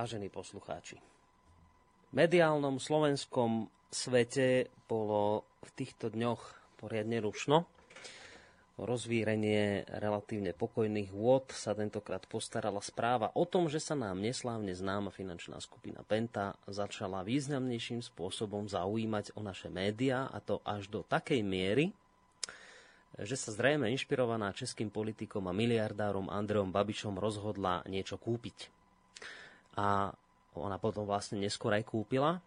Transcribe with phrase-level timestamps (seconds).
[0.00, 0.96] vážení poslucháči.
[2.08, 6.40] V mediálnom slovenskom svete bolo v týchto dňoch
[6.80, 7.68] poriadne rušno.
[8.80, 15.12] Rozvírenie relatívne pokojných vôd sa tentokrát postarala správa o tom, že sa nám neslávne známa
[15.12, 21.44] finančná skupina Penta začala významnejším spôsobom zaujímať o naše médiá a to až do takej
[21.44, 21.92] miery,
[23.20, 28.79] že sa zrejme inšpirovaná českým politikom a miliardárom Andreom Babišom rozhodla niečo kúpiť
[29.78, 30.10] a
[30.58, 32.42] ona potom vlastne neskôr aj kúpila.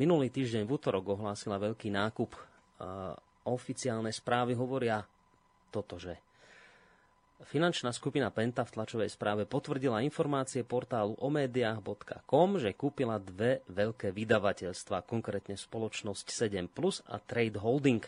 [0.00, 2.32] Minulý týždeň v útorok ohlásila veľký nákup.
[3.44, 5.04] Oficiálne správy hovoria
[5.68, 6.16] toto, že
[7.42, 15.02] Finančná skupina Penta v tlačovej správe potvrdila informácie portálu omedia.com, že kúpila dve veľké vydavateľstva,
[15.02, 18.06] konkrétne spoločnosť 7 Plus a Trade Holding.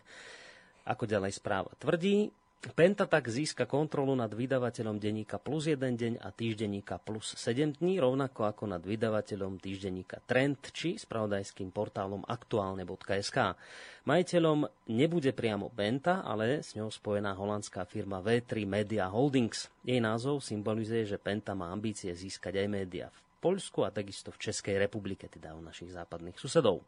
[0.86, 2.30] Ako ďalej správa tvrdí,
[2.72, 8.00] Penta tak získa kontrolu nad vydavateľom denníka plus 1 deň a týždenníka plus 7 dní,
[8.00, 13.60] rovnako ako nad vydavateľom týždenníka Trend či spravodajským portálom aktuálne.sk.
[14.08, 19.68] Majiteľom nebude priamo Penta, ale s ňou spojená holandská firma V3 Media Holdings.
[19.84, 24.40] Jej názov symbolizuje, že Penta má ambície získať aj média v Poľsku a takisto v
[24.40, 26.80] Českej republike, teda u našich západných susedov.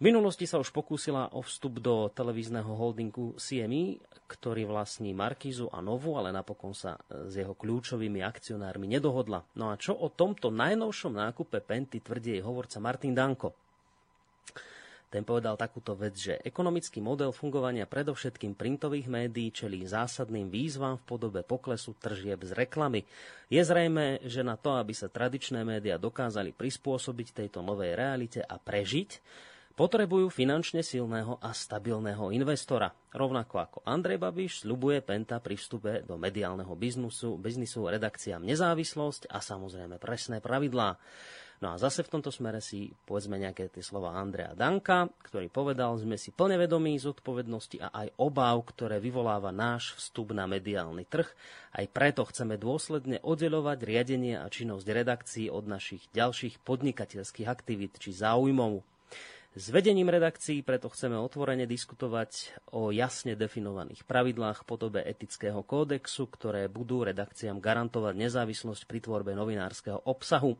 [0.00, 4.00] V minulosti sa už pokúsila o vstup do televízneho holdingu CME,
[4.32, 9.44] ktorý vlastní Markizu a Novu, ale napokon sa s jeho kľúčovými akcionármi nedohodla.
[9.60, 13.52] No a čo o tomto najnovšom nákupe Penty tvrdí jej hovorca Martin Danko?
[15.12, 21.04] Ten povedal takúto vec, že ekonomický model fungovania predovšetkým printových médií čelí zásadným výzvam v
[21.04, 23.04] podobe poklesu tržieb z reklamy.
[23.52, 28.56] Je zrejme, že na to, aby sa tradičné médiá dokázali prispôsobiť tejto novej realite a
[28.56, 29.20] prežiť,
[29.80, 32.92] Potrebujú finančne silného a stabilného investora.
[33.16, 39.40] Rovnako ako Andrej Babiš slubuje Penta pri vstupe do mediálneho biznisu, biznisu redakciám nezávislosť a
[39.40, 41.00] samozrejme presné pravidlá.
[41.64, 45.96] No a zase v tomto smere si povedzme nejaké tie slova Andreja Danka, ktorý povedal,
[45.96, 51.32] sme si plne vedomí zodpovednosti a aj obáv, ktoré vyvoláva náš vstup na mediálny trh.
[51.72, 58.12] Aj preto chceme dôsledne oddelovať riadenie a činnosť redakcií od našich ďalších podnikateľských aktivít či
[58.12, 58.99] záujmov.
[59.50, 66.30] S vedením redakcií preto chceme otvorene diskutovať o jasne definovaných pravidlách v podobe etického kódexu,
[66.30, 70.54] ktoré budú redakciám garantovať nezávislosť pri tvorbe novinárskeho obsahu.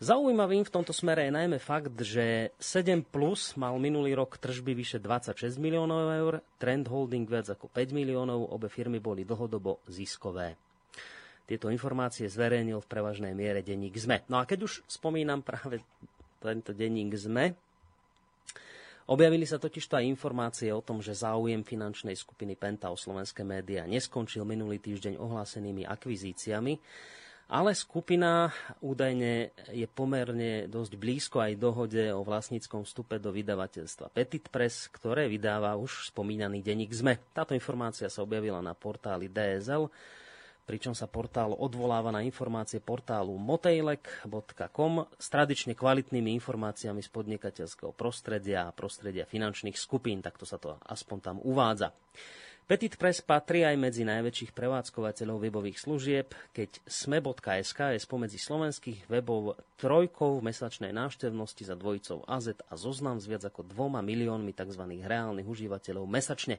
[0.00, 4.96] Zaujímavým v tomto smere je najmä fakt, že 7 Plus mal minulý rok tržby vyše
[4.96, 10.56] 26 miliónov eur, Trend Holding viac ako 5 miliónov, obe firmy boli dlhodobo ziskové.
[11.44, 14.24] Tieto informácie zverejnil v prevažnej miere denník ZME.
[14.32, 15.84] No a keď už spomínam práve
[16.40, 17.65] tento denník ZME,
[19.06, 23.86] Objavili sa totiž aj informácie o tom, že záujem finančnej skupiny Penta o slovenské médiá
[23.86, 26.74] neskončil minulý týždeň ohlásenými akvizíciami,
[27.46, 28.50] ale skupina
[28.82, 35.30] údajne je pomerne dosť blízko aj dohode o vlastníckom vstupe do vydavateľstva Petit Press, ktoré
[35.30, 37.22] vydáva už spomínaný denník ZME.
[37.30, 39.86] Táto informácia sa objavila na portáli DSL
[40.66, 48.66] pričom sa portál odvoláva na informácie portálu motejlek.com s tradične kvalitnými informáciami z podnikateľského prostredia
[48.66, 51.94] a prostredia finančných skupín, takto sa to aspoň tam uvádza.
[52.66, 59.54] Petit Press patrí aj medzi najväčších prevádzkovateľov webových služieb, keď sme.sk je spomedzi slovenských webov
[59.78, 64.82] trojkou v mesačnej návštevnosti za dvojicou AZ a zoznam s viac ako dvoma miliónmi tzv.
[64.82, 66.58] reálnych užívateľov mesačne.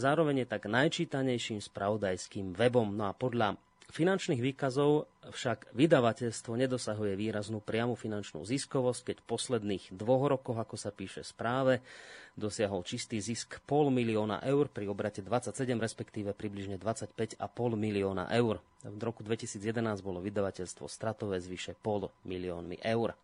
[0.00, 2.96] Zároveň je tak najčítanejším spravodajským webom.
[2.96, 3.60] No a podľa
[3.92, 10.80] finančných výkazov však vydavateľstvo nedosahuje výraznú priamu finančnú ziskovosť, keď v posledných dvoch rokoch, ako
[10.80, 11.84] sa píše správe,
[12.34, 17.38] dosiahol čistý zisk pol milióna eur pri obrate 27, respektíve približne 25,5
[17.78, 18.58] milióna eur.
[18.82, 23.14] V roku 2011 bolo vydavateľstvo stratové zvyše pol miliónmi eur.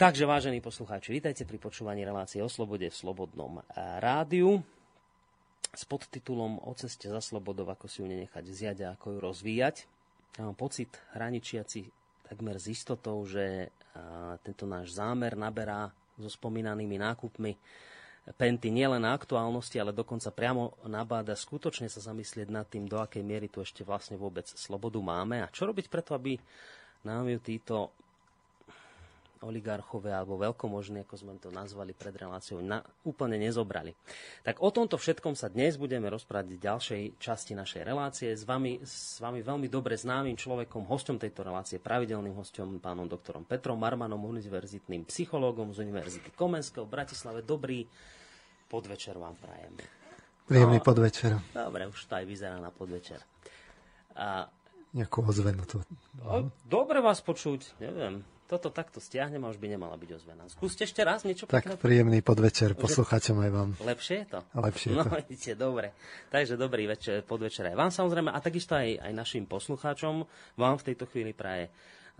[0.00, 3.60] Takže, vážení poslucháči, vítajte pri počúvaní relácie o slobode v Slobodnom
[4.00, 4.64] rádiu
[5.76, 9.76] s podtitulom O ceste za slobodou, ako si ju nenechať vziať a ako ju rozvíjať.
[10.40, 11.92] Ja mám pocit, hraničiaci
[12.32, 13.68] takmer s istotou, že
[14.40, 17.52] tento náš zámer naberá so spomínanými nákupmi.
[18.36, 23.24] Penty nielen na aktuálnosti, ale dokonca priamo nabáda skutočne sa zamyslieť nad tým, do akej
[23.24, 26.36] miery tu ešte vlastne vôbec slobodu máme a čo robiť preto, aby
[27.02, 27.96] nám ju títo
[29.40, 33.96] oligarchové alebo veľkomožní, ako sme to nazvali pred reláciou, na, úplne nezobrali.
[34.44, 38.84] Tak o tomto všetkom sa dnes budeme rozprávať v ďalšej časti našej relácie s vami,
[38.84, 44.20] s vami veľmi dobre známym človekom, hostom tejto relácie, pravidelným hostom, pánom doktorom Petrom Marmanom,
[44.20, 47.40] univerzitným psychológom z Univerzity Komenského v Bratislave.
[47.40, 47.88] Dobrý
[48.68, 49.72] podvečer vám prajem.
[50.44, 51.32] Príjemný no, podvečer.
[51.56, 53.24] Dobre, už to aj vyzerá na podvečer.
[54.20, 54.50] A
[54.90, 55.62] nejakú ozvenu.
[55.70, 55.80] To...
[56.66, 60.42] Dobre vás počuť, neviem toto takto stiahnem a už by nemala byť ozvená.
[60.50, 61.78] Skúste ešte raz niečo Tak pekné.
[61.78, 63.70] príjemný podvečer poslucháčom aj vám.
[63.78, 64.40] Lepšie je to?
[64.58, 65.10] Lepšie je no, to.
[65.14, 65.94] No, vidíte, dobre.
[66.34, 70.26] Takže dobrý večer, podvečer aj vám samozrejme a takisto aj, aj našim poslucháčom.
[70.58, 71.70] Vám v tejto chvíli praje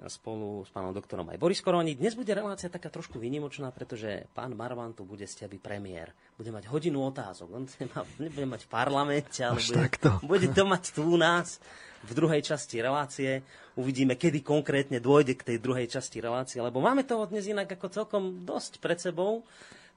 [0.08, 1.98] spolu s pánom doktorom aj Boris Koroni.
[1.98, 6.16] Dnes bude relácia taká trošku vynimočná, pretože pán Marvan tu bude ste premiér.
[6.40, 7.48] Bude mať hodinu otázok.
[7.52, 7.64] On
[8.24, 9.86] nebude mať v parlamente, ale bude,
[10.30, 11.60] bude to mať tu u nás
[12.00, 13.44] v druhej časti relácie.
[13.76, 17.86] Uvidíme, kedy konkrétne dôjde k tej druhej časti relácie, lebo máme toho dnes inak ako
[17.92, 19.44] celkom dosť pred sebou.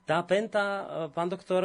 [0.04, 0.84] Tá penta, e,
[1.16, 1.64] pán doktor,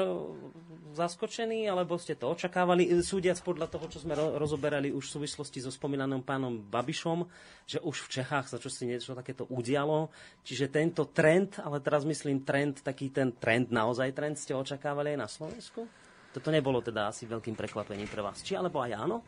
[0.94, 5.58] zaskočený, alebo ste to očakávali, e, súdiac podľa toho, čo sme rozoberali už v súvislosti
[5.58, 7.26] so spomínaným pánom Babišom,
[7.66, 10.14] že už v Čechách sa čo si niečo takéto udialo.
[10.46, 15.18] Čiže tento trend, ale teraz myslím trend, taký ten trend, naozaj trend ste očakávali aj
[15.18, 15.86] na Slovensku?
[16.30, 18.38] Toto nebolo teda asi veľkým prekvapením pre vás.
[18.46, 19.18] Či alebo aj áno?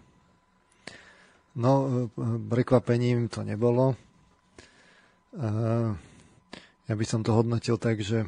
[1.59, 3.99] No, e, prekvapením to nebolo.
[6.91, 8.27] Ja by som to hodnotil tak, že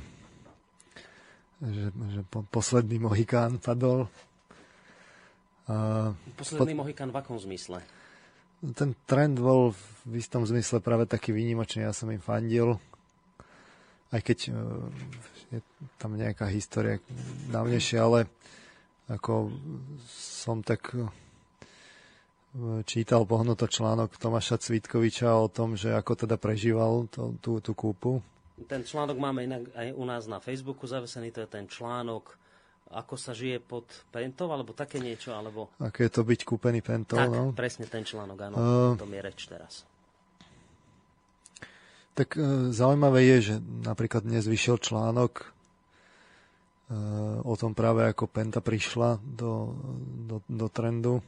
[1.63, 4.11] že, že po, posledný Mohikán padol.
[5.71, 7.79] A posledný po, Mohikán v akom zmysle?
[8.75, 9.75] Ten trend bol
[10.07, 12.79] v istom zmysle práve taký výnimočný, ja som im fandil.
[14.11, 14.87] Aj keď uh,
[15.55, 15.59] je
[15.99, 16.99] tam nejaká história
[17.51, 18.27] dávnejšia, ale
[19.07, 19.55] ako
[20.11, 21.07] som tak uh,
[22.87, 28.21] čítal pohnuto článok Tomáša Cvitkoviča o tom, že ako teda prežíval to, tú, tú kúpu
[28.65, 32.43] ten článok máme inak aj u nás na Facebooku zavesený, to je ten článok
[32.93, 35.73] ako sa žije pod pentou, alebo také niečo, alebo...
[35.81, 37.57] Aké je to byť kúpený pentou, tak, no?
[37.57, 39.89] presne ten článok, áno, uh, to je reč teraz.
[42.13, 43.55] Tak uh, zaujímavé je, že
[43.89, 45.49] napríklad dnes vyšiel článok
[46.93, 49.73] uh, o tom práve, ako penta prišla do,
[50.29, 51.25] do, do trendu.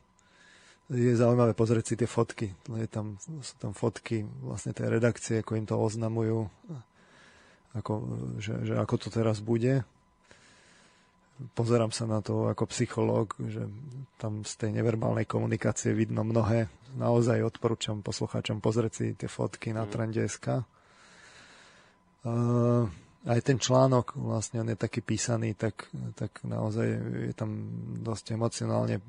[0.93, 2.53] Je zaujímavé pozrieť si tie fotky.
[2.77, 6.53] Je tam, sú tam fotky vlastne tej redakcie, ako im to oznamujú
[7.75, 7.93] ako,
[8.38, 9.82] že, že ako to teraz bude.
[11.59, 13.67] Pozerám sa na to ako psychológ, že
[14.23, 16.71] tam z tej neverbálnej komunikácie vidno mnohé.
[16.94, 19.91] Naozaj odporúčam poslucháčom pozrieť si tie fotky na mm.
[19.91, 20.62] Trende.sk.
[22.25, 22.87] Uh,
[23.26, 26.87] aj ten článok, vlastne on je taký písaný, tak, tak naozaj
[27.29, 27.50] je tam
[28.00, 29.03] dosť emocionálne,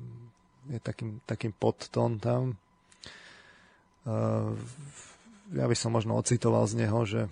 [0.66, 2.58] je takým, takým podtón tam.
[4.02, 4.50] Uh,
[5.54, 7.30] ja by som možno ocitoval z neho, že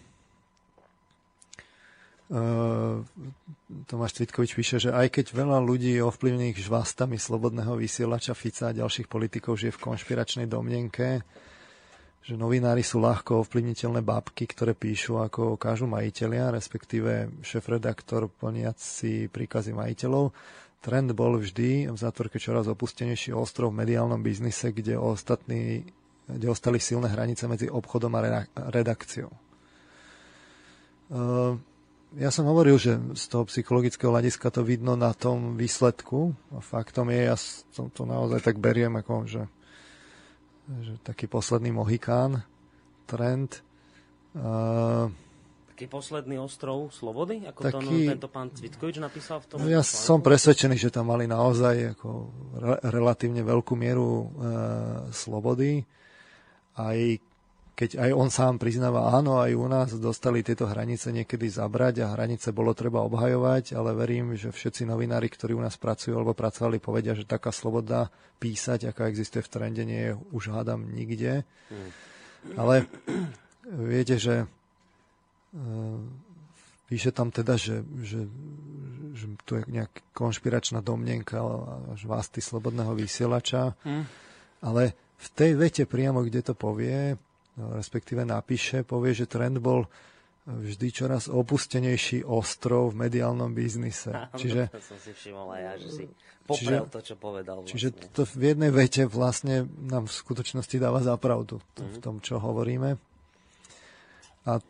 [3.84, 9.06] Tomáš Cvitkovič píše, že aj keď veľa ľudí ovplyvnených žvastami slobodného vysielača Fica a ďalších
[9.06, 11.22] politikov žije v konšpiračnej domnenke,
[12.24, 19.76] že novinári sú ľahko ovplyvniteľné bábky, ktoré píšu ako kážu majiteľia, respektíve šéf-redaktor plniaci príkazy
[19.76, 20.32] majiteľov.
[20.80, 25.84] Trend bol vždy v zátvorke čoraz opustenejší ostrov v mediálnom biznise, kde, ostatní,
[26.26, 29.30] kde ostali silné hranice medzi obchodom a redakciou.
[31.12, 31.60] Uh,
[32.14, 36.34] ja som hovoril, že z toho psychologického hľadiska to vidno na tom výsledku.
[36.54, 37.36] A faktom je, ja
[37.74, 39.42] som to naozaj tak beriem, ako, že,
[40.70, 42.46] že taký posledný Mohikán,
[43.10, 43.60] trend.
[44.34, 45.10] Uh,
[45.74, 49.56] taký posledný ostrov slobody, ako taký, to no, tento pán Cvitkovič napísal v tom?
[49.58, 50.06] No ja článku?
[50.06, 52.08] som presvedčený, že tam mali naozaj ako
[52.58, 54.26] re, relatívne veľkú mieru uh,
[55.10, 55.82] slobody.
[56.78, 56.98] Aj
[57.74, 62.14] keď aj on sám priznáva, áno, aj u nás dostali tieto hranice niekedy zabrať a
[62.14, 66.78] hranice bolo treba obhajovať, ale verím, že všetci novinári, ktorí u nás pracujú alebo pracovali,
[66.78, 71.42] povedia, že taká sloboda písať, aká existuje v trende, nie je už hádam nikde.
[71.66, 71.90] Hmm.
[72.54, 72.86] Ale
[73.66, 75.98] viete, že uh,
[76.86, 78.30] píše tam teda, že, že,
[79.18, 81.42] že tu je nejaká konšpiračná domnenka
[81.90, 84.04] až vlasty slobodného vysielača, hmm.
[84.62, 87.18] ale v tej vete priamo, kde to povie,
[87.56, 89.86] respektíve napíše, povie, že trend bol
[90.44, 94.12] vždy čoraz opustenejší ostrov v mediálnom biznise.
[94.12, 96.04] Áno, čiže, to som si všimol aj ja, že si
[96.44, 97.56] poprel čiže, to, čo povedal.
[97.64, 97.72] Vlastne.
[97.72, 101.88] Čiže to v jednej vete vlastne nám v skutočnosti dáva zapravdu mm-hmm.
[101.88, 103.00] v tom, čo hovoríme.
[104.44, 104.60] A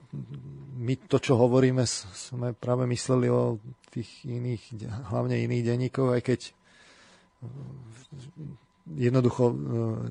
[0.78, 3.58] my to, čo hovoríme, sme práve mysleli o
[3.90, 6.40] tých iných, hlavne iných denníkov, aj keď
[8.94, 9.54] jednoducho e,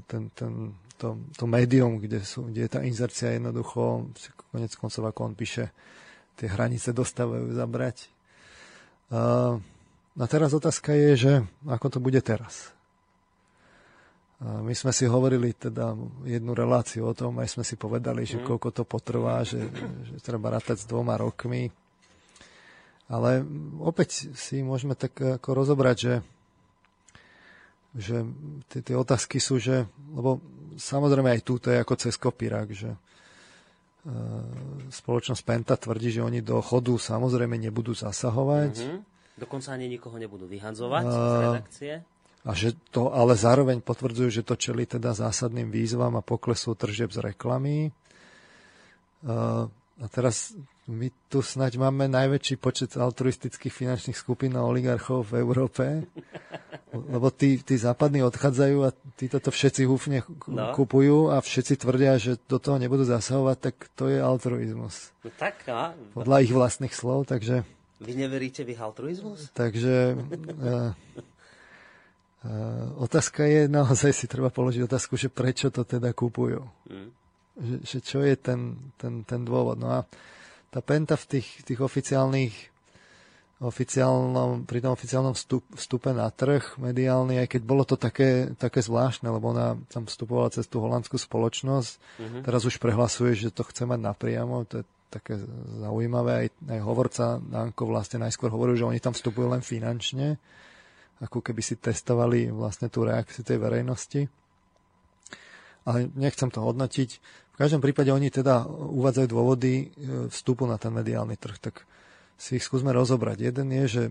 [0.04, 4.08] ten, ten to, to médium, kde, sú, kde je tá inzercia jednoducho,
[4.56, 5.76] konec koncov, ako on píše,
[6.40, 8.08] tie hranice dostávajú zabrať.
[9.12, 9.60] Uh,
[10.16, 11.34] a teraz otázka je, že
[11.68, 12.72] ako to bude teraz.
[14.40, 15.92] Uh, my sme si hovorili teda
[16.24, 18.48] jednu reláciu o tom, aj sme si povedali, že mhm.
[18.48, 19.60] koľko to potrvá, že,
[20.08, 21.68] že treba rátať s dvoma rokmi.
[23.12, 23.44] Ale
[23.84, 26.14] opäť si môžeme tak ako rozobrať, že
[27.94, 28.26] že
[28.74, 29.86] tie, tie otázky sú, že,
[30.18, 30.42] lebo
[30.76, 32.94] samozrejme aj tu to je ako cez kopírak, že
[34.92, 38.74] spoločnosť Penta tvrdí, že oni do chodu samozrejme nebudú zasahovať.
[38.76, 39.00] Mm-hmm.
[39.40, 41.94] Dokonca ani nikoho nebudú vyhadzovať uh, z redakcie.
[42.44, 47.16] A že to ale zároveň potvrdzujú, že to čeli teda zásadným výzvam a poklesu tržeb
[47.16, 47.96] z reklamy.
[49.24, 49.72] Uh,
[50.04, 50.52] a teraz
[50.84, 56.04] my tu snaď máme najväčší počet altruistických finančných skupín a oligarchov v Európe,
[57.16, 60.74] lebo tí, tí západní odchádzajú a títo to všetci húfne no.
[60.74, 65.14] kupujú a všetci tvrdia, že do toho nebudú zasahovať, tak to je altruizmus.
[65.22, 65.94] No tak, no.
[66.18, 67.62] Podľa ich vlastných slov, takže...
[68.04, 69.54] Vy neveríte v ich altruizmus?
[69.54, 70.18] Takže...
[70.60, 70.92] Uh,
[72.44, 76.60] Uh, otázka je, naozaj si treba položiť otázku, že prečo to teda kúpujú.
[76.92, 77.10] Mm.
[77.56, 79.80] Že, že čo je ten, ten, ten dôvod.
[79.80, 80.00] No a
[80.68, 82.52] tá Penta v tých, tých oficiálnych
[83.64, 88.84] oficiálnom, pri tom oficiálnom vstup, vstupe na trh mediálny, aj keď bolo to také, také
[88.84, 92.42] zvláštne, lebo ona tam vstupovala cez tú holandskú spoločnosť, mm-hmm.
[92.44, 95.38] teraz už prehlasuje, že to chce mať napriamo, to je také
[95.80, 100.42] zaujímavé, aj, aj hovorca Danko vlastne najskôr hovoril, že oni tam vstupujú len finančne,
[101.22, 104.26] ako keby si testovali vlastne tú reakciu tej verejnosti.
[105.84, 107.10] Ale nechcem to hodnotiť.
[107.54, 109.86] V každom prípade oni teda uvádzajú dôvody e,
[110.32, 111.86] vstupu na ten mediálny trh, tak
[112.44, 113.40] si ich skúsme rozobrať.
[113.40, 114.04] Jeden je, že,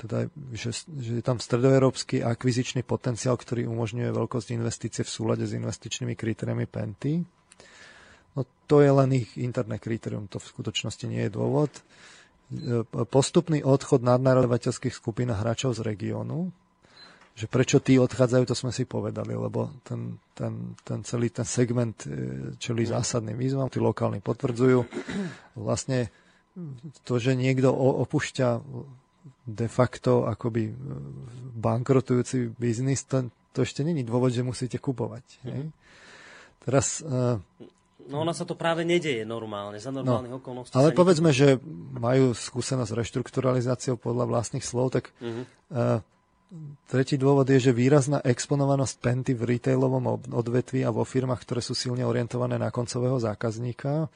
[0.00, 5.52] teda, že, že je tam stredoeurópsky akvizičný potenciál, ktorý umožňuje veľkosť investície v súlade s
[5.52, 7.20] investičnými kritériami Penty.
[8.32, 11.68] No to je len ich interné kritérium, to v skutočnosti nie je dôvod.
[12.48, 16.48] E, postupný odchod nadnárodovateľských skupín a hráčov z regiónu,
[17.36, 22.08] že prečo tí odchádzajú, to sme si povedali, lebo ten, ten, ten celý ten segment
[22.08, 22.08] e,
[22.56, 24.80] čeli zásadným výzvam, tí lokálni potvrdzujú.
[25.58, 26.08] Vlastne
[27.06, 28.48] to, že niekto opúšťa
[29.48, 30.72] de facto akoby e,
[31.56, 35.24] bankrotujúci biznis, to, to ešte není dôvod, že musíte kupovať.
[35.48, 35.72] Hej?
[36.64, 37.00] Teraz...
[37.04, 37.40] Uh,
[38.08, 40.72] No ona sa to práve nedeje normálne, za normálnych no, okolností.
[40.72, 41.40] Ale povedzme, nikto...
[41.44, 41.48] že
[41.92, 45.44] majú skúsenosť s reštrukturalizáciou podľa vlastných slov, tak uh-huh.
[45.76, 46.00] uh,
[46.88, 51.76] Tretí dôvod je, že výrazná exponovanosť Penty v retailovom odvetví a vo firmách, ktoré sú
[51.76, 54.08] silne orientované na koncového zákazníka.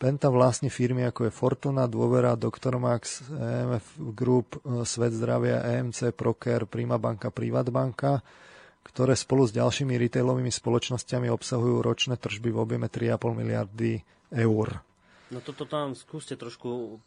[0.00, 2.80] Penta vlastní firmy ako je Fortuna, Dôvera, Dr.
[2.80, 4.56] Max, EMF Group,
[4.88, 8.24] Svet zdravia, EMC, Proker, Prima banka, Privatbanka,
[8.80, 14.00] ktoré spolu s ďalšími retailovými spoločnosťami obsahujú ročné tržby v objeme 3,5 miliardy
[14.32, 14.80] eur.
[15.30, 16.98] No toto tam skúste trošku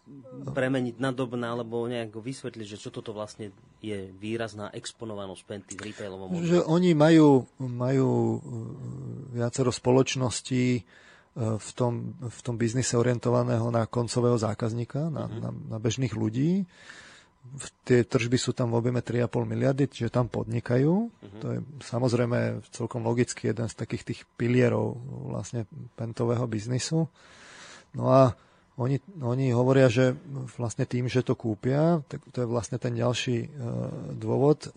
[0.53, 3.49] premeniť na dobná, alebo nejak vysvetliť, že čo toto vlastne
[3.81, 6.29] je výrazná exponovanosť Penty v retailovom.
[6.39, 8.39] Že oni majú, majú uh,
[9.33, 10.85] viacero spoločností
[11.33, 15.41] v tom, v tom biznise orientovaného na koncového zákazníka, na, uh-huh.
[15.41, 16.69] na, na bežných ľudí.
[17.83, 20.93] Tie tržby sú tam v objeme 3,5 miliardy, čiže tam podnikajú.
[20.93, 21.39] Uh-huh.
[21.41, 25.01] To je samozrejme celkom logicky jeden z takých tých pilierov
[25.33, 25.65] vlastne
[25.97, 27.09] pentového biznisu.
[27.97, 28.37] No a
[28.77, 30.17] oni, oni hovoria, že
[30.57, 33.47] vlastne tým, že to kúpia, tak to je vlastne ten ďalší e,
[34.17, 34.73] dôvod,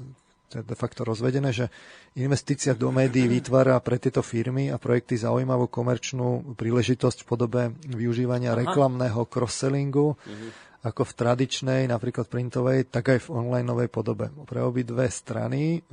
[0.47, 1.67] to je de facto rozvedené, že
[2.15, 8.55] investícia do médií vytvára pre tieto firmy a projekty zaujímavú komerčnú príležitosť v podobe využívania
[8.55, 8.63] Aha.
[8.63, 10.49] reklamného cross-sellingu, mhm.
[10.87, 14.31] ako v tradičnej, napríklad printovej, tak aj v onlineovej podobe.
[14.31, 15.91] Pre dve strany, e,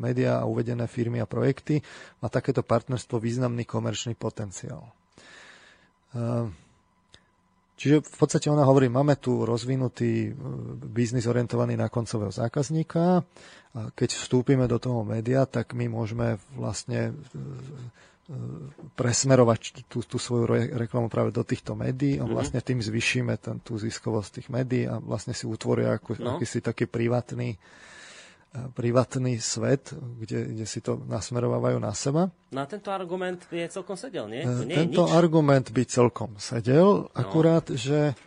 [0.00, 1.84] médiá a uvedené firmy a projekty,
[2.24, 4.88] má takéto partnerstvo významný komerčný potenciál.
[7.80, 10.30] Čiže v podstate ona hovorí, máme tu rozvinutý e,
[10.84, 13.24] biznis orientovaný na koncového zákazníka
[13.72, 18.36] a keď vstúpime do toho média, tak my môžeme vlastne e, e,
[19.00, 22.36] presmerovať tú, tú svoju reklamu práve do týchto médií a mhm.
[22.36, 26.36] vlastne tým zvyšíme ten, tú ziskovosť tých médií a vlastne si utvoria ako, no.
[26.36, 27.56] akýsi taký privátny
[28.50, 32.34] privátny svet, kde, kde si to nasmerovávajú na seba.
[32.50, 34.42] Na tento argument by celkom sedel, nie?
[34.42, 35.14] To nie tento nič.
[35.14, 37.14] argument by celkom sedel, no.
[37.14, 38.18] akurát, že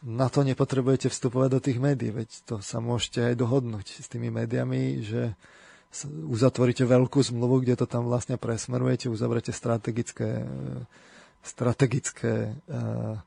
[0.00, 4.32] na to nepotrebujete vstupovať do tých médií, veď to sa môžete aj dohodnúť s tými
[4.32, 5.36] médiami, že
[6.08, 10.40] uzatvoríte veľkú zmluvu, kde to tam vlastne presmerujete, uzavrete strategické,
[11.44, 13.20] strategické uh,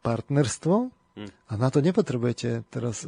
[0.00, 1.28] partnerstvo hm.
[1.28, 3.04] a na to nepotrebujete teraz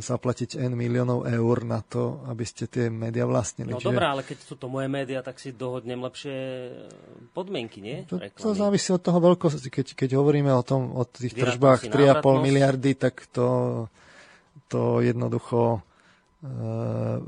[0.00, 3.72] zaplatiť N miliónov eur na to, aby ste tie médiá vlastnili.
[3.72, 3.88] No Čiže...
[3.92, 6.36] dobré, ale keď sú to moje médiá, tak si dohodnem lepšie
[7.36, 8.04] podmienky, nie?
[8.08, 9.68] To, to závisí od toho veľkosti.
[9.70, 13.48] Keď, keď hovoríme o, tom, o tých tržbách 3,5 miliardy, tak to,
[14.66, 15.84] to jednoducho
[16.42, 17.20] uh,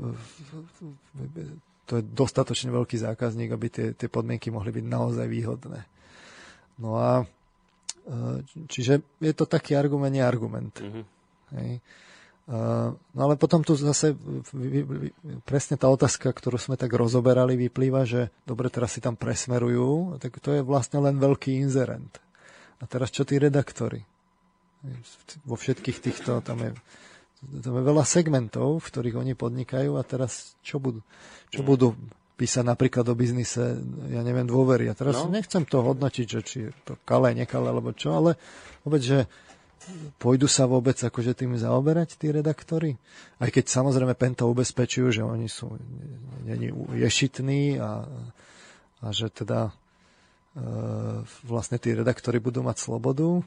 [1.83, 5.79] to je dostatočne veľký zákazník, aby tie, tie podmienky mohli byť naozaj výhodné.
[6.79, 8.37] No a uh,
[8.71, 10.73] čiže je to taký argument, nie argument.
[10.79, 11.03] Mm-hmm.
[11.53, 11.71] Hej.
[12.43, 14.19] No ale potom tu zase
[15.47, 20.43] presne tá otázka, ktorú sme tak rozoberali, vyplýva, že dobre, teraz si tam presmerujú, tak
[20.43, 22.19] to je vlastne len veľký inzerent.
[22.83, 24.03] A teraz čo tí redaktori?
[25.47, 26.71] Vo všetkých týchto, tam je,
[27.63, 30.99] tam je veľa segmentov, v ktorých oni podnikajú a teraz čo budú,
[31.47, 31.95] čo budú
[32.35, 33.79] písať napríklad o biznise,
[34.11, 34.91] ja neviem, dôvery.
[34.91, 35.31] A teraz no.
[35.31, 38.35] nechcem to hodnotiť, že či je to kalé, nekalé, alebo čo, ale
[38.83, 39.31] vôbec, že
[40.19, 42.95] pôjdu sa vôbec akože tým zaoberať tí redaktori?
[43.39, 45.73] Aj keď samozrejme Penta ubezpečujú, že oni sú
[46.43, 48.07] není ješitní a,
[49.03, 49.71] a že teda e,
[51.47, 53.39] vlastne tí redaktori budú mať slobodu.
[53.39, 53.43] E,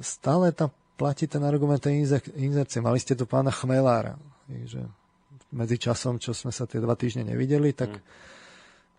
[0.00, 2.04] stále tam platí ten argument tej
[2.38, 2.84] inzercie.
[2.84, 4.14] Mali ste tu pána Chmelára,
[4.46, 4.84] že
[5.54, 7.94] medzi časom, čo sme sa tie dva týždne nevideli, tak...
[7.94, 8.32] Hmm.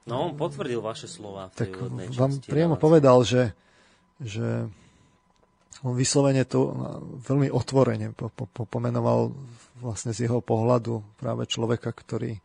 [0.05, 3.57] No, on potvrdil vaše slova v tej tak vám priamo povedal, že,
[4.21, 4.69] že
[5.83, 6.71] on vyslovene to
[7.27, 9.35] veľmi otvorene po, po, pomenoval
[9.83, 12.39] vlastne z jeho pohľadu práve človeka, ktorý,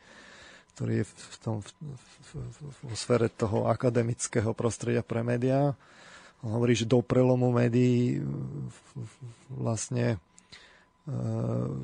[0.74, 5.78] ktorý je v tom, v, v, v, v sfére toho akademického prostredia pre médiá.
[6.40, 8.24] On hovorí, že do prelomu médií
[9.52, 11.14] vlastne e,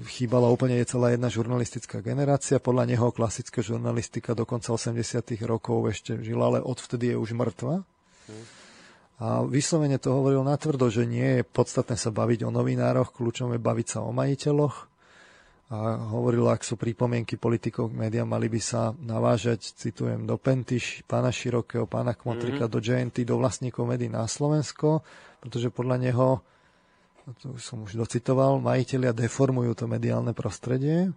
[0.09, 2.57] chýbala úplne celá jedna žurnalistická generácia.
[2.57, 4.97] Podľa neho klasická žurnalistika do konca 80
[5.45, 7.85] rokov ešte žila, ale odvtedy je už mŕtva.
[8.27, 8.56] Hmm.
[9.17, 13.61] A vyslovene to hovoril natvrdo, že nie je podstatné sa baviť o novinároch, kľúčom je
[13.61, 14.77] baviť sa o majiteľoch.
[15.67, 21.03] A hovoril, ak sú pripomienky politikov k médiám, mali by sa navážať, citujem, do Pentyš,
[21.11, 22.75] pána Širokého, pána Kmotrika, mm-hmm.
[22.77, 25.03] do JNT, do vlastníkov médií na Slovensko,
[25.43, 26.39] pretože podľa neho,
[27.43, 31.11] to som už docitoval, majiteľia deformujú to mediálne prostredie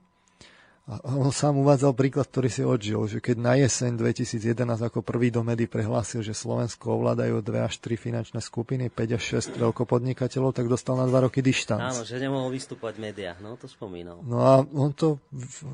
[0.89, 4.57] a on sám uvádzal príklad, ktorý si odžil, že keď na jeseň 2011
[4.89, 9.23] ako prvý do médií prehlásil, že Slovensko ovládajú 2 až 3 finančné skupiny, 5 až
[9.53, 11.93] 6 veľkopodnikateľov, tak dostal na 2 roky dištanc.
[11.93, 14.17] Áno, že nemohol vystúpať v médiách, no to spomínal.
[14.25, 15.21] No a on to,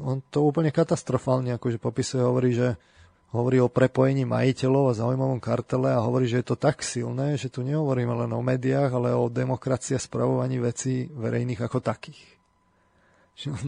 [0.04, 2.75] on to úplne katastrofálne akože popisuje, hovorí, že
[3.32, 7.47] hovorí o prepojení majiteľov a zaujímavom kartele a hovorí, že je to tak silné, že
[7.47, 12.19] tu nehovoríme len o médiách, ale o demokracii a spravovaní vecí verejných ako takých.
[13.39, 13.67] Že on,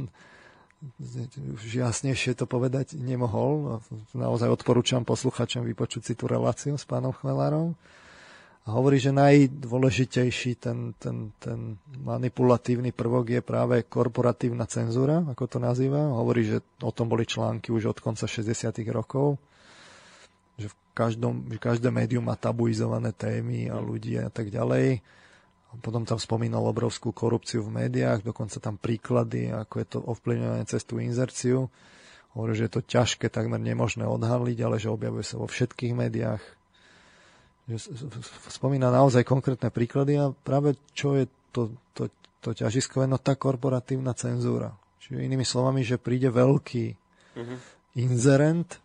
[1.65, 3.81] jasnejšie to povedať nemohol.
[4.13, 7.73] Naozaj odporúčam posluchačom vypočuť si tú reláciu s pánom Chmelárom.
[8.67, 15.57] A hovorí, že najdôležitejší ten, ten, ten manipulatívny prvok je práve korporatívna cenzúra, ako to
[15.63, 16.11] nazýva.
[16.11, 18.75] Hovorí, že o tom boli články už od konca 60.
[18.91, 19.39] rokov,
[20.59, 24.99] že v každom, že každé médium má tabuizované témy a ľudí a tak ďalej
[25.83, 30.87] potom tam spomínal obrovskú korupciu v médiách, dokonca tam príklady, ako je to ovplyvňované cez
[30.87, 31.67] tú inzerciu.
[32.31, 36.43] Hovorí, že je to ťažké, takmer nemožné odhaliť, ale že objavuje sa vo všetkých médiách.
[38.47, 42.07] Spomína naozaj konkrétne príklady a práve čo je to, to,
[42.39, 44.71] to ťažiskové, no tá korporatívna cenzúra.
[45.03, 46.85] Čiže inými slovami, že príde veľký
[47.35, 47.57] uh-huh.
[47.99, 48.79] inzerent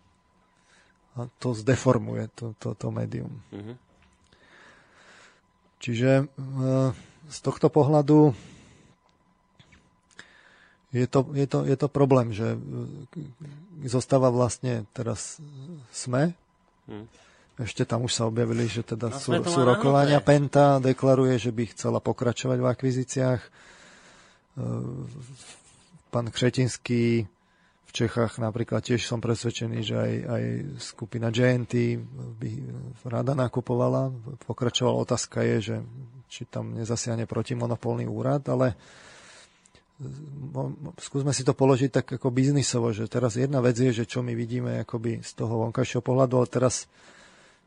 [1.14, 3.42] a to zdeformuje to, to, to médium.
[3.55, 3.79] Uh-huh.
[5.83, 6.25] Čiže e,
[7.27, 8.31] z tohto pohľadu
[10.95, 12.59] je to, je to, je to problém, že e,
[13.90, 15.42] zostáva vlastne teraz
[15.90, 16.38] SME.
[16.87, 17.11] Hmm.
[17.59, 20.23] Ešte tam už sa objavili, že teda no, sú, sú rokovania.
[20.23, 23.40] Penta deklaruje, že by chcela pokračovať v akvizíciách.
[23.42, 23.51] E,
[26.14, 27.27] pán Křetinský
[27.93, 30.45] v Čechách napríklad tiež som presvedčený, že aj, aj
[30.81, 32.01] skupina JNT
[32.41, 32.51] by
[33.05, 34.09] rada nakupovala.
[34.49, 35.77] Pokračovala otázka je, že
[36.25, 38.73] či tam nezasiahne protimonopolný úrad, ale
[40.97, 44.33] skúsme si to položiť tak ako biznisovo, že teraz jedna vec je, že čo my
[44.33, 46.89] vidíme akoby z toho vonkajšieho pohľadu, ale teraz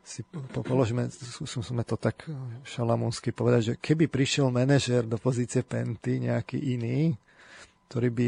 [0.02, 1.06] si položíme,
[1.46, 2.26] skúsme to tak
[2.66, 7.14] šalamúnsky povedať, že keby prišiel manažer do pozície Penty nejaký iný,
[7.86, 8.26] ktorý by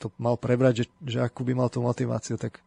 [0.00, 2.64] to mal prebrať, že, že akú by mal tú motiváciu, tak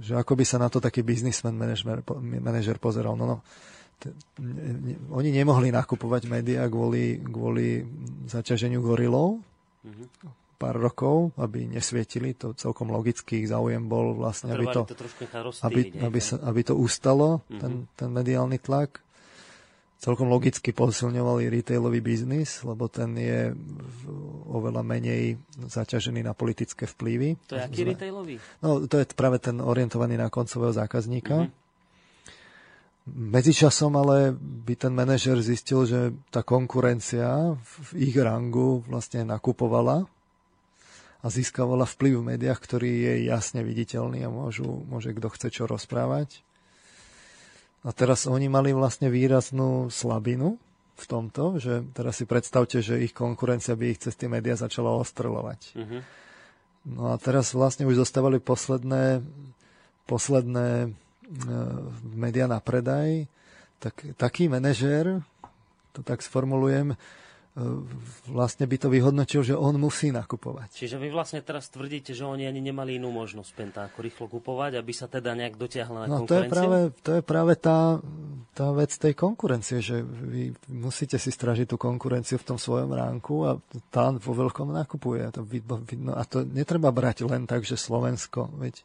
[0.00, 2.00] že ako by sa na to taký biznismen manažer,
[2.40, 3.12] manažer pozeral.
[3.12, 3.36] No, no,
[4.00, 7.84] t- ne, oni nemohli nakupovať médiá kvôli, kvôli
[8.24, 9.44] zaťaženiu gorilov
[9.84, 10.06] mm-hmm.
[10.56, 14.96] pár rokov, aby nesvietili, to celkom logický záujem bol vlastne, aby to, to
[15.68, 17.60] aby, aby, sa, aby to ustalo, mm-hmm.
[17.60, 19.04] ten, ten mediálny tlak
[19.96, 23.56] celkom logicky posilňovali retailový biznis, lebo ten je
[24.52, 27.40] oveľa menej zaťažený na politické vplyvy.
[27.48, 28.34] To je aký retailový?
[28.60, 31.48] No, to je práve ten orientovaný na koncového zákazníka.
[31.48, 31.64] Mm-hmm.
[33.06, 40.10] Medzičasom ale by ten manažer zistil, že tá konkurencia v ich rangu vlastne nakupovala
[41.22, 45.64] a získavala vplyv v médiách, ktorý je jasne viditeľný a môžu, môže kto chce čo
[45.70, 46.45] rozprávať.
[47.84, 50.56] A teraz oni mali vlastne výraznú slabinu
[50.96, 54.96] v tomto, že teraz si predstavte, že ich konkurencia by ich cez tie médiá začala
[54.96, 55.60] ostreľovať.
[55.76, 56.00] Uh-huh.
[56.86, 59.20] No a teraz vlastne už zostávali posledné,
[60.08, 60.88] posledné e,
[62.16, 63.28] médiá na predaj,
[63.76, 65.20] tak taký manažér,
[65.92, 66.96] to tak sformulujem,
[68.28, 70.76] vlastne by to vyhodnotil, že on musí nakupovať.
[70.76, 74.92] Čiže vy vlastne teraz tvrdíte, že oni ani nemali inú možnosť Pentáku rýchlo kupovať, aby
[74.92, 76.28] sa teda nejak dotiahla na no?
[76.28, 77.96] To je práve, to je práve tá,
[78.52, 83.48] tá vec tej konkurencie, že vy musíte si stražiť tú konkurenciu v tom svojom ránku
[83.48, 83.56] a
[83.88, 85.24] tá vo veľkom nakupuje.
[85.24, 88.84] A to, vidno, a to netreba brať len tak, že Slovensko, veď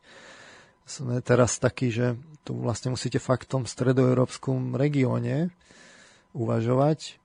[0.88, 2.16] sme teraz takí, že
[2.48, 5.52] tu vlastne musíte fakt v tom stredoeurópskom regióne
[6.32, 7.21] uvažovať,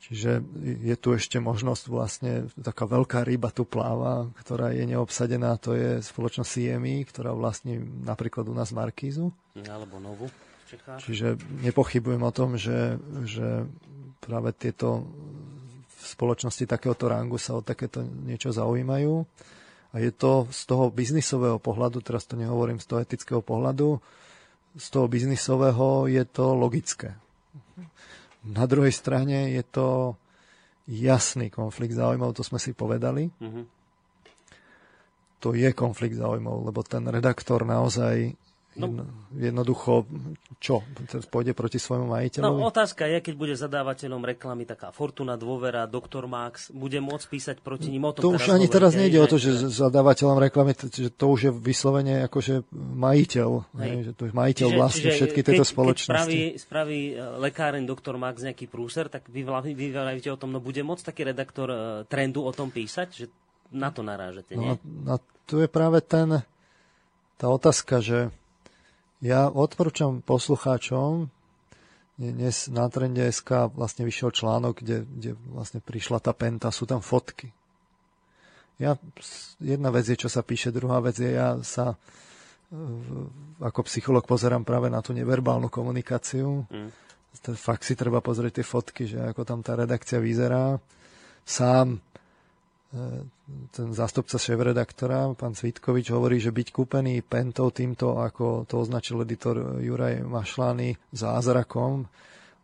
[0.00, 0.40] Čiže
[0.80, 6.00] je tu ešte možnosť vlastne, taká veľká ryba tu pláva, ktorá je neobsadená, to je
[6.00, 9.28] spoločnosť CMI, ktorá vlastní napríklad u nás Markízu.
[9.68, 10.32] Alebo Novu
[10.78, 11.34] Čiže
[11.66, 13.66] nepochybujem o tom, že, že
[14.22, 15.02] práve tieto
[16.00, 19.26] spoločnosti takéhoto rangu sa o takéto niečo zaujímajú.
[19.90, 23.98] A je to z toho biznisového pohľadu, teraz to nehovorím z toho etického pohľadu,
[24.78, 27.18] z toho biznisového je to logické.
[28.48, 30.16] Na druhej strane je to
[30.88, 33.28] jasný konflikt záujmov, to sme si povedali.
[33.28, 33.64] Mm-hmm.
[35.40, 38.32] To je konflikt záujmov, lebo ten redaktor naozaj
[38.80, 39.04] No,
[39.36, 40.08] jednoducho,
[40.56, 40.80] čo?
[41.28, 42.56] Pôjde proti svojmu majiteľovi?
[42.56, 46.24] No, otázka je, keď bude zadávateľom reklamy taká Fortuna, Dôvera, Dr.
[46.24, 48.24] Max, bude môcť písať proti ním o tom.
[48.24, 52.24] To už ani teraz nejde o to, že zadávateľom reklamy, že to už je vyslovene
[52.26, 53.50] akože majiteľ.
[53.76, 53.92] Hej.
[54.08, 56.08] Že to je majiteľ čiže, vlastne čiže všetky tieto spoločnosti.
[56.10, 57.14] Keď spraví, spraví e,
[57.44, 58.14] lekáreň Dr.
[58.16, 59.44] Max nejaký prúser, tak vy,
[59.76, 59.86] vy
[60.32, 63.08] o tom, no bude môcť taký redaktor e, trendu o tom písať?
[63.12, 63.26] Že
[63.70, 64.66] na to narážete, nie?
[64.66, 65.14] No, no
[65.46, 66.42] tu je práve ten,
[67.38, 68.30] tá otázka, že
[69.20, 71.28] ja odporúčam poslucháčom,
[72.20, 77.00] dnes na Trende SK vlastne vyšiel článok, kde, kde vlastne prišla tá penta, sú tam
[77.00, 77.48] fotky.
[78.76, 78.96] Ja,
[79.60, 81.96] jedna vec je, čo sa píše, druhá vec je, ja sa
[83.60, 86.64] ako psycholog pozerám práve na tú neverbálnu komunikáciu.
[86.68, 86.92] Mm.
[87.56, 90.76] Fakt si treba pozrieť tie fotky, že ako tam tá redakcia vyzerá.
[91.44, 91.98] Sám
[92.90, 93.22] E,
[93.70, 99.78] ten zástupca šéf-redaktora, pán Svitkovič, hovorí, že byť kúpený pentou týmto, ako to označil editor
[99.78, 102.10] Juraj Mašlány, zázrakom,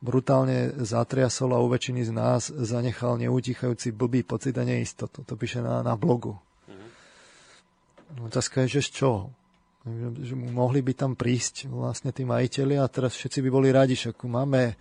[0.02, 5.24] brutálne zatriasol a u väčšiny z nás zanechal neutichajúci blbý pocit a neistotu.
[5.24, 6.36] To píše na, na blogu.
[6.68, 8.28] Mm-hmm.
[8.28, 9.20] Otázka je, že z čoho?
[10.22, 14.10] Že mohli by tam prísť vlastne tí majiteľi a teraz všetci by boli radi, že
[14.26, 14.74] máme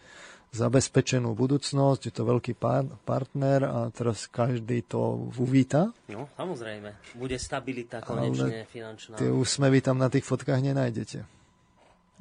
[0.56, 5.92] zabezpečenú budúcnosť, je to veľký par- partner a teraz každý to uvíta.
[6.08, 7.16] No, samozrejme.
[7.20, 9.20] Bude stabilita konečne Ale finančná.
[9.20, 11.28] Tie úsmevy tam na tých fotkách nenájdete.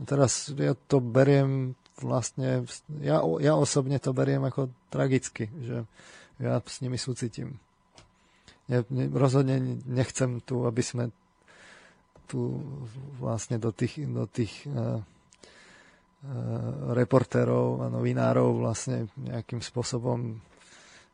[0.02, 2.66] Teraz ja to beriem vlastne,
[2.98, 5.86] ja, ja osobne to beriem ako tragicky, že
[6.42, 7.62] ja s nimi súcitím.
[8.66, 11.14] Ne, ne, rozhodne nechcem tu, aby sme
[12.26, 12.58] tu
[13.20, 14.98] vlastne do tých, do tých uh,
[16.96, 20.40] reportérov a novinárov vlastne nejakým spôsobom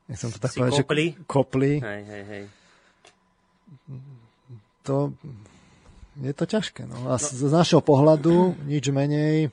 [0.06, 1.06] nechcem to tak povedať, kopli.
[1.10, 1.72] že kopli.
[1.82, 2.44] Hej, hej, hej.
[4.86, 5.14] To
[6.18, 6.86] je to ťažké.
[6.86, 7.10] No.
[7.10, 9.50] A z, z našho pohľadu nič menej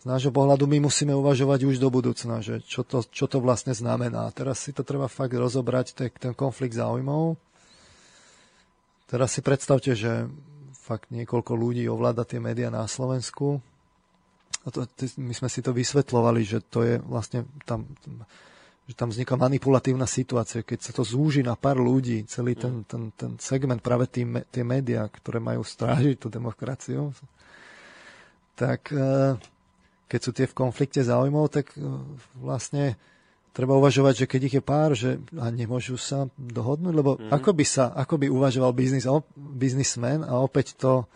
[0.00, 3.76] z nášho pohľadu my musíme uvažovať už do budúcna, že čo to, čo to vlastne
[3.76, 4.32] znamená.
[4.32, 7.36] Teraz si to treba fakt rozobrať, ten, ten konflikt záujmov.
[9.12, 10.24] Teraz si predstavte, že
[10.72, 13.60] fakt niekoľko ľudí ovláda tie médiá na Slovensku
[14.60, 14.84] a to,
[15.16, 17.88] my sme si to vysvetlovali, že to je vlastne tam,
[18.84, 22.86] že tam vzniká manipulatívna situácia, keď sa to zúži na pár ľudí, celý ten, mm.
[22.90, 27.14] ten, ten segment, práve tí, tie médiá, ktoré majú strážiť tú demokraciu,
[28.52, 29.38] tak e,
[30.10, 31.80] keď sú tie v konflikte záujmov, tak e,
[32.36, 33.00] vlastne
[33.56, 37.30] treba uvažovať, že keď ich je pár, že a nemôžu sa dohodnúť, lebo mm.
[37.30, 39.06] ako by sa, ako by uvažoval biznis,
[39.38, 41.06] biznismen a opäť to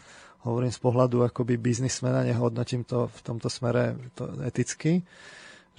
[0.45, 5.01] hovorím z pohľadu akoby biznismena, nehodnotím to v tomto smere to eticky,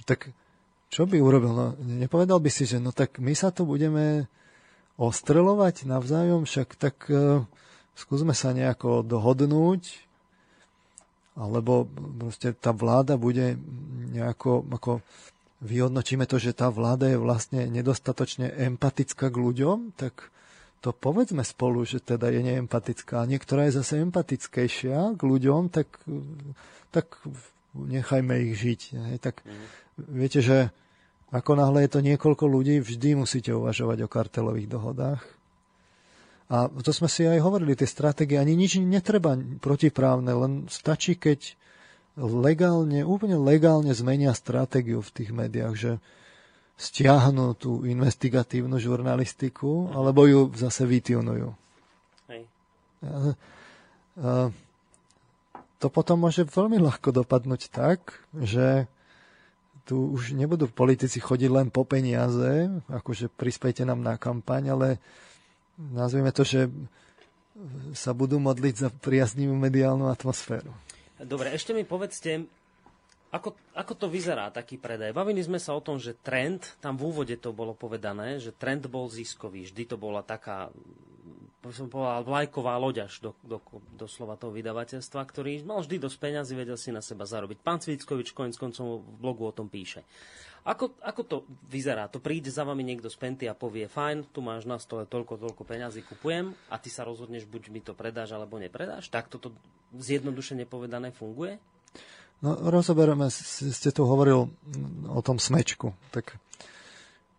[0.06, 0.30] tak
[0.90, 1.52] čo by urobil?
[1.52, 4.30] No, nepovedal by si, že no tak my sa tu budeme
[4.96, 7.42] ostrelovať navzájom, však tak uh,
[7.98, 10.06] skúsme sa nejako dohodnúť,
[11.36, 11.84] alebo
[12.16, 13.60] proste tá vláda bude
[14.14, 15.04] nejako, ako
[15.60, 20.32] vyhodnotíme to, že tá vláda je vlastne nedostatočne empatická k ľuďom, tak
[20.80, 23.24] to povedzme spolu, že teda je neempatická.
[23.26, 25.88] Niektorá je zase empatickejšia k ľuďom, tak,
[26.92, 27.18] tak
[27.74, 28.80] nechajme ich žiť.
[28.94, 29.16] Hej.
[29.20, 29.66] Tak mm.
[30.12, 30.70] viete, že
[31.34, 35.22] ako náhle je to niekoľko ľudí, vždy musíte uvažovať o kartelových dohodách.
[36.46, 41.58] A to sme si aj hovorili, tie stratégie, ani nič netreba protiprávne, len stačí, keď
[42.14, 45.92] legálne, úplne legálne zmenia stratégiu v tých médiách, že
[46.76, 51.56] stiahnu tú investigatívnu žurnalistiku, alebo ju zase vytunujú.
[52.28, 52.42] Hej.
[55.76, 58.88] To potom môže veľmi ľahko dopadnúť tak, že
[59.86, 64.88] tu už nebudú politici chodiť len po peniaze, akože prispejte nám na kampaň, ale
[65.78, 66.68] nazvieme to, že
[67.96, 70.74] sa budú modliť za priaznivú mediálnu atmosféru.
[71.16, 72.44] Dobre, ešte mi povedzte,
[73.36, 75.12] ako, ako to vyzerá, taký predaj?
[75.12, 78.88] Bavili sme sa o tom, že trend, tam v úvode to bolo povedané, že trend
[78.88, 79.68] bol ziskový.
[79.68, 80.72] Vždy to bola taká,
[81.68, 83.60] som povedal, vlajková loď až do, do,
[83.92, 87.60] do slova toho vydavateľstva, ktorý mal vždy dosť peňazí, vedel si na seba zarobiť.
[87.60, 90.08] Pán Cvickovič konec koncov v blogu o tom píše.
[90.66, 91.36] Ako, ako to
[91.70, 92.10] vyzerá?
[92.10, 95.38] To príde za vami niekto z Penty a povie, fajn, tu máš na stole toľko,
[95.38, 99.06] toľko peňazí, kupujem a ty sa rozhodneš, buď mi to predáš, alebo nepredáš?
[99.06, 99.54] Tak toto
[99.94, 101.62] zjednodušene povedané funguje?
[102.44, 104.52] No, rozoberieme, ste tu hovoril
[105.08, 105.96] o tom smečku.
[106.12, 106.36] Tak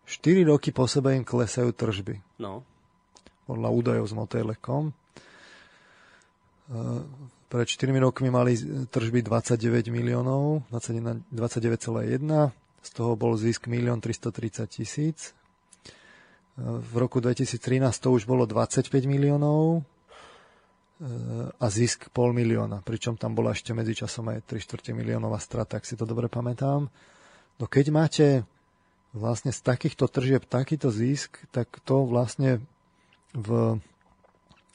[0.08, 2.18] 4 roky po sebe im klesajú tržby.
[2.42, 2.66] No.
[3.46, 4.82] Podľa údajov z Motelekom.
[7.48, 8.58] Pred 4 rokmi mali
[8.92, 11.32] tržby 29 miliónov, 29,1
[12.82, 15.32] z toho bol zisk 1 330 tisíc.
[16.58, 17.56] V roku 2013
[18.02, 19.86] to už bolo 25 miliónov
[21.58, 25.86] a zisk pol milióna, pričom tam bola ešte medzičasom aj 3 čtvrte miliónová strata, ak
[25.86, 26.90] si to dobre pamätám.
[27.58, 28.26] No keď máte
[29.14, 32.66] vlastne z takýchto tržieb takýto zisk, tak to vlastne
[33.30, 33.78] v,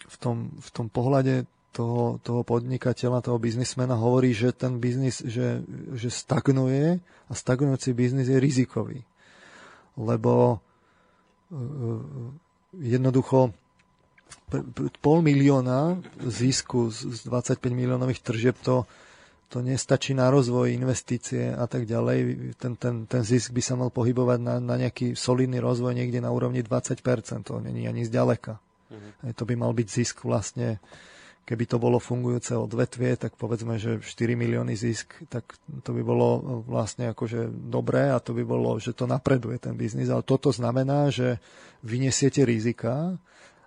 [0.08, 1.44] v, tom, v tom pohľade
[1.76, 5.66] toho, toho podnikateľa, toho biznismena hovorí, že ten biznis že,
[5.98, 9.04] že stagnuje a stagnujúci biznis je rizikový.
[10.00, 10.58] Lebo e,
[12.80, 13.58] jednoducho
[15.02, 18.86] pol milióna zisku z 25 miliónových tržieb to,
[19.50, 22.18] to nestačí na rozvoj, investície a tak ďalej.
[22.58, 26.34] Ten, ten, ten zisk by sa mal pohybovať na, na nejaký solidný rozvoj niekde na
[26.34, 27.02] úrovni 20%.
[27.50, 28.58] To není ani zďaleka.
[28.58, 29.34] Mm-hmm.
[29.34, 30.78] To by mal byť zisk vlastne
[31.44, 35.44] keby to bolo fungujúce odvetvie, tak povedzme, že 4 milióny zisk, tak
[35.84, 40.08] to by bolo vlastne akože dobré a to by bolo, že to napreduje ten biznis.
[40.08, 41.44] Ale toto znamená, že
[41.84, 43.20] vyniesiete rizika,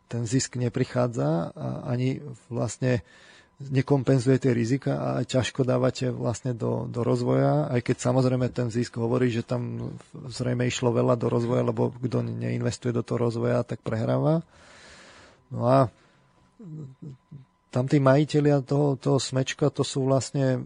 [0.06, 3.02] ten zisk neprichádza a ani vlastne
[3.56, 9.32] nekompenzujete rizika a ťažko dávate vlastne do, do rozvoja, aj keď samozrejme ten zisk hovorí,
[9.32, 14.44] že tam zrejme išlo veľa do rozvoja, lebo kto neinvestuje do toho rozvoja, tak prehráva.
[15.48, 15.88] No a
[17.72, 20.62] tam tí majiteľia toho, toho smečka, to sú vlastne uh,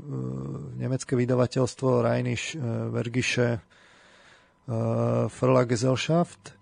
[0.75, 6.59] nemecké vydavateľstvo Reinisch uh, Vergische uh, Verlagesellschaft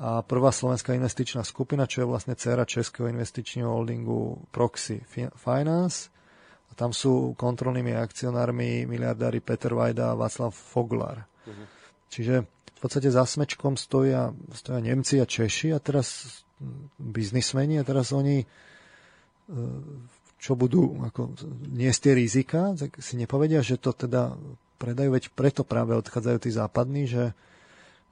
[0.00, 5.04] a prvá slovenská investičná skupina, čo je vlastne dcera českého investičného holdingu Proxy
[5.36, 6.08] Finance.
[6.70, 11.28] A tam sú kontrolnými akcionármi miliardári Peter Vajda a Václav Foglar.
[11.44, 11.66] Uh-huh.
[12.08, 16.40] Čiže v podstate za smečkom stoja, stoja Nemci a Češi a teraz
[16.96, 18.48] biznismeni a teraz oni
[20.40, 21.36] čo budú ako,
[21.68, 24.32] niesť tie rizika, tak si nepovedia, že to teda
[24.80, 27.36] predajú, veď preto práve odchádzajú tí západní, že,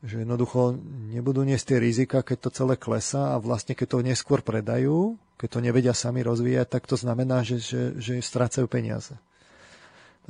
[0.03, 0.79] že jednoducho
[1.11, 5.49] nebudú niesť tie rizika, keď to celé klesá a vlastne keď to neskôr predajú, keď
[5.49, 9.19] to nevedia sami rozvíjať, tak to znamená, že, že, že strácajú peniaze.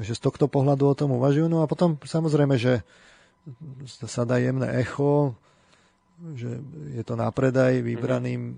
[0.00, 1.50] Takže z tohto pohľadu o tom uvažujú.
[1.50, 2.86] No a potom samozrejme, že
[4.06, 5.34] sa dá jemné echo,
[6.36, 6.60] že
[6.94, 8.56] je to na predaj vybraným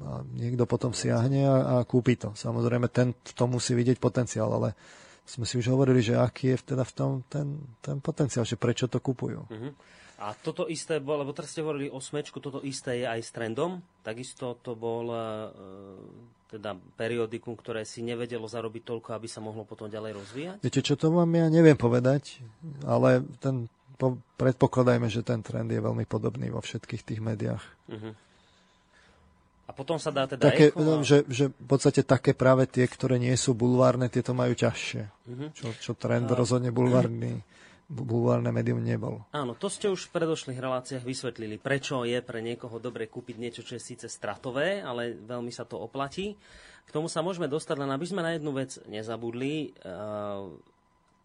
[0.00, 2.32] a niekto potom siahne a, a kúpi to.
[2.32, 4.72] Samozrejme, ten v tom musí vidieť potenciál, ale
[5.28, 8.88] sme si už hovorili, že aký je teda v tom ten, ten potenciál, že prečo
[8.88, 9.44] to kupujú.
[9.44, 9.72] Uh-huh.
[10.20, 13.30] A toto isté, bol, lebo teraz ste hovorili o smečku, toto isté je aj s
[13.32, 13.80] trendom.
[14.04, 15.20] Takisto to bol e,
[16.52, 20.58] teda periodikum, ktoré si nevedelo zarobiť toľko, aby sa mohlo potom ďalej rozvíjať?
[20.60, 22.44] Viete, čo to vám ja neviem povedať,
[22.84, 27.64] ale ten, po, predpokladajme, že ten trend je veľmi podobný vo všetkých tých médiách.
[27.88, 28.12] Uh-huh.
[29.68, 31.06] A potom sa dá teda také, echo a...
[31.06, 35.02] že, že v podstate také práve tie, ktoré nie sú bulvárne, tieto majú ťažšie.
[35.06, 35.48] Uh-huh.
[35.56, 36.36] Čo, čo trend a...
[36.36, 37.38] rozhodne bulvárny
[37.90, 39.26] bulvárne médium nebol.
[39.34, 43.66] Áno, to ste už v predošlých reláciách vysvetlili, prečo je pre niekoho dobre kúpiť niečo,
[43.66, 46.38] čo je síce stratové, ale veľmi sa to oplatí.
[46.86, 49.74] K tomu sa môžeme dostať, len aby sme na jednu vec nezabudli.
[49.82, 50.54] Uh,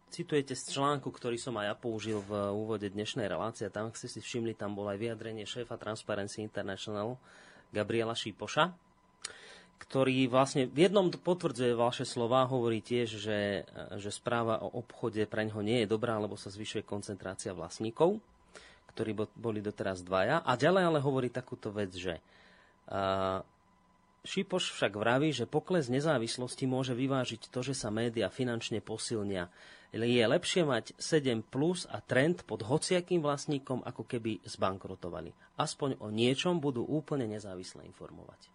[0.10, 3.69] citujete z článku, ktorý som aj ja použil v úvode dnešnej relácie.
[3.69, 7.17] Tam, ak ste si všimli, tam bolo aj vyjadrenie šéfa Transparency International,
[7.73, 8.71] Gabriela Šípoša,
[9.76, 13.40] ktorý vlastne v jednom potvrdzuje vaše slova, hovorí tiež, že,
[14.00, 18.18] že správa o obchode pre ňoho nie je dobrá, lebo sa zvyšuje koncentrácia vlastníkov,
[18.96, 20.42] ktorí boli doteraz dvaja.
[20.42, 22.18] A ďalej ale hovorí takúto vec, že
[22.90, 23.44] uh,
[24.26, 29.54] Šipoš však vraví, že pokles nezávislosti môže vyvážiť to, že sa média finančne posilnia.
[29.94, 35.30] Je lepšie mať 7 plus a trend pod hociakým vlastníkom, ako keby zbankrotovali.
[35.62, 38.50] Aspoň o niečom budú úplne nezávisle informovať.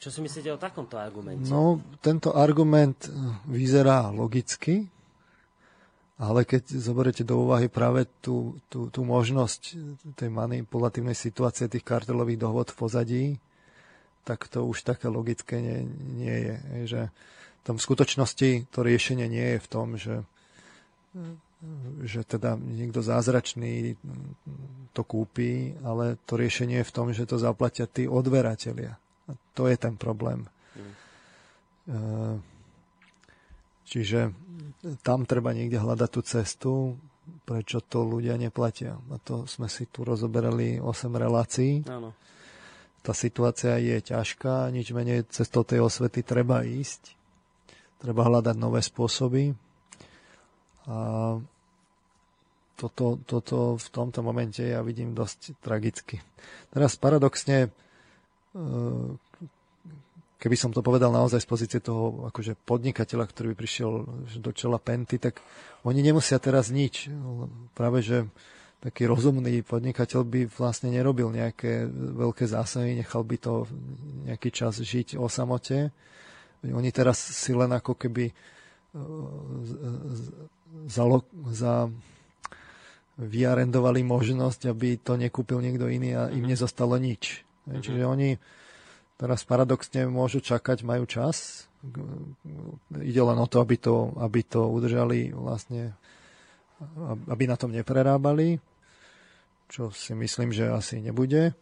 [0.00, 1.52] Čo si myslíte o takomto argumente?
[1.52, 3.12] No, tento argument
[3.44, 4.88] vyzerá logicky,
[6.16, 9.76] ale keď zoberiete do úvahy práve tú, tú, tú možnosť
[10.16, 13.24] tej manipulatívnej situácie tých kartelových dohod v pozadí,
[14.24, 15.84] tak to už také logické nie,
[16.16, 16.56] nie je.
[16.96, 17.00] Že
[17.64, 20.24] tam v skutočnosti to riešenie nie je v tom, že,
[22.08, 24.00] že teda niekto zázračný
[24.96, 28.96] to kúpi, ale to riešenie je v tom, že to zaplatia tí odberatelia.
[29.30, 30.50] A to je ten problém.
[31.86, 32.42] Mm.
[33.86, 34.30] Čiže
[35.02, 36.72] tam treba niekde hľadať tú cestu,
[37.42, 38.94] prečo to ľudia neplatia.
[39.10, 41.82] A to sme si tu rozoberali 8 relácií.
[41.86, 42.14] Áno.
[43.00, 47.16] Tá situácia je ťažká, nič menej cestou tej osvety treba ísť.
[47.98, 49.56] Treba hľadať nové spôsoby.
[50.86, 50.96] A
[52.76, 56.20] toto, toto v tomto momente ja vidím dosť tragicky.
[56.72, 57.72] Teraz paradoxne
[60.40, 63.90] keby som to povedal naozaj z pozície toho akože podnikateľa, ktorý by prišiel
[64.40, 65.44] do čela Penty, tak
[65.84, 67.12] oni nemusia teraz nič.
[67.76, 68.24] Práve, že
[68.80, 73.68] taký rozumný podnikateľ by vlastne nerobil nejaké veľké zásahy, nechal by to
[74.24, 75.92] nejaký čas žiť o samote.
[76.64, 78.34] Oni teraz si len ako keby e,
[80.88, 81.04] za,
[81.52, 81.74] za
[83.20, 86.56] vyarendovali možnosť, aby to nekúpil niekto iný a im mhm.
[86.56, 87.44] nezostalo nič.
[87.68, 88.40] Čiže oni
[89.20, 91.68] Teraz paradoxne môžu čakať, majú čas.
[92.88, 95.92] Ide len o to, aby to, aby to udržali vlastne,
[97.28, 98.56] aby na tom neprerábali,
[99.68, 101.52] čo si myslím, že asi nebude.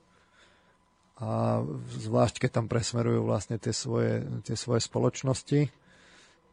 [1.18, 1.58] A
[1.98, 5.66] zvlášť, keď tam presmerujú vlastne tie svoje, tie svoje spoločnosti.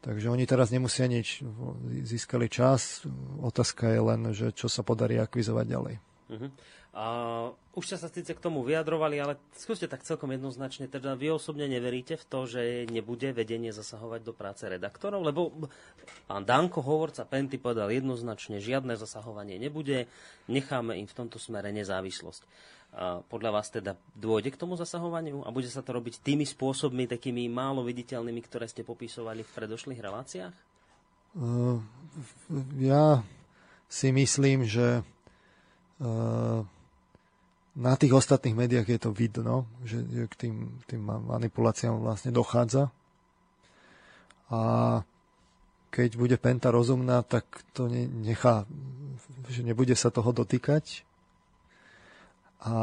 [0.01, 1.45] Takže oni teraz nemusia nič,
[2.01, 3.05] získali čas.
[3.45, 5.95] Otázka je len, že čo sa podarí akvizovať ďalej.
[6.34, 6.49] Uh-huh.
[6.95, 7.05] A
[7.75, 11.67] už ste sa síce k tomu vyjadrovali, ale skúste tak celkom jednoznačne, teda vy osobne
[11.67, 15.51] neveríte v to, že nebude vedenie zasahovať do práce redaktorov, lebo
[16.23, 20.08] pán Danko, hovorca Penty, povedal jednoznačne, žiadne zasahovanie nebude,
[20.47, 22.47] necháme im v tomto smere nezávislosť.
[22.95, 27.12] A podľa vás teda dôjde k tomu zasahovaniu a bude sa to robiť tými spôsobmi,
[27.12, 30.55] takými málo viditeľnými, ktoré ste popisovali v predošlých reláciách?
[31.36, 31.84] Uh,
[32.79, 33.19] ja
[33.91, 35.03] si myslím, že
[35.99, 36.63] uh,
[37.75, 39.99] na tých ostatných médiách je to vidno, že,
[40.31, 40.55] k tým,
[40.88, 42.88] tým manipuláciám vlastne dochádza.
[44.47, 44.61] A
[45.91, 48.63] keď bude Penta rozumná, tak to ne, nechá,
[49.51, 51.03] že nebude sa toho dotýkať.
[52.63, 52.73] A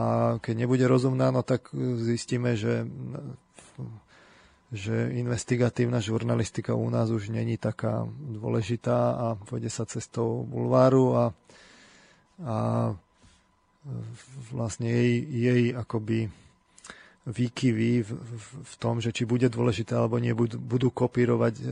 [0.45, 2.85] keď nebude rozumná, no tak zistíme, že,
[4.73, 11.25] že investigatívna žurnalistika u nás už není taká dôležitá a pôjde sa cestou bulváru a,
[12.45, 12.57] a
[14.55, 16.31] vlastne jej, jej akoby
[17.23, 21.65] výkyvy v, v, v tom, že či bude dôležité alebo nie, budú, budú kopírovať, e,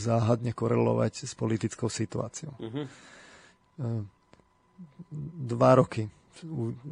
[0.00, 2.56] záhadne korelovať s politickou situáciou.
[2.56, 2.88] Uh-huh.
[2.88, 3.88] E,
[5.36, 6.08] dva roky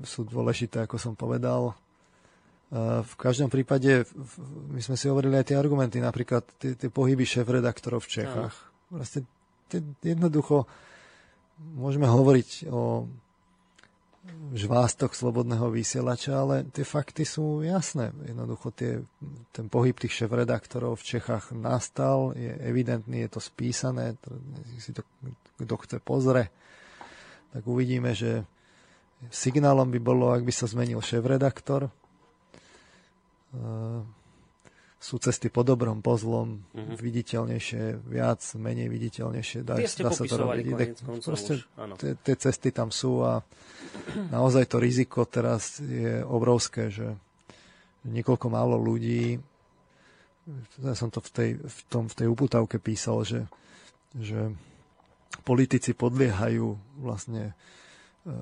[0.04, 1.72] sú, dôležité, ako som povedal.
[1.72, 1.74] E,
[3.00, 4.04] v každom prípade,
[4.68, 8.56] my sme si hovorili aj tie argumenty, napríklad tie, tie pohyby šéf-redaktorov v Čechách.
[8.92, 9.24] Vlastne
[10.04, 10.68] jednoducho
[11.72, 13.08] môžeme hovoriť o
[14.54, 18.14] žvástok slobodného vysielača, ale tie fakty sú jasné.
[18.24, 19.02] Jednoducho tie,
[19.50, 24.14] ten pohyb tých šéf-redaktorov v Čechách nastal, je evidentný, je to spísané,
[24.78, 25.02] si to
[25.54, 26.50] kto chce pozre,
[27.54, 28.42] tak uvidíme, že
[29.30, 31.88] signálom by bolo, ak by sa zmenil šéf-redaktor.
[33.54, 34.02] Uh,
[35.04, 36.96] sú cesty po dobrom, po zlom, mm-hmm.
[36.96, 39.60] viditeľnejšie, viac, menej viditeľnejšie.
[39.60, 40.64] Dá, dá sa to robiť.
[41.20, 41.60] Proste
[42.24, 43.44] tie cesty tam sú a
[44.32, 47.12] naozaj to riziko teraz je obrovské, že
[48.08, 49.36] niekoľko málo ľudí,
[50.80, 53.44] ja som to v tej, v tom, v tej uputavke písal, že,
[54.16, 54.56] že
[55.44, 58.32] politici podliehajú vlastne e,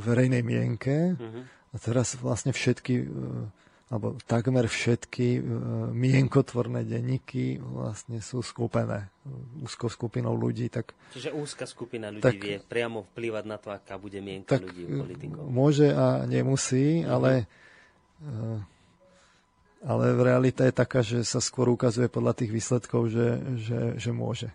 [0.00, 1.44] verejnej mienke mm-hmm.
[1.72, 3.06] a teraz vlastne všetky e,
[3.88, 5.44] alebo takmer všetky uh,
[5.96, 9.08] mienkotvorné denníky vlastne sú skúpené
[9.64, 10.68] úzkou skupinou ľudí.
[10.68, 14.68] Tak, Čiže úzka skupina ľudí tak, vie priamo vplývať na to, aká bude mienka tak,
[14.68, 15.48] ľudí politikov.
[15.48, 17.12] Môže a nemusí, mm-hmm.
[17.12, 17.32] ale,
[18.28, 18.60] uh,
[19.88, 24.52] ale realita je taká, že sa skôr ukazuje podľa tých výsledkov, že, že, že môže.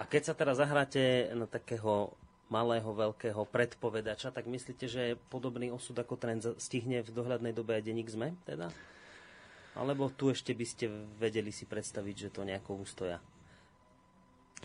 [0.00, 2.16] A keď sa teraz zahráte na takého
[2.46, 7.82] malého, veľkého predpovedača, tak myslíte, že podobný osud ako trend stihne v dohľadnej dobe aj
[7.82, 8.38] denník ZME?
[8.46, 8.70] Teda?
[9.74, 10.88] Alebo tu ešte by ste
[11.18, 13.18] vedeli si predstaviť, že to nejako ustoja?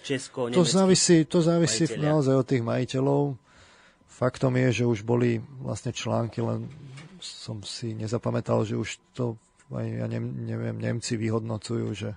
[0.02, 3.36] Česko, to závisí, to závisí naozaj od tých majiteľov.
[4.08, 6.72] Faktom je, že už boli vlastne články, len
[7.20, 9.36] som si nezapamätal, že už to
[9.72, 12.12] aj, ja neviem, Nemci vyhodnocujú, že,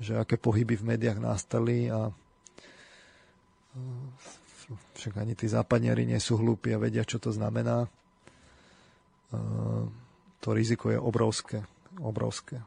[0.00, 2.12] že aké pohyby v médiách nastali a
[4.98, 7.88] však ani tí západniari nie sú hlúpi a vedia, čo to znamená.
[10.42, 11.64] To riziko je obrovské.
[12.02, 12.60] Obrovské.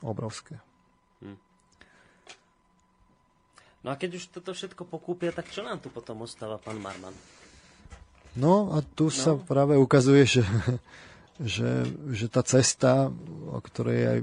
[0.00, 0.56] Obrovské.
[1.20, 1.38] Hm.
[3.84, 7.14] No a keď už toto všetko pokúpia, tak čo nám tu potom ostáva, pán Marman?
[8.38, 9.14] No a tu no.
[9.14, 10.42] sa práve ukazuje, že,
[11.38, 13.14] že, že tá cesta,
[13.48, 14.20] o ktorej aj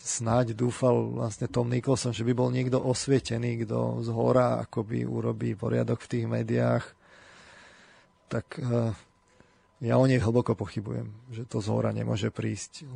[0.00, 5.52] snáď dúfal vlastne Tom Nicholson, že by bol niekto osvietený, kto z hora akoby urobí
[5.52, 6.84] poriadok v tých médiách,
[8.32, 8.96] tak uh,
[9.84, 12.88] ja o nej hlboko pochybujem, že to z hora nemôže prísť.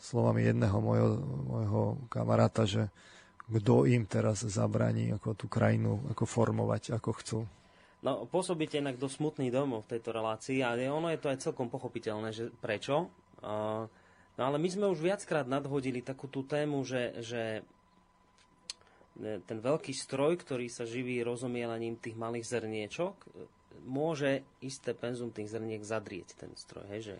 [0.00, 2.88] Slovami jedného mojho, mojho kamaráta, že
[3.46, 7.38] kto im teraz zabraní ako tú krajinu ako formovať, ako chcú.
[8.04, 11.72] No, pôsobíte inak do smutný domov v tejto relácii a ono je to aj celkom
[11.72, 13.08] pochopiteľné, že prečo.
[14.36, 17.42] No ale my sme už viackrát nadhodili takú tú tému, že, že
[19.20, 23.16] ten veľký stroj, ktorý sa živí rozomielaním tých malých zrniečok,
[23.88, 27.16] môže isté penzum tých zrniek zadrieť ten stroj, hej, že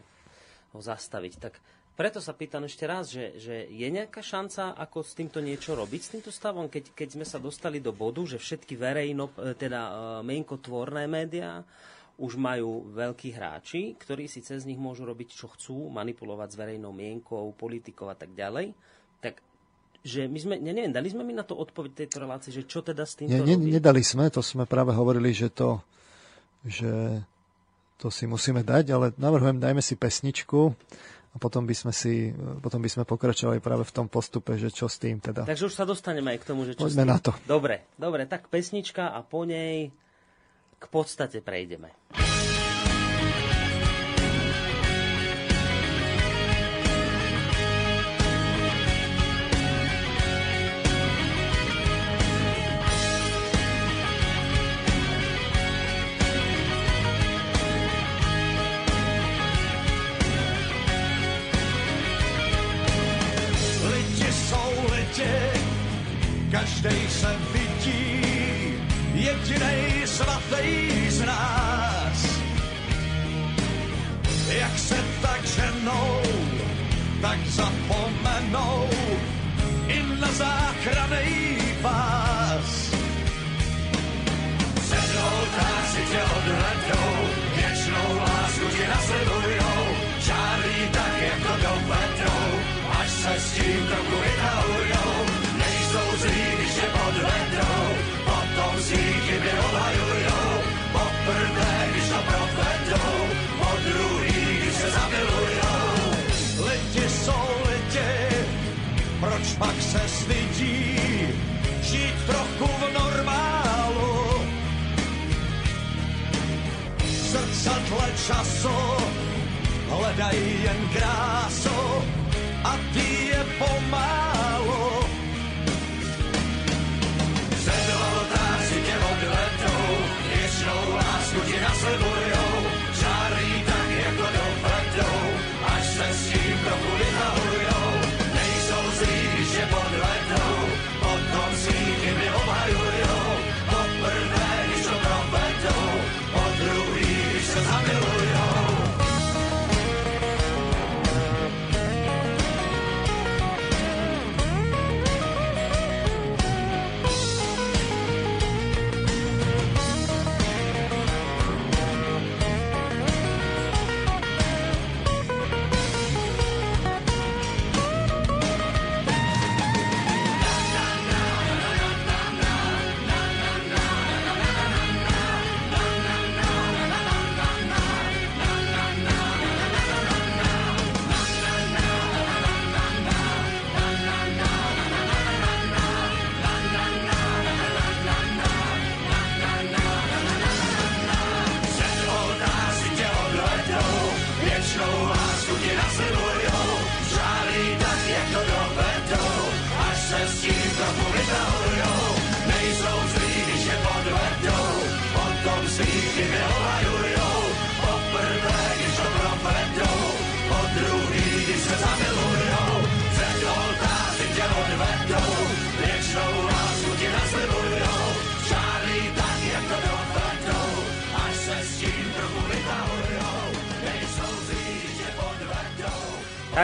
[0.77, 1.35] ho zastaviť.
[1.41, 1.55] Tak
[1.97, 6.01] preto sa pýtam ešte raz, že, že je nejaká šanca, ako s týmto niečo robiť,
[6.05, 9.81] s týmto stavom, keď, keď sme sa dostali do bodu, že všetky verejno, e, teda
[9.81, 11.65] uh, mienkotvorné médiá
[12.21, 16.93] už majú veľkí hráči, ktorí si cez nich môžu robiť, čo chcú, manipulovať s verejnou
[16.93, 18.77] mienkou, politikou a tak ďalej.
[19.25, 19.41] Tak
[20.07, 22.85] že my sme, ne, neviem, dali sme mi na to odpoveď tejto relácie, že čo
[22.85, 25.83] teda s týmto ne, ne, Nedali sme, to sme práve hovorili, že to,
[26.63, 27.21] že
[27.99, 30.77] to si musíme dať, ale navrhujem, dajme si pesničku
[31.37, 32.33] a potom by sme si,
[32.65, 35.45] potom by sme pokračovali práve v tom postupe, že čo s tým teda.
[35.45, 37.13] Takže už sa dostaneme aj k tomu, že čo Poďme s tým.
[37.13, 37.31] na to.
[37.45, 39.93] Dobre, dobre, tak pesnička a po nej
[40.77, 41.93] k podstate prejdeme.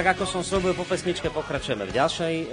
[0.03, 2.47] Tak ako som slúbil po pesničke, pokračujeme v ďalšej e,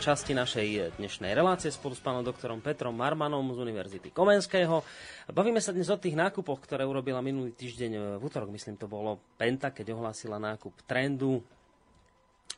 [0.00, 4.80] časti našej dnešnej relácie spolu s pánom doktorom Petrom Marmanom z Univerzity Komenského.
[5.28, 8.88] Bavíme sa dnes o tých nákupoch, ktoré urobila minulý týždeň e, v útorok, myslím to
[8.88, 11.44] bolo Penta, keď ohlásila nákup trendu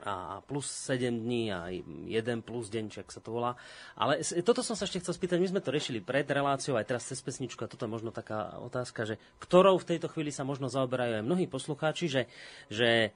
[0.06, 2.06] a plus 7 dní a 1
[2.46, 3.58] plus deň, či sa to volá.
[3.98, 7.02] Ale toto som sa ešte chcel spýtať, my sme to riešili pred reláciou, aj teraz
[7.10, 10.70] cez pesničku, a toto je možno taká otázka, že ktorou v tejto chvíli sa možno
[10.70, 12.22] zaoberajú aj mnohí poslucháči, že,
[12.70, 13.10] že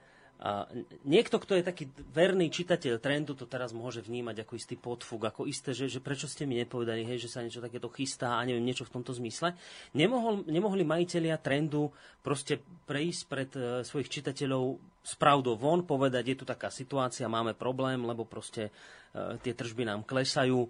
[1.05, 1.85] niekto, kto je taký
[2.17, 6.25] verný čitateľ trendu, to teraz môže vnímať ako istý podfúk, ako isté, že, že prečo
[6.25, 9.53] ste mi nepovedali, hej, že sa niečo takéto chystá a neviem, niečo v tomto zmysle.
[9.93, 11.93] Nemohol, nemohli majiteľia trendu
[12.25, 12.57] proste
[12.89, 18.01] prejsť pred e, svojich čitateľov s pravdou von, povedať, je tu taká situácia, máme problém,
[18.01, 18.73] lebo proste
[19.13, 20.69] e, tie tržby nám klesajú, e,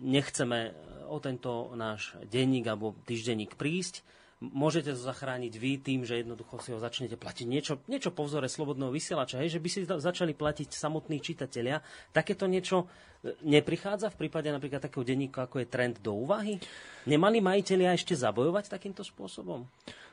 [0.00, 0.72] nechceme
[1.12, 4.00] o tento náš denník alebo týždenník prísť,
[4.38, 8.46] môžete to zachrániť vy tým, že jednoducho si ho začnete platiť niečo, niečo po vzore
[8.46, 11.82] slobodného vysielača, hej, že by si za- začali platiť samotní čitatelia.
[12.14, 12.86] Takéto niečo
[13.22, 16.62] e, neprichádza v prípade napríklad takého denníka, ako je trend do úvahy?
[17.10, 19.66] Nemali majiteľia ešte zabojovať takýmto spôsobom?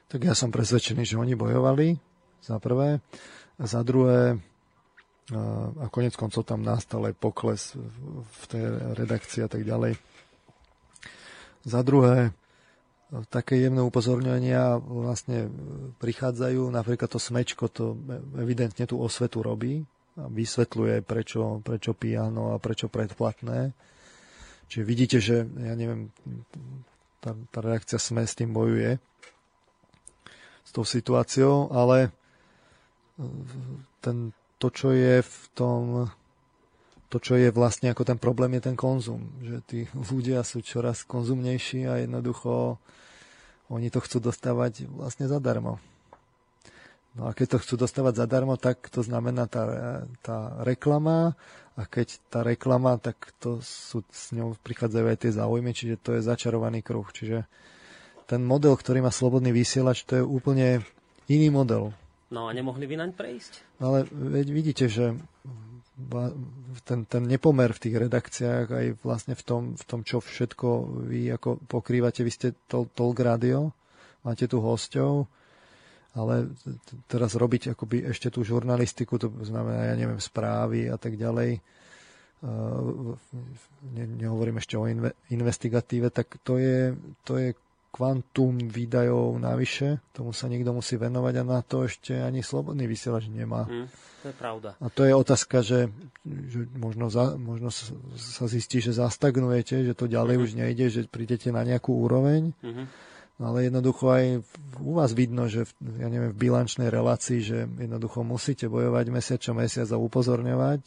[0.09, 1.97] Tak ja som presvedčený, že oni bojovali,
[2.45, 3.01] za prvé.
[3.57, 4.37] A za druhé,
[5.79, 7.73] a konec koncov tam nastal aj pokles
[8.21, 8.63] v tej
[8.93, 9.97] redakcii a tak ďalej.
[11.65, 12.29] Za druhé,
[13.29, 15.47] také jemné upozorňovania vlastne
[16.01, 17.95] prichádzajú, napríklad to smečko to
[18.35, 19.85] evidentne tú osvetu robí
[20.15, 23.75] a vysvetľuje, prečo, prečo piano a prečo predplatné.
[24.67, 26.09] Čiže vidíte, že ja neviem,
[27.21, 28.97] tá, tá reakcia SME s tým bojuje
[30.65, 32.09] s tou situáciou, ale
[34.01, 36.09] ten, to, čo je v tom
[37.15, 39.23] to, čo je vlastne ako ten problém, je ten konzum.
[39.39, 39.79] Že tí
[40.11, 42.81] ľudia sú čoraz konzumnejší a jednoducho
[43.69, 45.81] oni to chcú dostávať vlastne zadarmo.
[47.15, 49.63] No a keď to chcú dostávať zadarmo, tak to znamená tá,
[50.19, 51.39] tá reklama
[51.79, 56.19] a keď tá reklama, tak to sú, s ňou prichádzajú aj tie záujmy, čiže to
[56.19, 57.07] je začarovaný kruh.
[57.07, 57.47] Čiže
[58.27, 60.83] ten model, ktorý má slobodný vysielač, to je úplne
[61.31, 61.95] iný model.
[62.35, 63.79] No a nemohli by naň prejsť?
[63.79, 65.15] Ale veď vidíte, že
[66.83, 70.67] ten, ten nepomer v tých redakciách aj vlastne v tom, v tom, čo všetko
[71.07, 73.71] vy ako pokrývate, vy ste tol, Talk Radio,
[74.27, 75.31] máte tu hostov,
[76.15, 76.51] ale
[77.07, 81.63] teraz robiť akoby ešte tú žurnalistiku, to znamená, ja neviem, správy a tak ďalej,
[82.45, 83.15] Uh,
[83.95, 86.93] ne, nehovorím ešte o inve, investigatíve, tak to je,
[87.25, 87.57] to je
[87.95, 93.31] kvantum výdajov navyše, tomu sa niekto musí venovať a na to ešte ani slobodný vysielač
[93.31, 93.63] nemá.
[93.63, 93.87] Hm,
[94.19, 94.69] to je pravda.
[94.83, 95.87] A to je otázka, že,
[96.27, 97.71] že možno, za, možno
[98.19, 102.83] sa zistí, že zastagnujete, že to ďalej už nejde, že prídete na nejakú úroveň, Mhm.
[103.39, 104.25] ale jednoducho aj
[104.83, 109.39] u vás vidno, že v, ja neviem, v bilančnej relácii, že jednoducho musíte bojovať mesiac
[109.39, 110.83] čo mesiac a upozorňovať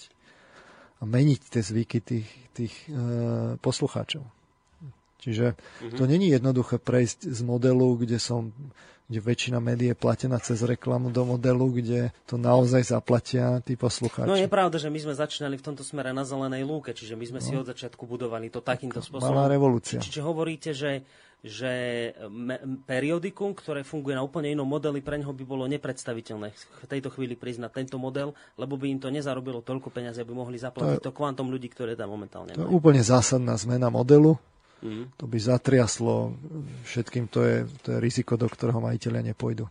[0.98, 3.00] a meniť tie zvyky tých, tých e,
[3.62, 4.37] poslucháčov.
[5.18, 5.58] Čiže
[5.98, 8.54] to není jednoduché prejsť z modelu, kde som
[9.08, 14.28] kde väčšina médií je platená cez reklamu do modelu, kde to naozaj zaplatia tí poslucháči.
[14.28, 17.24] No je pravda, že my sme začínali v tomto smere na zelenej lúke, čiže my
[17.24, 19.32] sme si od začiatku budovali to takýmto spôsobom.
[19.32, 19.96] Malá revolúcia.
[19.96, 21.08] Čiže hovoríte, že,
[21.40, 21.72] že
[22.28, 27.08] me, periodikum, ktoré funguje na úplne inom modeli, pre neho by bolo nepredstaviteľné v tejto
[27.08, 31.00] chvíli prísť na tento model, lebo by im to nezarobilo toľko peniazy, aby mohli zaplatiť
[31.00, 32.76] to, kvantum ľudí, ktoré tam momentálne To je majú.
[32.76, 34.36] úplne zásadná zmena modelu.
[34.78, 35.18] Mhm.
[35.18, 36.38] To by zatriaslo
[36.86, 39.66] všetkým, to je, to je riziko, do ktorého majiteľia nepôjdu.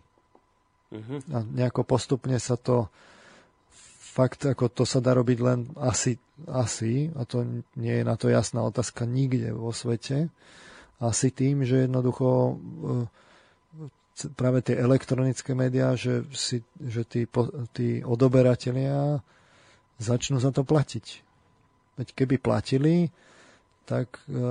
[0.92, 1.32] Mhm.
[1.32, 2.92] A nejako postupne sa to
[4.18, 6.18] fakt, ako to sa dá robiť len asi,
[6.50, 7.46] asi, a to
[7.78, 10.34] nie je na to jasná otázka nikde vo svete,
[10.98, 12.54] asi tým, že jednoducho e,
[14.34, 17.30] práve tie elektronické médiá, že, si, že tí,
[17.78, 19.22] tí odoberatelia
[20.02, 21.22] začnú za to platiť.
[22.02, 23.14] Veď keby platili,
[23.88, 24.44] tak, e,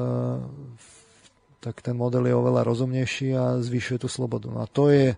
[1.60, 4.48] tak ten model je oveľa rozumnejší a zvyšuje tú slobodu.
[4.48, 5.12] No a to je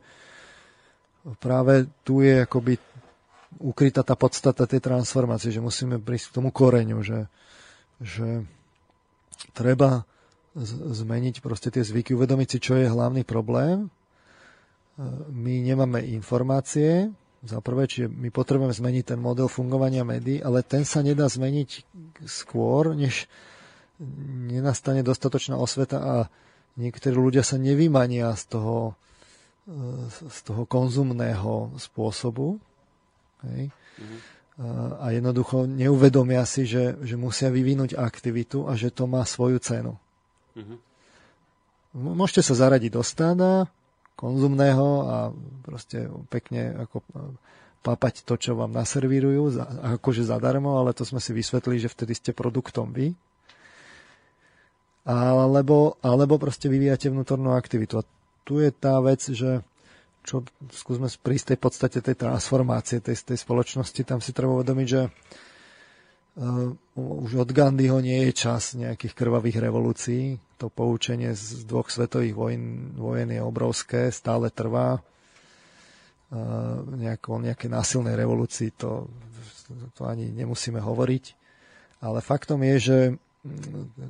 [1.38, 2.82] práve tu je akoby
[3.62, 7.30] ukrytá tá podstata tej transformácie, že musíme prísť k tomu koreňu, že,
[8.02, 8.42] že
[9.54, 10.02] treba
[10.58, 13.86] zmeniť proste tie zvyky, uvedomiť si, čo je hlavný problém.
[13.86, 13.88] E,
[15.30, 20.82] My nemáme informácie, za prvé, čiže my potrebujeme zmeniť ten model fungovania médií, ale ten
[20.82, 21.86] sa nedá zmeniť
[22.26, 23.30] skôr, než
[24.48, 26.14] nenastane dostatočná osveta a
[26.78, 28.98] niektorí ľudia sa nevymania z toho
[30.32, 32.56] z toho konzumného spôsobu.
[33.44, 33.68] Hej.
[33.68, 34.20] Mm-hmm.
[34.98, 39.94] A jednoducho neuvedomia si, že, že musia vyvinúť aktivitu a že to má svoju cenu.
[40.56, 40.78] Mm-hmm.
[42.00, 43.70] Môžete sa zaradiť do stáda
[44.18, 45.16] konzumného a
[45.62, 47.06] proste pekne ako
[47.86, 49.62] papať to, čo vám naservírujú,
[50.00, 53.14] akože zadarmo, ale to sme si vysvetlili, že vtedy ste produktom vy.
[55.08, 58.04] Alebo, alebo proste vyvíjate vnútornú aktivitu.
[58.04, 58.06] A
[58.44, 59.64] tu je tá vec, že
[60.20, 65.08] čo skúsme prísť tej podstate tej transformácie tej, tej spoločnosti, tam si treba uvedomiť, že
[65.08, 66.68] uh,
[67.00, 70.36] už od Gandhiho nie je čas nejakých krvavých revolúcií.
[70.60, 75.00] To poučenie z dvoch svetových vojen, vojen je obrovské, stále trvá.
[76.28, 79.08] Uh, nejako, nejaké násilnej revolúcii to,
[79.96, 81.24] to ani nemusíme hovoriť.
[82.04, 82.98] Ale faktom je, že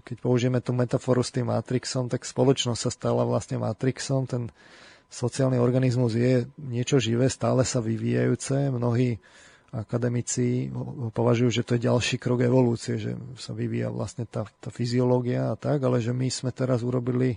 [0.04, 4.28] keď použijeme tú metaforu s tým Matrixom, tak spoločnosť sa stala vlastne Matrixom.
[4.28, 4.42] Ten
[5.08, 8.68] sociálny organizmus je niečo živé, stále sa vyvíjajúce.
[8.68, 9.16] Mnohí
[9.68, 10.72] akademici
[11.12, 15.56] považujú, že to je ďalší krok evolúcie, že sa vyvíja vlastne tá, tá fyziológia a
[15.60, 17.36] tak, ale že my sme teraz urobili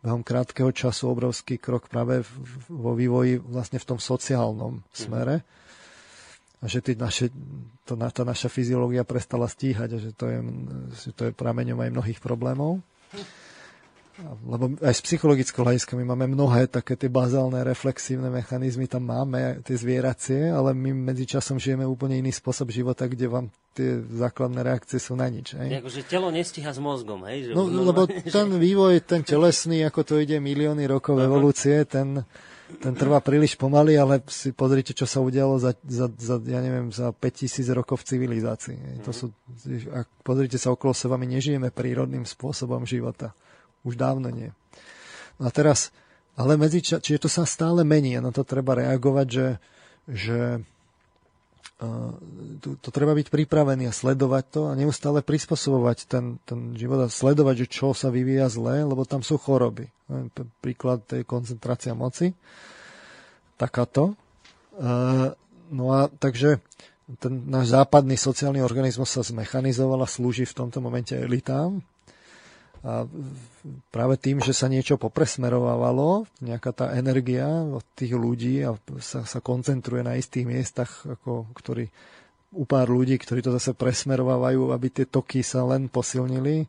[0.00, 2.24] behom krátkeho času obrovský krok práve
[2.68, 5.44] vo vývoji vlastne v tom sociálnom smere.
[6.60, 7.32] A že tí naše,
[7.88, 10.38] to, tá naša fyziológia prestala stíhať a že to je,
[10.92, 12.84] že to je prameňom aj mnohých problémov
[14.44, 19.64] lebo aj z psychologického hľadiska my máme mnohé také tie bazálne reflexívne mechanizmy, tam máme
[19.64, 25.00] tie zvieracie, ale my medzičasom žijeme úplne iný spôsob života, kde vám tie základné reakcie
[25.00, 25.56] sú na nič.
[25.56, 25.80] Hej?
[25.80, 27.50] Akože telo nestíha s mozgom, hej?
[27.50, 28.04] Že no, no, lebo
[28.36, 31.28] ten vývoj, ten telesný, ako to ide milióny rokov uh-huh.
[31.30, 32.26] evolúcie, ten,
[32.78, 36.94] ten trvá príliš pomaly, ale si pozrite, čo sa udialo za, za, za ja neviem,
[36.94, 38.78] za 5000 rokov v civilizácii.
[39.02, 39.16] To mhm.
[39.16, 39.26] sú,
[39.90, 43.34] ak pozrite sa okolo seba, my nežijeme prírodným spôsobom života.
[43.82, 44.54] Už dávno nie.
[45.40, 45.90] No a teraz,
[46.36, 49.48] ale medzi, čiže to sa stále mení a na to treba reagovať, že,
[50.04, 50.38] že
[52.60, 57.64] to, treba byť pripravený a sledovať to a neustále prispôsobovať ten, ten život a sledovať,
[57.64, 59.88] že čo sa vyvíja zle, lebo tam sú choroby.
[60.60, 62.36] Príklad tej koncentrácia moci.
[63.56, 64.12] Takáto.
[64.76, 65.32] Uh,
[65.72, 66.60] no a takže
[67.18, 71.80] ten náš západný sociálny organizmus sa zmechanizoval a slúži v tomto momente elitám
[72.80, 73.04] a
[73.92, 78.72] práve tým, že sa niečo popresmerovávalo, nejaká tá energia od tých ľudí a
[79.04, 81.92] sa, sa koncentruje na istých miestach, ako, ktorí,
[82.56, 86.64] u pár ľudí, ktorí to zase presmerovávajú, aby tie toky sa len posilnili,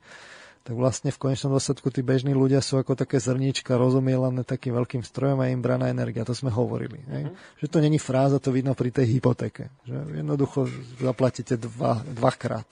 [0.61, 5.01] tak vlastne v konečnom dôsledku tí bežní ľudia sú ako také zrníčka rozumielané takým veľkým
[5.01, 6.21] strojom a im braná energia.
[6.21, 7.01] To sme hovorili.
[7.01, 7.65] Mm-hmm.
[7.65, 9.73] Že to není fráza, to vidno pri tej hypotéke.
[9.89, 10.69] Že jednoducho
[11.01, 12.67] zaplatíte dva, dvakrát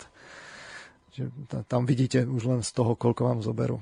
[1.67, 3.79] tam vidíte už len z toho, koľko vám zoberú.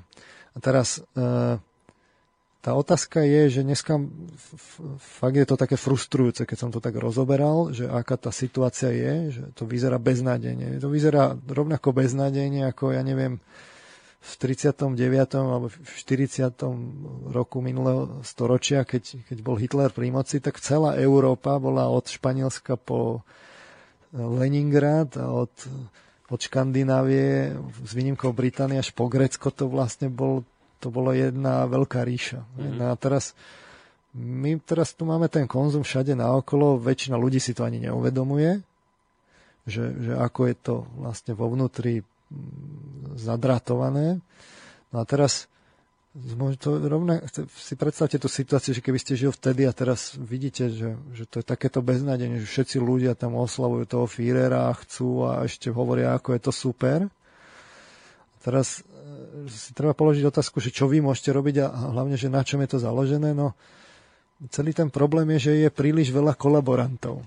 [0.53, 1.59] A teraz e,
[2.57, 3.95] tá otázka je, že dneska
[4.99, 9.13] fakt je to také frustrujúce, keď som to tak rozoberal, že aká tá situácia je,
[9.39, 10.81] že to vyzerá beznádejne.
[10.81, 13.39] To vyzerá rovnako beznádejne, ako ja neviem,
[14.17, 14.91] v 39.
[15.39, 17.31] alebo v 40.
[17.31, 22.75] roku minulého storočia, keď, keď bol Hitler pri moci, tak celá Európa bola od Španielska
[22.75, 23.23] po
[24.11, 25.53] Leningrad a od
[26.27, 27.55] od Škandinávie
[27.87, 30.43] s výnimkou Británie až po Grecko to vlastne bol,
[30.83, 32.43] to bolo jedna veľká ríša.
[32.43, 32.83] Mm-hmm.
[32.83, 33.31] A teraz
[34.17, 38.59] my teraz tu máme ten konzum všade naokolo, väčšina ľudí si to ani neuvedomuje,
[39.67, 44.19] že, že ako je to vlastne vo vnútri mm, zadratované.
[44.91, 45.51] No a teraz
[46.57, 47.21] to rovna,
[47.53, 51.41] si predstavte tú situáciu, že keby ste žili vtedy a teraz vidíte, že, že to
[51.41, 56.17] je takéto beznádenie, že všetci ľudia tam oslavujú toho Führera a chcú a ešte hovoria,
[56.17, 56.99] ako je to super.
[58.41, 62.41] Teraz e, si treba položiť otázku, že čo vy môžete robiť a hlavne, že na
[62.41, 63.37] čom je to založené.
[63.37, 63.53] No,
[64.49, 67.21] celý ten problém je, že je príliš veľa kolaborantov.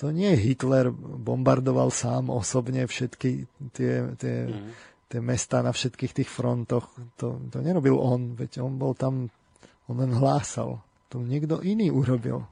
[0.00, 3.44] To nie Hitler bombardoval sám osobne všetky
[3.76, 6.86] tie, tie mm tie mesta na všetkých tých frontoch.
[7.18, 9.26] To, to nerobil on, veď on bol tam,
[9.90, 10.78] on len hlásal.
[11.10, 12.46] To niekto iný urobil.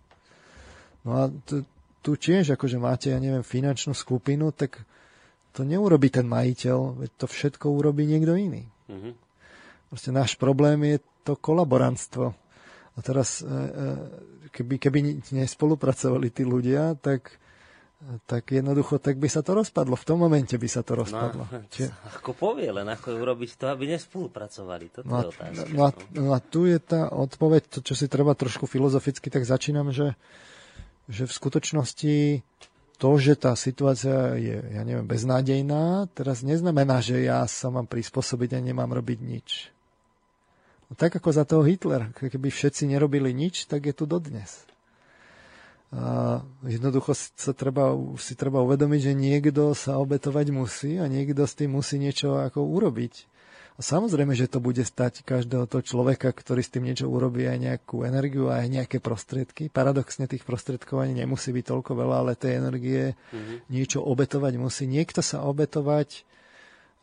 [1.07, 1.63] No a tu,
[2.03, 4.83] tu tiež, akože máte, ja neviem, finančnú skupinu, tak
[5.55, 8.67] to neurobi ten majiteľ, veď to všetko urobí niekto iný.
[8.91, 9.15] Mm-hmm.
[9.95, 12.35] Proste náš problém je to kolaborantstvo.
[12.95, 13.87] A teraz, e, e,
[14.51, 14.99] keby, keby
[15.31, 17.39] nespolupracovali tí ľudia, tak
[18.31, 19.99] tak jednoducho, tak by sa to rozpadlo.
[19.99, 21.51] V tom momente by sa to no, rozpadlo.
[21.51, 21.91] No, Čiže...
[22.15, 24.87] Ako povie, len ako urobiť to, aby nespolupracovali.
[24.95, 25.67] Toto no, je otázka.
[25.75, 29.43] No a, no a tu je tá odpoveď, to, čo si treba trošku filozoficky, tak
[29.43, 30.15] začínam, že,
[31.11, 32.17] že v skutočnosti
[33.03, 38.59] to, že tá situácia je, ja neviem, beznádejná, teraz neznamená, že ja sa mám prispôsobiť
[38.59, 39.75] a nemám robiť nič.
[40.95, 42.15] Tak ako za toho Hitler.
[42.15, 44.68] Keby všetci nerobili nič, tak je tu dodnes.
[45.89, 51.57] A jednoducho sa treba, si treba uvedomiť, že niekto sa obetovať musí a niekto s
[51.57, 53.25] tým musí niečo ako urobiť.
[53.79, 57.59] A samozrejme, že to bude stať každého toho človeka, ktorý s tým niečo urobí aj
[57.63, 59.71] nejakú energiu a aj nejaké prostriedky.
[59.71, 63.71] Paradoxne tých prostriedkov ani nemusí byť toľko veľa, ale tej energie mm-hmm.
[63.71, 64.85] niečo obetovať musí.
[64.91, 66.27] Niekto sa obetovať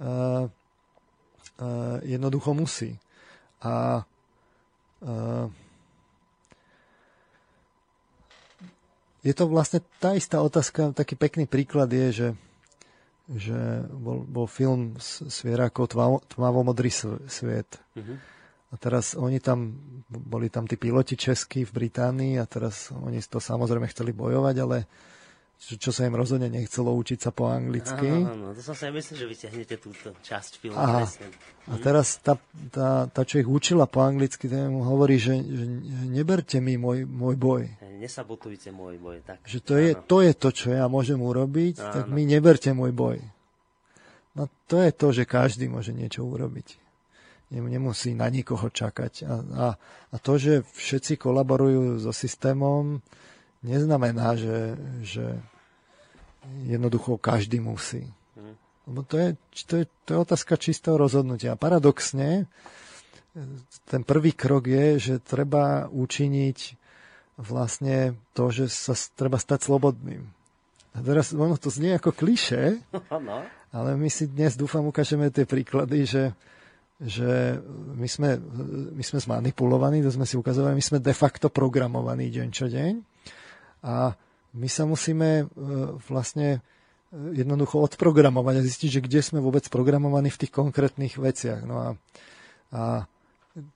[0.04, 3.00] uh, uh, jednoducho musí.
[3.64, 5.48] A uh,
[9.26, 12.28] je to vlastne tá istá otázka, taký pekný príklad je, že,
[13.34, 13.58] že
[13.90, 15.98] bol, bol film Svierákov
[16.30, 16.94] Tmavomodrý
[17.26, 17.82] sviet.
[17.98, 18.18] Mm-hmm.
[18.70, 23.42] A teraz oni tam, boli tam tí piloti českí v Británii a teraz oni to
[23.42, 24.78] samozrejme chceli bojovať, ale
[25.56, 28.06] čo, sa im rozhodne nechcelo učiť sa po anglicky.
[28.06, 30.78] Áno, áno, to som sa myslel, že vyťahnete túto časť filmu.
[30.78, 31.08] A,
[31.72, 32.38] a teraz tá,
[32.70, 35.66] tá, tá, čo ich učila po anglicky, to mu hovorí, že, že
[36.12, 37.64] neberte mi môj, môj boj.
[37.98, 39.18] Nesabotujte môj boj.
[39.26, 39.48] Tak.
[39.48, 41.94] Že to je, to je to, čo ja môžem urobiť, áno.
[41.98, 43.18] tak mi neberte môj boj.
[44.36, 46.84] No to je to, že každý môže niečo urobiť.
[47.56, 49.24] Nemusí na nikoho čakať.
[49.24, 49.68] A, a,
[50.12, 53.00] a to, že všetci kolaborujú so systémom,
[53.66, 55.26] neznamená, že, že
[56.70, 58.06] jednoducho každý musí.
[58.86, 59.30] Lebo to je,
[59.66, 61.58] to, je, to je otázka čistého rozhodnutia.
[61.58, 62.46] Paradoxne,
[63.90, 66.58] ten prvý krok je, že treba učiniť
[67.42, 70.24] vlastne to, že sa treba stať slobodným.
[70.96, 72.80] A teraz ono to znie ako kliše,
[73.28, 73.44] no.
[73.74, 76.24] ale my si dnes dúfam ukážeme tie príklady, že,
[77.02, 77.60] že
[77.98, 78.38] my, sme,
[78.96, 83.15] my sme zmanipulovaní, to sme si ukazovali, my sme de facto programovaní deň čo deň
[83.86, 84.18] a
[84.58, 85.46] my sa musíme e,
[86.10, 86.60] vlastne e,
[87.38, 91.62] jednoducho odprogramovať a zistiť, že kde sme vôbec programovaní v tých konkrétnych veciach.
[91.70, 91.90] No a,
[92.74, 92.84] a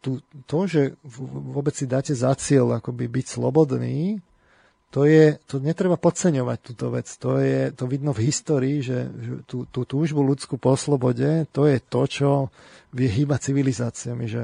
[0.01, 4.17] tu, to, že vôbec si dáte za cieľ akoby byť slobodný,
[4.89, 7.05] to, je, to netreba podceňovať túto vec.
[7.21, 11.69] To, je, to vidno v histórii, že, že tú, tú túžbu ľudskú po slobode, to
[11.69, 12.29] je to, čo
[12.89, 14.25] vie hýba civilizáciami.
[14.25, 14.43] Že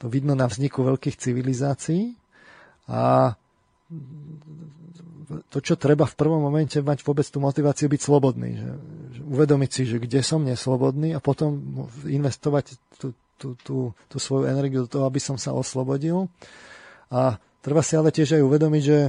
[0.00, 2.16] to vidno na vzniku veľkých civilizácií
[2.88, 3.36] a
[5.48, 8.50] to, čo treba v prvom momente mať vôbec tú motiváciu byť slobodný.
[8.56, 8.70] Že,
[9.14, 13.76] že uvedomiť si, že kde som neslobodný a potom investovať tú, tú, tú,
[14.08, 16.28] tú svoju energiu do toho, aby som sa oslobodil.
[17.08, 19.00] A treba si ale tiež aj uvedomiť, že,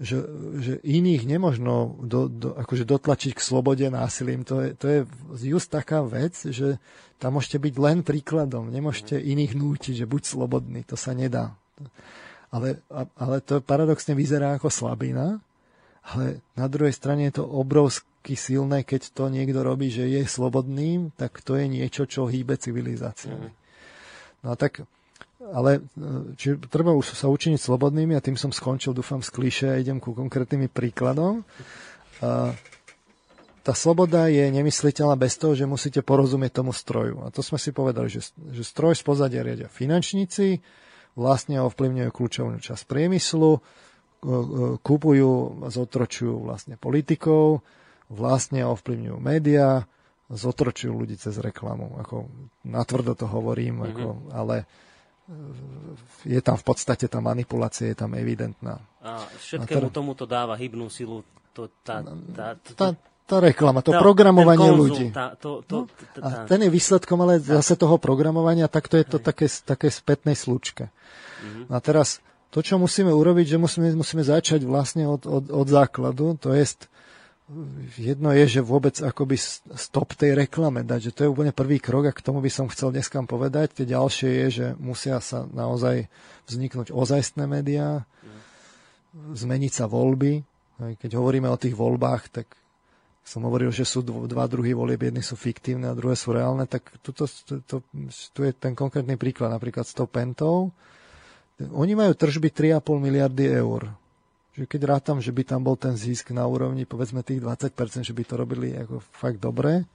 [0.00, 0.18] že,
[0.58, 4.42] že iných nemožno do, do, akože dotlačiť k slobode násilím.
[4.48, 4.98] To je, to je
[5.44, 6.82] just taká vec, že
[7.22, 8.68] tam môžete byť len príkladom.
[8.68, 10.84] Nemôžete iných nútiť, že buď slobodný.
[10.90, 11.54] To sa nedá.
[12.54, 12.78] Ale,
[13.18, 15.42] ale to paradoxne vyzerá ako slabina,
[16.04, 21.16] ale na druhej strane je to obrovsky silné, keď to niekto robí, že je slobodným,
[21.16, 23.48] tak to je niečo, čo hýbe civilizáciami.
[23.48, 23.56] Mm.
[24.44, 24.84] No a tak,
[25.40, 25.80] ale
[26.36, 29.96] či, treba už sa učiniť slobodnými a tým som skončil, dúfam, z klíše a idem
[29.96, 31.44] ku konkrétnym príkladom.
[32.20, 32.52] A,
[33.64, 37.24] tá sloboda je nemysliteľná bez toho, že musíte porozumieť tomu stroju.
[37.24, 40.60] A to sme si povedali, že, že stroj z pozadia riadia finančníci,
[41.16, 43.64] vlastne ovplyvňujú kľúčovú časť priemyslu,
[44.80, 47.60] kúpujú a zotročujú vlastne politikov,
[48.08, 49.84] vlastne ovplyvňujú médiá,
[50.32, 52.00] zotročujú ľudí cez reklamu.
[52.00, 52.28] Ako,
[52.64, 53.90] natvrdo to hovorím, mm-hmm.
[53.92, 54.66] ako, ale e,
[56.32, 58.80] je tam v podstate tá manipulácia, je tam evidentná.
[59.04, 61.20] A všetkému a teda, tomuto dáva hybnú silu
[61.54, 62.02] to, tá,
[62.34, 62.88] tá, to, tá,
[63.28, 65.06] tá reklama, to tá, programovanie konzum, ľudí.
[65.14, 67.60] Tá, to, to, no, tá, a ten je výsledkom ale tá.
[67.60, 70.90] zase toho programovania, tak to je to také, také spätnej slučke.
[70.90, 71.64] Mm-hmm.
[71.70, 76.38] A teraz to, čo musíme urobiť, že musíme, musíme začať vlastne od, od, od základu,
[76.38, 76.86] to je
[78.00, 79.36] jedno je, že vôbec akoby
[79.76, 82.72] stop tej reklame dať, že to je úplne prvý krok a k tomu by som
[82.72, 83.76] chcel dneska povedať.
[83.76, 86.08] Tie ďalšie je, že musia sa naozaj
[86.48, 88.08] vzniknúť ozajstné médiá,
[89.12, 90.40] zmeniť sa voľby.
[90.80, 92.46] Keď hovoríme o tých voľbách, tak
[93.24, 96.92] som hovoril, že sú dva druhy volieb, jedny sú fiktívne a druhé sú reálne, tak
[97.00, 97.76] tuto, to, to,
[98.08, 100.72] tu je ten konkrétny príklad, napríklad s tou pentou,
[101.60, 103.92] oni majú tržby 3,5 miliardy eur.
[104.54, 108.14] Že keď rátam, že by tam bol ten zisk na úrovni povedzme tých 20%, že
[108.14, 109.86] by to robili ako fakt dobre,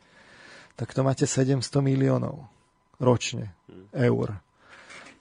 [0.75, 2.47] tak to máte 700 miliónov
[2.99, 3.55] ročne
[3.95, 4.39] eur.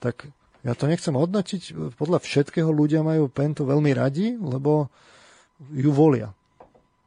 [0.03, 0.27] Tak
[0.63, 4.91] ja to nechcem hodnotiť, podľa všetkého ľudia majú Pentu veľmi radi, lebo
[5.71, 6.31] ju volia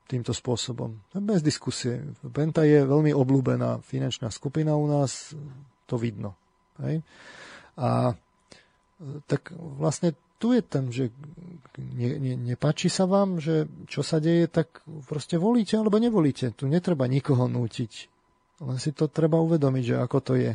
[0.09, 0.93] týmto spôsobom.
[1.25, 2.05] Bez diskusie.
[2.33, 5.33] Penta je veľmi obľúbená finančná skupina u nás,
[5.89, 6.37] to vidno.
[6.85, 7.01] Hej?
[7.81, 8.13] A
[9.27, 11.15] tak vlastne tu je ten, že
[11.79, 16.51] ne, ne, nepáči sa vám, že čo sa deje, tak proste volíte alebo nevolíte.
[16.51, 18.11] Tu netreba nikoho nútiť.
[18.63, 20.55] Len si to treba uvedomiť, že ako to je.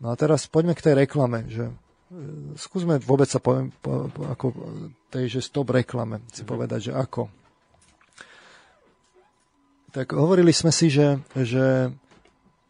[0.00, 1.74] No a teraz poďme k tej reklame, že e,
[2.60, 4.46] skúsme vôbec sa poviem, po, po, ako
[5.08, 6.48] tej, že stop reklame, si mm-hmm.
[6.48, 7.32] povedať, že ako.
[9.96, 11.88] Tak hovorili sme si, že, že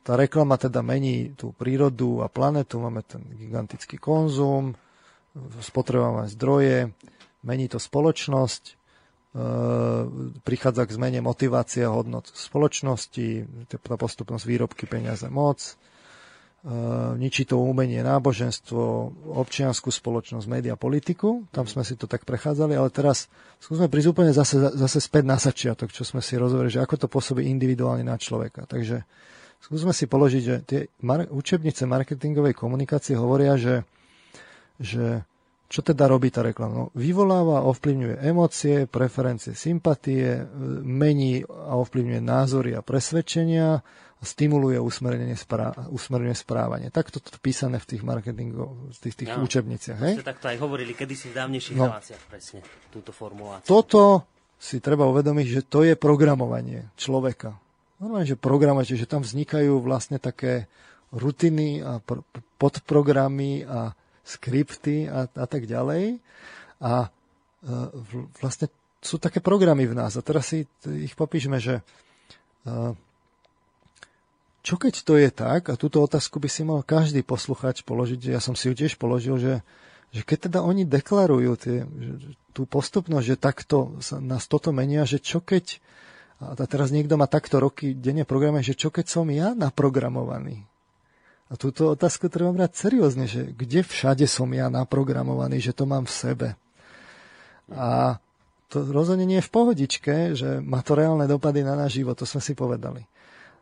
[0.06, 4.78] tá reklama teda mení tú prírodu a planetu, máme ten gigantický konzum,
[5.58, 6.94] spotrebujeme zdroje,
[7.42, 8.74] mení to spoločnosť, e,
[10.46, 15.74] prichádza k zmene motivácia hodnot spoločnosti, tá postupnosť výrobky, peniaze, moc, e,
[17.18, 18.82] ničí to umenie, náboženstvo,
[19.34, 21.50] občianskú spoločnosť, média, politiku.
[21.50, 23.26] Tam sme si to tak prechádzali, ale teraz
[23.58, 27.06] skúsme prísť úplne zase, zase späť na začiatok, čo sme si rozhovorili, že ako to
[27.10, 28.70] pôsobí individuálne na človeka.
[28.70, 29.02] Takže
[29.60, 33.82] skúsme si položiť, že tie mar- učebnice marketingovej komunikácie hovoria, že,
[34.78, 35.26] že
[35.66, 36.86] čo teda robí tá reklama?
[36.86, 40.46] No, vyvoláva, ovplyvňuje emócie, preferencie, sympatie,
[40.86, 43.82] mení a ovplyvňuje názory a presvedčenia,
[44.22, 46.88] stimuluje usmernenie, sprá- usmernenie správanie.
[46.94, 49.98] Takto to písané v tých marketingov, v tých, tých ja, učebniciach.
[50.00, 50.14] Hej?
[50.22, 53.68] takto aj hovorili kedysi v dávnejších no, reláciách presne túto formuláciu.
[53.68, 54.24] Toto
[54.56, 57.60] si treba uvedomiť, že to je programovanie človeka
[58.00, 60.68] normálne, že programujete, že tam vznikajú vlastne také
[61.14, 62.24] rutiny a pr-
[62.60, 63.94] podprogramy a
[64.26, 66.18] skripty a, a tak ďalej.
[66.82, 67.08] A e,
[68.42, 68.68] vlastne
[68.98, 70.18] sú také programy v nás.
[70.18, 71.80] A teraz si ich popíšme, že
[72.66, 72.72] e,
[74.66, 78.42] čo keď to je tak, a túto otázku by si mal každý posluchač položiť, ja
[78.42, 79.54] som si ju tiež položil, že,
[80.10, 81.86] že keď teda oni deklarujú tie,
[82.50, 85.78] tú postupnosť, že takto sa nás toto menia, že čo keď
[86.36, 90.68] a teraz niekto má takto roky denne programuje, že čo keď som ja naprogramovaný?
[91.46, 96.04] A túto otázku treba brať seriózne, že kde všade som ja naprogramovaný, že to mám
[96.04, 96.48] v sebe.
[97.70, 98.18] A
[98.66, 102.26] to rozhodne nie je v pohodičke, že má to reálne dopady na náš život, to
[102.26, 103.06] sme si povedali.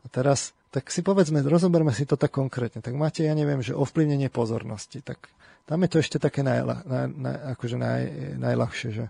[0.03, 2.81] A teraz, tak si povedzme, rozoberme si to tak konkrétne.
[2.81, 5.05] Tak máte, ja neviem, že ovplyvnenie pozornosti.
[5.05, 5.29] Tak
[5.69, 8.03] tam je to ešte také najla, naj, naj, akože naj,
[8.41, 9.05] najľahšie, že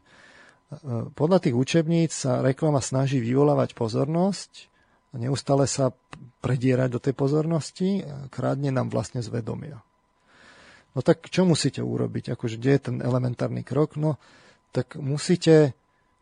[1.14, 4.66] podľa tých učebníc sa reklama snaží vyvolávať pozornosť,
[5.14, 5.94] neustále sa
[6.42, 8.02] predierať do tej pozornosti,
[8.34, 9.80] krádne nám vlastne zvedomia.
[10.94, 12.38] No tak čo musíte urobiť?
[12.38, 13.98] Akože, kde je ten elementárny krok?
[13.98, 14.14] No,
[14.70, 15.74] tak musíte,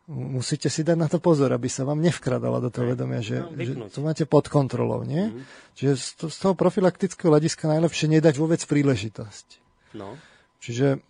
[0.09, 3.53] musíte si dať na to pozor, aby sa vám nevkradala do toho vedomia, že, no,
[3.53, 5.05] že to máte pod kontrolou.
[5.05, 5.29] Nie?
[5.29, 5.45] Mm.
[5.77, 9.61] Čiže z, z toho profilaktického hľadiska najlepšie nedať vôbec príležitosť.
[9.93, 10.17] No.
[10.63, 11.03] Čiže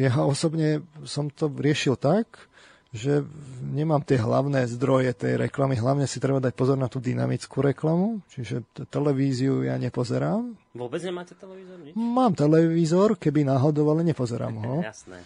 [0.00, 2.50] ja osobne som to riešil tak,
[2.94, 3.26] že
[3.74, 5.74] nemám tie hlavné zdroje tej reklamy.
[5.74, 10.54] Hlavne si treba dať pozor na tú dynamickú reklamu, čiže t- televíziu ja nepozerám.
[10.78, 11.82] Vôbec nemáte televízor?
[11.82, 11.98] Nič?
[11.98, 14.74] Mám televízor, keby náhodou, ale nepozerám ho.
[14.94, 15.18] Jasné.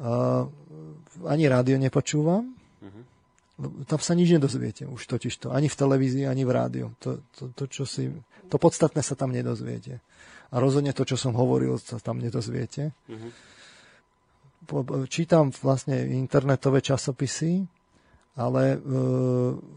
[0.00, 0.48] Uh,
[1.28, 2.56] ani rádio nepočúvam.
[2.80, 3.84] Uh-huh.
[3.84, 5.52] Tam sa nič nedozviete už totiž to.
[5.52, 6.86] Ani v televízii, ani v rádiu.
[7.04, 8.08] To, to, to, čo si,
[8.48, 10.00] to podstatné sa tam nedozviete.
[10.50, 12.96] A rozhodne to, čo som hovoril, sa tam nedozviete.
[13.12, 13.52] Uh-huh
[15.08, 17.64] čítam vlastne internetové časopisy,
[18.34, 18.76] ale e,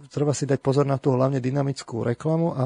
[0.09, 2.65] treba si dať pozor na tú hlavne dynamickú reklamu a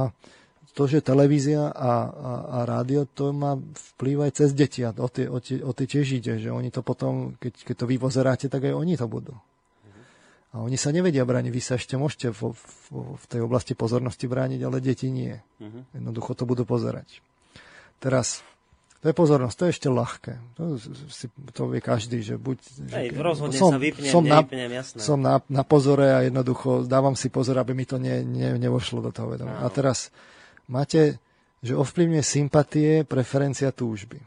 [0.72, 3.60] to, že televízia a, a, a rádio, to má
[4.00, 6.72] vplyv aj cez deti a o tie, o, tie, o tie tiež ide, že oni
[6.72, 9.36] to potom, keď, keď to vy pozeráte, tak aj oni to budú.
[10.52, 12.68] A oni sa nevedia brániť, vy sa ešte môžete v, v,
[13.20, 15.32] v tej oblasti pozornosti brániť, ale deti nie.
[15.60, 15.88] Uh-huh.
[15.96, 17.24] Jednoducho to budú pozerať.
[18.04, 18.44] Teraz
[19.02, 20.34] to je pozornosť, to je ešte ľahké.
[20.62, 20.78] To,
[21.10, 21.26] si,
[21.58, 22.58] to vie každý, že buď...
[22.94, 25.00] Hej, rozhodne som, sa vypnem, som nevypnem, jasné.
[25.02, 29.02] Som na, na pozore a jednoducho dávam si pozor, aby mi to ne, ne, nevošlo
[29.02, 29.58] do toho vedomia.
[29.58, 30.14] A teraz
[30.70, 31.18] máte,
[31.66, 34.22] že ovplyvňuje sympatie, preferencia túžby.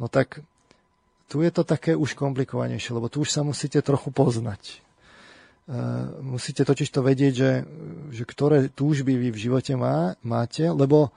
[0.00, 0.40] No tak
[1.28, 4.80] tu je to také už komplikovanejšie, lebo tu už sa musíte trochu poznať.
[5.66, 7.52] Uh, musíte totiž to vedieť, že,
[8.14, 11.10] že ktoré túžby vy v živote má, máte, lebo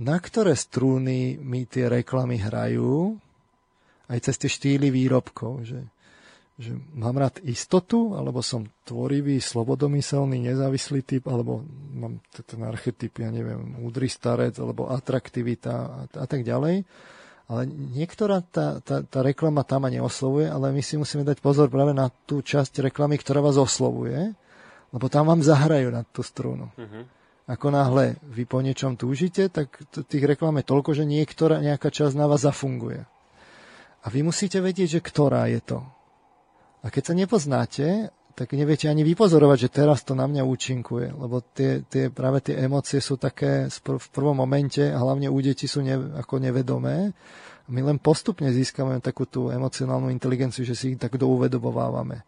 [0.00, 3.20] na ktoré strúny mi tie reklamy hrajú,
[4.08, 5.80] aj cez tie štýly výrobkov, že,
[6.56, 11.62] že mám rád istotu, alebo som tvorivý, slobodomyselný, nezávislý typ, alebo
[11.94, 16.82] mám ten archetyp, ja neviem, múdry starec, alebo atraktivita a, a tak ďalej.
[17.50, 21.68] Ale niektorá tá, tá, tá reklama tam ma neoslovuje, ale my si musíme dať pozor
[21.68, 24.32] práve na tú časť reklamy, ktorá vás oslovuje,
[24.90, 26.72] lebo tam vám zahrajú na tú strunu.
[26.78, 27.19] Uh-huh
[27.50, 32.14] ako náhle vy po niečom túžite, tak tých reklám je toľko, že niektorá nejaká časť
[32.14, 33.02] na vás zafunguje.
[34.00, 35.82] A vy musíte vedieť, že ktorá je to.
[36.80, 37.86] A keď sa nepoznáte,
[38.38, 42.56] tak neviete ani vypozorovať, že teraz to na mňa účinkuje, lebo tie, tie, práve tie
[42.56, 47.12] emócie sú také v prvom momente, a hlavne u detí sú ne, ako nevedomé.
[47.68, 52.24] My len postupne získame takú tú emocionálnu inteligenciu, že si ich tak douvedobovávame.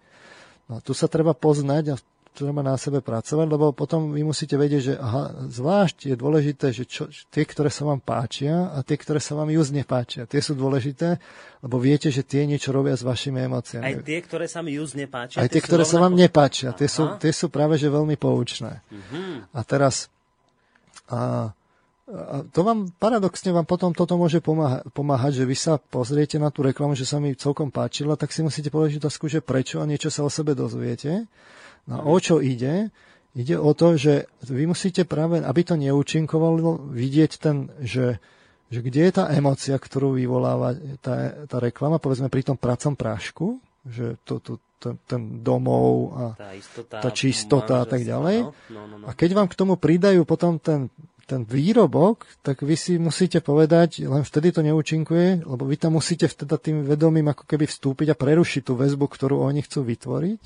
[0.68, 1.96] No a tu sa treba poznať a
[2.32, 6.88] treba na sebe pracovať, lebo potom vy musíte vedieť, že aha, zvlášť je dôležité, že
[6.88, 10.24] čo, tie, ktoré sa vám páčia a tie, ktoré sa vám just nepáčia.
[10.24, 11.20] Tie sú dôležité,
[11.60, 13.84] lebo viete, že tie niečo robia s vašimi emóciami.
[13.84, 15.44] Aj tie, ktoré sa mi just nepáčia?
[15.44, 16.72] Aj tie, ktoré sa vám nepáčia.
[16.72, 18.80] Tie sú, tie sú práve že veľmi poučné.
[18.88, 19.44] Uh-huh.
[19.52, 20.08] A teraz...
[21.12, 26.36] A, a to vám paradoxne vám potom toto môže pomáha, pomáhať, že vy sa pozriete
[26.36, 29.80] na tú reklamu, že sa mi celkom páčila, tak si musíte povedať otázku, že prečo
[29.80, 31.28] a niečo sa o sebe dozviete.
[31.88, 32.94] No a o čo ide?
[33.32, 38.20] Ide o to, že vy musíte práve, aby to neúčinkovalo, vidieť ten, že,
[38.68, 43.56] že kde je tá emocia, ktorú vyvoláva tá, tá reklama, povedzme pri tom pracom prášku,
[43.88, 48.46] že to, to, ten, ten domov a tá, istota, tá čistota a tak ďalej.
[48.46, 49.04] No, no, no, no.
[49.08, 54.04] A keď vám k tomu pridajú potom ten ten výrobok, tak vy si musíte povedať,
[54.04, 58.18] len vtedy to neúčinkuje, lebo vy tam musíte vtedy tým vedomím ako keby vstúpiť a
[58.18, 60.42] prerušiť tú väzbu, ktorú oni chcú vytvoriť,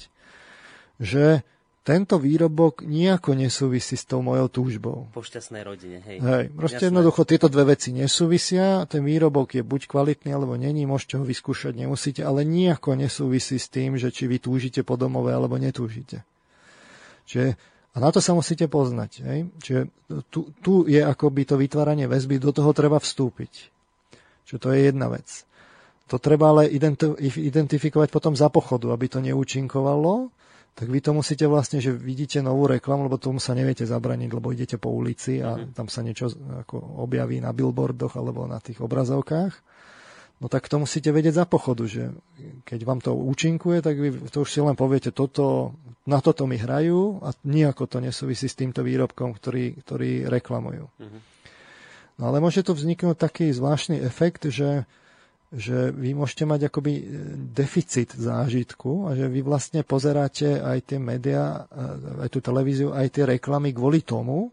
[0.97, 1.45] že
[1.87, 5.07] tento výrobok nejako nesúvisí s tou mojou túžbou.
[5.15, 6.19] Po šťastnej rodine, hej.
[6.19, 6.89] Hej, proste Jasné.
[6.91, 11.79] jednoducho tieto dve veci nesúvisia, ten výrobok je buď kvalitný, alebo není, môžete ho vyskúšať,
[11.79, 16.27] nemusíte, ale nejako nesúvisí s tým, že či vy túžite po domove, alebo netúžite.
[17.31, 17.55] Čiže
[17.97, 19.11] a na to sa musíte poznať.
[19.25, 19.39] Hej?
[19.63, 19.81] Čiže
[20.29, 23.73] tu, tu je akoby to vytváranie väzby, do toho treba vstúpiť.
[24.45, 25.49] Čiže to je jedna vec.
[26.13, 26.69] To treba ale
[27.25, 30.29] identifikovať potom za pochodu, aby to neúčinkovalo,
[30.77, 34.53] tak vy to musíte vlastne, že vidíte novú reklamu, lebo tomu sa neviete zabraniť, lebo
[34.53, 35.73] idete po ulici a mm.
[35.73, 39.77] tam sa niečo ako objaví na billboardoch alebo na tých obrazovkách
[40.41, 42.13] no tak to musíte vedieť za pochodu, že
[42.69, 46.61] keď vám to účinkuje, tak vy to už si len poviete, toto, na toto mi
[46.61, 50.85] hrajú a nejako to nesúvisí s týmto výrobkom, ktorý, ktorý reklamujú.
[51.01, 51.21] Mm-hmm.
[52.17, 54.89] No ale môže tu vzniknúť taký zvláštny efekt, že,
[55.55, 57.05] že vy môžete mať akoby e,
[57.55, 63.07] deficit zážitku a že vy vlastne pozeráte aj tie médiá, e, aj tú televíziu, aj
[63.15, 64.51] tie reklamy kvôli tomu,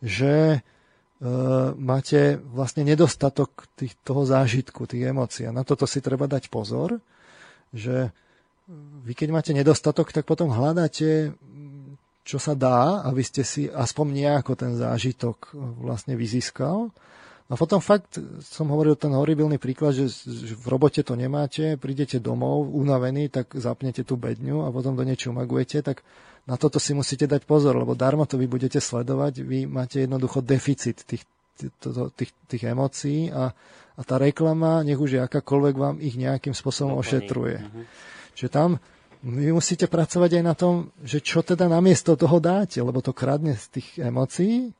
[0.00, 0.64] že
[1.24, 1.30] E,
[1.80, 5.48] máte vlastne nedostatok tých, toho zážitku, tých emócií.
[5.48, 7.00] A na toto si treba dať pozor,
[7.72, 8.12] že
[9.04, 11.32] vy keď máte nedostatok, tak potom hľadáte,
[12.24, 16.92] čo sa dá, aby ste si aspoň nejako ten zážitok vlastne vyzískal.
[17.52, 20.08] A potom fakt, som hovoril ten horibilný príklad, že,
[20.56, 25.28] v robote to nemáte, prídete domov unavený, tak zapnete tú bedňu a potom do niečo
[25.28, 26.00] magujete, tak
[26.48, 30.40] na toto si musíte dať pozor, lebo darmo to vy budete sledovať, vy máte jednoducho
[30.40, 31.28] deficit tých,
[31.60, 31.72] tých,
[32.16, 33.52] tých, tých emócií a,
[33.92, 37.60] a tá reklama, nech už je akákoľvek, vám ich nejakým spôsobom ošetruje.
[37.60, 37.84] Uh-huh.
[38.40, 38.80] Čiže tam
[39.24, 43.56] vy musíte pracovať aj na tom, že čo teda namiesto toho dáte, lebo to kradne
[43.56, 44.72] z tých emócií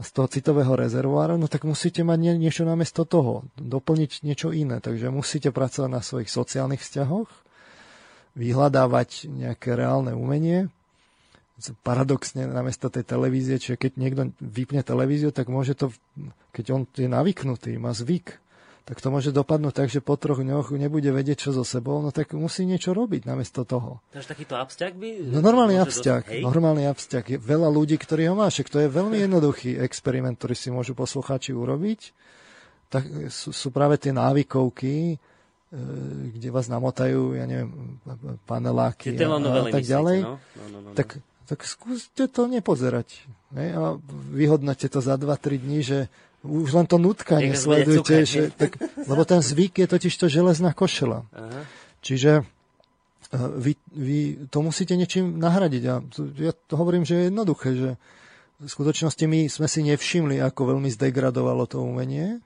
[0.00, 4.80] z toho citového rezervoáru, no tak musíte mať nie, niečo namiesto toho, doplniť niečo iné.
[4.80, 7.28] Takže musíte pracovať na svojich sociálnych vzťahoch,
[8.34, 10.72] vyhľadávať nejaké reálne umenie,
[11.84, 15.92] paradoxne namiesto tej televízie, čiže keď niekto vypne televíziu, tak môže to,
[16.56, 18.40] keď on je navyknutý, má zvyk,
[18.84, 22.10] tak to môže dopadnúť tak, že po troch dňoch nebude vedieť, čo so sebou, no
[22.10, 24.00] tak musí niečo robiť namiesto toho.
[24.10, 25.08] Takže takýto absťak by...
[25.30, 27.24] No normálny absťak, dostať, normálny absťak.
[27.34, 30.92] Je veľa ľudí, ktorí ho má, však to je veľmi jednoduchý experiment, ktorý si môžu
[30.96, 32.16] poslucháči urobiť.
[32.90, 35.16] Tak sú, sú práve tie návykovky, e,
[36.34, 38.02] kde vás namotajú, ja neviem,
[38.50, 40.18] paneláky a, a tak ďalej.
[40.26, 40.34] No?
[40.36, 40.96] No, no, no, no.
[40.98, 43.26] Tak tak skúste to nepozerať.
[43.50, 43.74] Ne?
[43.74, 43.98] A
[44.30, 46.06] vyhodnote to za 2-3 dní, že
[46.40, 51.28] už len to nutkanie sledujte, že, tak, lebo ten zvyk je totiž to železná košela.
[51.36, 51.60] Aha.
[52.00, 52.42] Čiže e,
[53.36, 55.82] vy, vy to musíte niečím nahradiť.
[55.92, 55.94] A
[56.40, 57.90] ja to hovorím, že je jednoduché, že
[58.60, 62.40] v skutočnosti my sme si nevšimli, ako veľmi zdegradovalo to umenie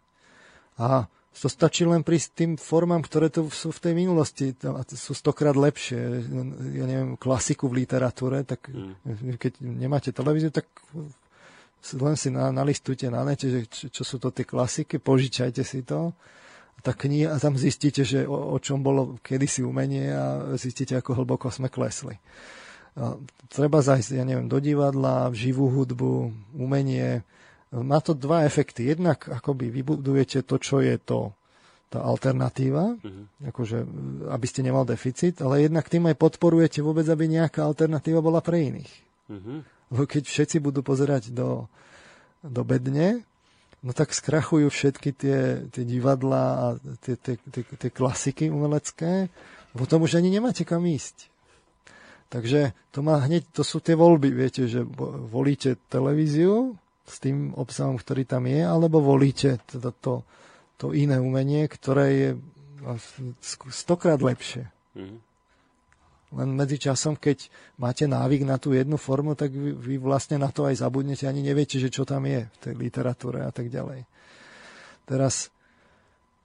[0.78, 4.54] a to stačí len prísť tým formám, ktoré tu sú v tej minulosti.
[4.94, 5.98] Sú stokrát lepšie.
[6.78, 9.34] Ja neviem, klasiku v literatúre, tak mm.
[9.42, 10.70] keď nemáte televíziu, tak
[11.92, 15.84] len si na, nalistujte na nete, že čo, čo sú to tie klasiky, požičajte si
[15.84, 16.16] to.
[16.84, 21.20] Tak kniha, a tam zistíte, že o, o čom bolo kedysi umenie a zistíte, ako
[21.20, 22.16] hlboko sme klesli.
[22.94, 23.16] A
[23.48, 27.24] treba zajsť, ja neviem, do divadla, v živú hudbu, umenie,
[27.74, 28.86] má to dva efekty.
[28.92, 31.34] Jednak akoby vybudujete to, čo je to
[31.90, 33.50] tá alternatíva, uh-huh.
[33.54, 33.78] akože,
[34.30, 38.66] aby ste nemal deficit, ale jednak tým aj podporujete vôbec, aby nejaká alternatíva bola pre
[38.66, 38.92] iných.
[39.30, 39.62] Uh-huh.
[40.12, 41.70] Keď všetci budú pozerať do,
[42.42, 43.22] do bedne,
[43.84, 46.66] no tak skrachujú všetky tie, tie divadlá a
[47.04, 49.28] tie, tie, tie, tie klasiky umelecké,
[49.74, 51.30] potom už ani nemáte kam ísť.
[52.32, 54.82] Takže to má hneď, to sú tie voľby, viete, že
[55.30, 56.74] volíte televíziu,
[57.04, 60.24] s tým obsahom, ktorý tam je, alebo volíte teda to,
[60.80, 62.30] to iné umenie, ktoré je
[63.70, 64.72] stokrát lepšie.
[64.96, 65.18] Mm-hmm.
[66.34, 67.46] Len medzi časom, keď
[67.78, 71.46] máte návyk na tú jednu formu, tak vy, vy vlastne na to aj zabudnete, ani
[71.46, 74.02] neviete, že čo tam je v tej literatúre a tak ďalej.
[75.06, 75.54] Teraz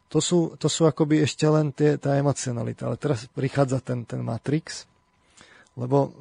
[0.10, 4.26] to sú, to sú akoby ešte len tie, tá emocionalita, ale teraz prichádza ten, ten
[4.26, 4.90] Matrix,
[5.78, 6.12] lebo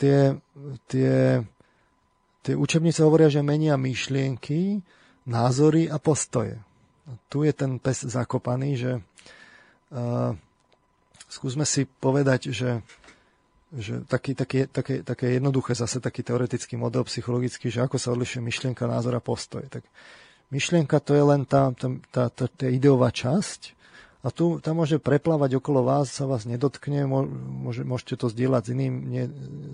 [0.00, 0.40] tie,
[0.88, 1.44] tie,
[2.40, 4.80] tie učebnice hovoria, že menia myšlienky,
[5.28, 6.56] názory a postoje.
[7.06, 8.92] A tu je ten pes zakopaný, že
[9.92, 10.32] uh,
[11.28, 12.80] skúsme si povedať, že,
[13.76, 18.40] že taký, taký, také, také jednoduché zase taký teoretický model psychologický, že ako sa odlišuje
[18.40, 19.64] myšlienka, názor a postoj.
[19.68, 19.84] Tak
[20.48, 23.76] myšlienka to je len tá, tá, tá, tá, tá ideová časť,
[24.26, 28.70] a tu tam môže preplávať okolo vás, sa vás nedotkne, môže, môžete to zdieľať s,
[28.74, 29.24] iným, nie,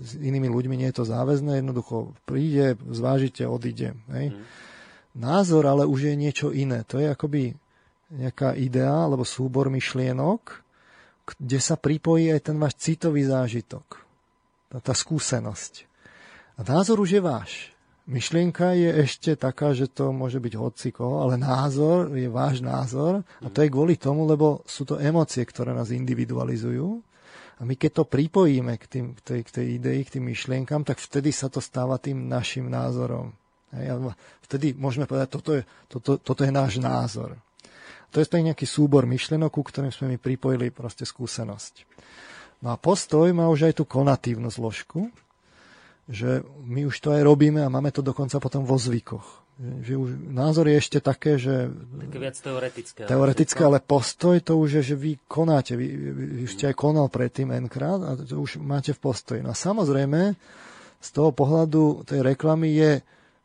[0.05, 3.97] s inými ľuďmi, nie je to záväzné, jednoducho príde, zvážite, odíde.
[4.13, 4.37] Hej.
[4.37, 4.45] Mm.
[5.17, 6.85] Názor ale už je niečo iné.
[6.85, 7.57] To je akoby
[8.13, 10.62] nejaká idea alebo súbor myšlienok,
[11.23, 14.03] kde sa pripojí aj ten váš citový zážitok.
[14.69, 15.87] Tá, tá skúsenosť.
[16.59, 17.51] A názor už je váš.
[18.03, 23.47] Myšlienka je ešte taká, že to môže byť hociko, ale názor je váš názor a
[23.47, 26.99] to je kvôli tomu, lebo sú to emócie, ktoré nás individualizujú
[27.59, 30.83] a my keď to pripojíme k, tým, k, tej, k tej idei, k tým myšlienkam,
[30.83, 33.31] tak vtedy sa to stáva tým našim názorom.
[33.71, 34.03] Hej,
[34.51, 37.39] vtedy môžeme povedať, toto je, toto, toto je náš názor.
[38.13, 41.89] To je nejaký súbor myšlenok, ku ktorým sme mi pripojili proste skúsenosť.
[42.61, 45.09] No a postoj má už aj tú konatívnu zložku,
[46.07, 49.43] že my už to aj robíme a máme to dokonca potom vo zvykoch.
[49.59, 51.69] Že už názor je ešte také, že...
[51.73, 53.01] Také viac teoretické.
[53.05, 55.77] Teoretické, ale postoj to už je, že vy konáte.
[55.77, 59.39] Vy, vy už ste aj konal predtým N-krát a to už máte v postoji.
[59.45, 60.33] No a samozrejme,
[61.03, 62.91] z toho pohľadu tej reklamy je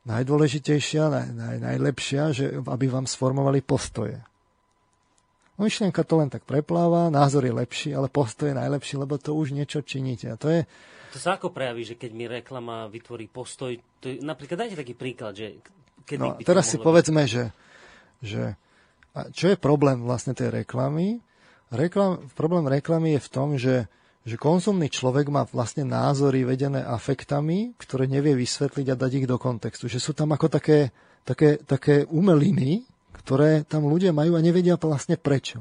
[0.08, 4.16] najdôležitejšia, naj, naj, najlepšia, že aby vám sformovali postoje.
[5.58, 9.34] No, myšlienka to len tak prepláva, názor je lepší, ale postoj je najlepší, lebo to
[9.34, 10.30] už niečo činíte.
[10.30, 10.62] A to je...
[11.12, 14.94] To sa ako prejaví, že keď mi reklama vytvorí postoj, to je, napríklad dajte taký
[14.94, 15.58] príklad, že
[16.06, 17.50] kedy no, teraz si povedzme, že,
[18.22, 18.54] že
[19.18, 21.18] a čo je problém vlastne tej reklamy?
[21.74, 23.90] Reklam, problém reklamy je v tom, že
[24.28, 29.40] že konzumný človek má vlastne názory vedené afektami, ktoré nevie vysvetliť a dať ich do
[29.40, 29.88] kontextu.
[29.88, 30.92] Že sú tam ako také,
[31.24, 32.84] také, také umeliny,
[33.28, 35.60] ktoré tam ľudia majú a nevedia vlastne prečo.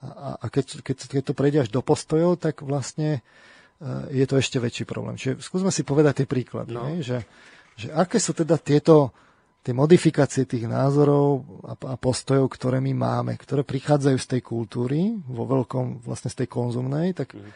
[0.00, 4.40] A, a keď, keď, keď to prejde až do postojov, tak vlastne e, je to
[4.40, 5.20] ešte väčší problém.
[5.20, 6.72] Čiže skúsme si povedať tie príklady.
[6.72, 6.88] No.
[7.04, 7.28] že,
[7.76, 9.12] že aké sú teda tieto
[9.60, 15.12] tie modifikácie tých názorov a, a postojov, ktoré my máme, ktoré prichádzajú z tej kultúry,
[15.28, 17.52] vo veľkom vlastne z tej konzumnej, tak mm.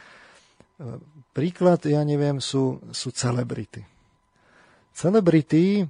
[1.32, 3.80] príklad, ja neviem, sú, sú celebrity.
[4.92, 5.88] Celebrity,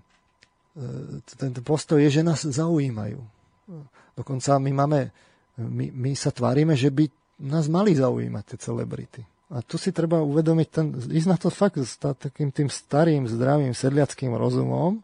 [0.76, 3.20] e, ten postoj je, že nás zaujímajú.
[4.18, 5.00] Dokonca my máme,
[5.56, 7.06] my, my sa tvárime, že by
[7.46, 9.22] nás mali zaujímať tie celebrity.
[9.50, 13.74] A tu si treba uvedomiť, ten, ísť na to fakt s takým tým starým, zdravým,
[13.74, 15.02] sedliackým rozumom,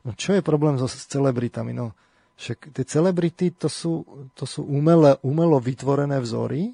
[0.00, 1.76] No čo je problém so celebritami?
[1.76, 1.92] No,
[2.40, 6.72] však tie celebrity to sú, to sú umele, umelo vytvorené vzory,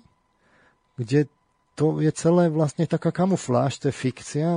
[0.95, 1.27] kde
[1.75, 4.49] to je celé vlastne taká kamufláž, to je fikcia.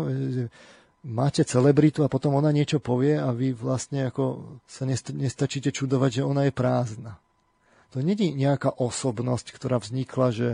[0.99, 4.83] Máte celebritu a potom ona niečo povie a vy vlastne ako sa
[5.15, 7.15] nestačíte čudovať, že ona je prázdna.
[7.95, 8.05] To je
[8.35, 10.51] nejaká osobnosť, ktorá vznikla, že,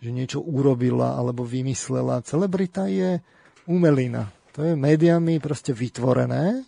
[0.00, 2.24] že niečo urobila alebo vymyslela.
[2.24, 3.20] Celebrita je
[3.68, 4.32] umelina.
[4.56, 6.64] To je médiami proste vytvorené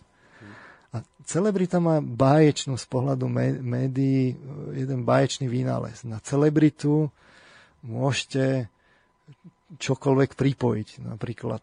[0.95, 3.27] a celebrita má báječnú z pohľadu
[3.61, 4.37] médií
[4.71, 6.05] jeden báječný vynález.
[6.07, 7.11] Na celebritu
[7.83, 8.71] môžete
[9.81, 10.89] čokoľvek pripojiť.
[11.03, 11.61] Napríklad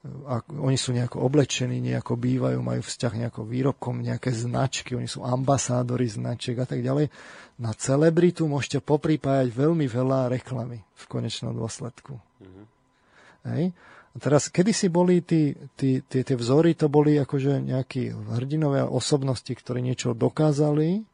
[0.00, 5.20] a oni sú nejako oblečení, nejako bývajú, majú vzťah nejako výrobkom, nejaké značky, oni sú
[5.20, 7.12] ambasádori značiek a tak ďalej.
[7.60, 12.16] Na celebritu môžete popripájať veľmi veľa reklamy v konečnom dôsledku.
[12.16, 12.64] Mm-hmm.
[13.52, 13.64] Hej?
[14.10, 19.52] A teraz, kedysi boli tí, tí, tí, tie vzory, to boli akože nejakí hrdinové osobnosti,
[19.52, 21.04] ktorí niečo dokázali,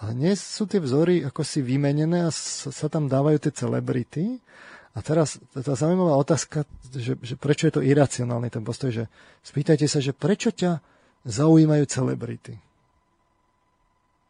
[0.00, 4.40] a dnes sú tie vzory ako si vymenené a sa, sa tam dávajú tie celebrity.
[4.90, 9.04] A teraz tá zaujímavá otázka, že, že prečo je to iracionálny ten postoj, že
[9.46, 10.82] spýtajte sa, že prečo ťa
[11.22, 12.58] zaujímajú celebrity.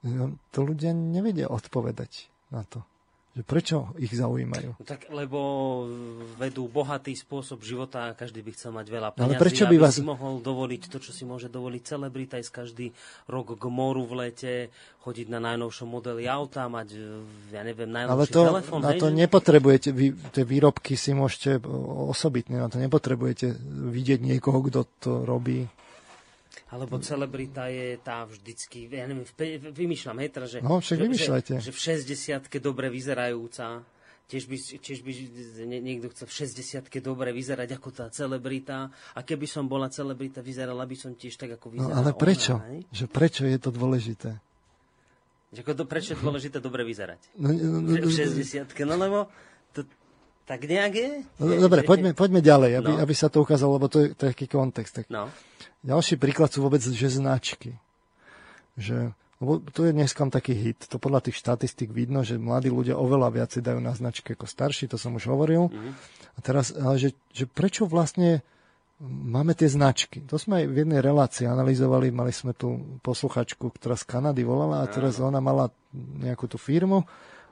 [0.04, 2.84] No, to ľudia nevedia odpovedať na to.
[3.30, 4.74] Že prečo ich zaujímajú?
[4.74, 5.38] No tak, lebo
[6.34, 9.76] vedú bohatý spôsob života a každý by chcel mať veľa peniazí, no, ale prečo by
[9.78, 9.94] aby vás...
[9.94, 12.90] si mohol dovoliť to, čo si môže dovoliť celebrita, ísť každý
[13.30, 14.54] rok k moru v lete,
[15.06, 16.88] chodiť na najnovšom modely auta, mať,
[17.54, 18.78] ja neviem, najnovší ale to, telefón.
[18.82, 21.62] Na to nepotrebujete, vy, tie výrobky si môžete
[22.10, 23.54] osobitne, na to nepotrebujete
[23.94, 25.70] vidieť niekoho, kto to robí.
[26.70, 29.26] Alebo celebrita je tá vždycky, ja neviem,
[29.74, 31.54] vymýšľam, hej, teda, že, no, však že, vymýšľajte.
[31.58, 31.80] Že, že v
[32.46, 33.82] 60 dobre vyzerajúca,
[34.30, 35.12] Tiež by, tiež by
[35.82, 38.86] niekto chcel v 60 dobre vyzerať ako tá celebrita.
[39.18, 42.62] A keby som bola celebrita, vyzerala by som tiež tak, ako vyzerala No ale prečo?
[42.62, 44.38] Ona, že prečo je to dôležité?
[45.50, 47.18] Že ako to, prečo je dôležité dobre vyzerať?
[47.42, 49.49] No, no, no, v 60 no lebo to
[50.50, 51.10] tak nejak je.
[51.38, 52.98] no, dobre, poďme, poďme ďalej, aby, No.
[52.98, 54.98] aby sa to ukázalo, lebo to je, to je taký kontext.
[54.98, 55.30] Tak No.
[55.86, 57.78] Ďalší príklad sú vôbec, že značky.
[58.74, 60.90] Že, lebo to je dneska taký hit.
[60.90, 64.90] To podľa tých štatistík vidno, že mladí ľudia oveľa viacej dajú na značky ako starší,
[64.90, 65.70] to som už hovoril.
[65.70, 65.90] Mhm.
[66.34, 68.42] A teraz, ale že, že prečo vlastne
[69.06, 70.18] máme tie značky?
[70.26, 74.82] To sme aj v jednej relácii analyzovali, mali sme tu posluchačku, ktorá z Kanady volala
[74.82, 77.06] a teraz ona mala nejakú tú firmu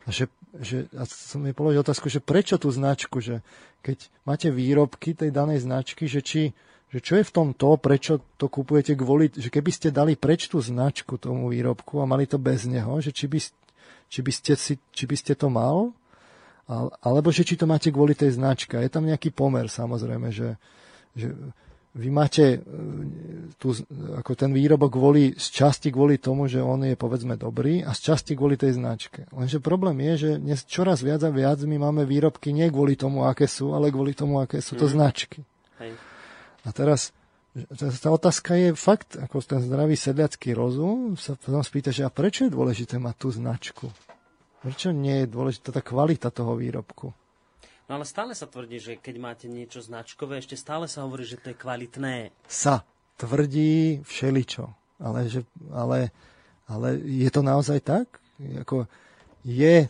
[0.09, 0.25] že,
[0.59, 3.45] že, a som jej položil otázku, že prečo tú značku, že
[3.85, 6.43] keď máte výrobky tej danej značky, že či
[6.89, 10.49] že čo je v tom to, prečo to kupujete kvôli, že keby ste dali preč
[10.49, 13.39] tú značku tomu výrobku a mali to bez neho, že či by,
[14.09, 15.93] či by, ste, si, či by ste to mal,
[16.65, 18.81] ale- alebo že či to máte kvôli tej značke.
[18.81, 20.57] Je tam nejaký pomer samozrejme, že,
[21.13, 21.37] že
[21.99, 22.59] vy máte e,
[23.59, 23.75] tú,
[24.15, 28.15] ako ten výrobok kvôli, z časti kvôli tomu, že on je povedzme dobrý a z
[28.15, 29.27] časti kvôli tej značke.
[29.35, 33.27] Lenže problém je, že dnes čoraz viac a viac my máme výrobky nie kvôli tomu,
[33.27, 35.43] aké sú, ale kvôli tomu, aké sú to značky.
[35.83, 35.99] Hej.
[36.63, 37.11] A teraz
[37.59, 42.11] že- tá otázka je fakt, ako ten zdravý sedliacký rozum sa potom spýta, že a
[42.15, 43.87] prečo je dôležité mať tú značku?
[44.63, 47.11] Prečo nie je dôležitá tá kvalita toho výrobku?
[47.89, 51.41] No ale stále sa tvrdí, že keď máte niečo značkové, ešte stále sa hovorí, že
[51.41, 52.37] to je kvalitné.
[52.45, 52.85] Sa
[53.17, 54.69] tvrdí všeličo.
[55.01, 56.13] Ale, že, ale,
[56.69, 58.21] ale je to naozaj tak?
[58.61, 58.85] Ako
[59.41, 59.89] je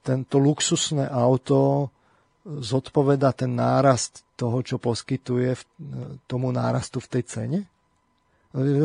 [0.00, 1.92] tento luxusné auto
[2.48, 5.62] zodpoveda ten nárast toho, čo poskytuje v,
[6.24, 7.60] tomu nárastu v tej cene?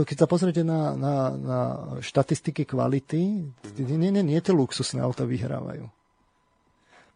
[0.03, 1.59] Keď sa pozriete na, na, na
[2.03, 3.47] štatistiky kvality,
[3.79, 5.87] nie, nie, nie tie luxusné auta vyhrávajú.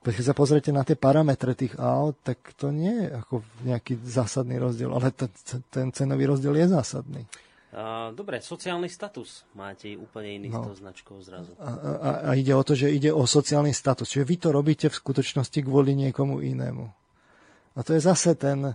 [0.06, 4.56] Keď sa pozriete na tie parametre tých aut, tak to nie je ako nejaký zásadný
[4.56, 5.28] rozdiel, ale ten,
[5.68, 7.24] ten cenový rozdiel je zásadný.
[8.16, 10.64] Dobre, sociálny status máte úplne iný No.
[10.64, 11.52] s tou značkou zrazu.
[11.60, 14.08] A, a, a ide o to, že ide o sociálny status.
[14.08, 16.88] Čiže vy to robíte v skutočnosti kvôli niekomu inému.
[17.78, 18.74] A to je zase ten,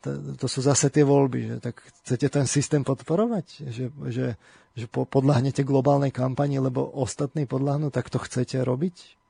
[0.00, 0.08] to,
[0.40, 4.26] to sú zase tie voľby, že tak chcete ten systém podporovať, že, že,
[4.74, 9.21] že po, podľahnete globálnej kampani, lebo ostatní podľahnú, tak to chcete robiť?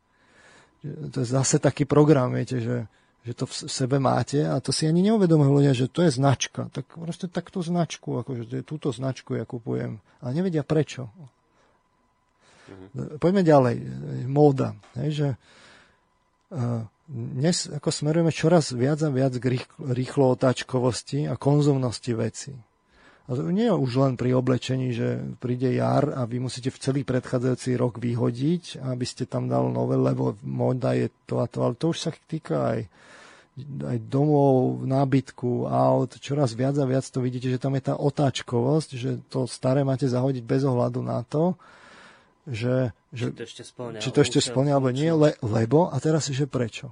[0.83, 2.91] To je zase taký program, viete, že,
[3.23, 6.67] že to v sebe máte a to si ani neuvedomujú ľudia, že to je značka.
[6.75, 10.03] Tak proste takto značku, akože túto značku ja kupujem.
[10.19, 11.07] Ale nevedia prečo.
[13.23, 13.77] Poďme ďalej.
[14.27, 14.75] Móda.
[14.99, 15.29] Hej, že,
[16.57, 16.83] uh,
[17.13, 22.53] dnes ako smerujeme čoraz viac a viac k rýchlo, rýchlo otáčkovosti a konzumnosti veci.
[23.31, 26.83] A to nie je už len pri oblečení, že príde jar a vy musíte v
[26.83, 31.63] celý predchádzajúci rok vyhodiť, aby ste tam dal nové, lebo móda je to a to,
[31.63, 32.81] ale to už sa týka aj,
[33.63, 38.91] aj domov, nábytku, aut, čoraz viac a viac to vidíte, že tam je tá otáčkovosť,
[38.99, 41.55] že to staré máte zahodiť bez ohľadu na to,
[42.43, 43.99] že, že Či to ešte splňa.
[44.03, 46.91] či to ešte splňa alebo nie, le, lebo, a teraz že prečo?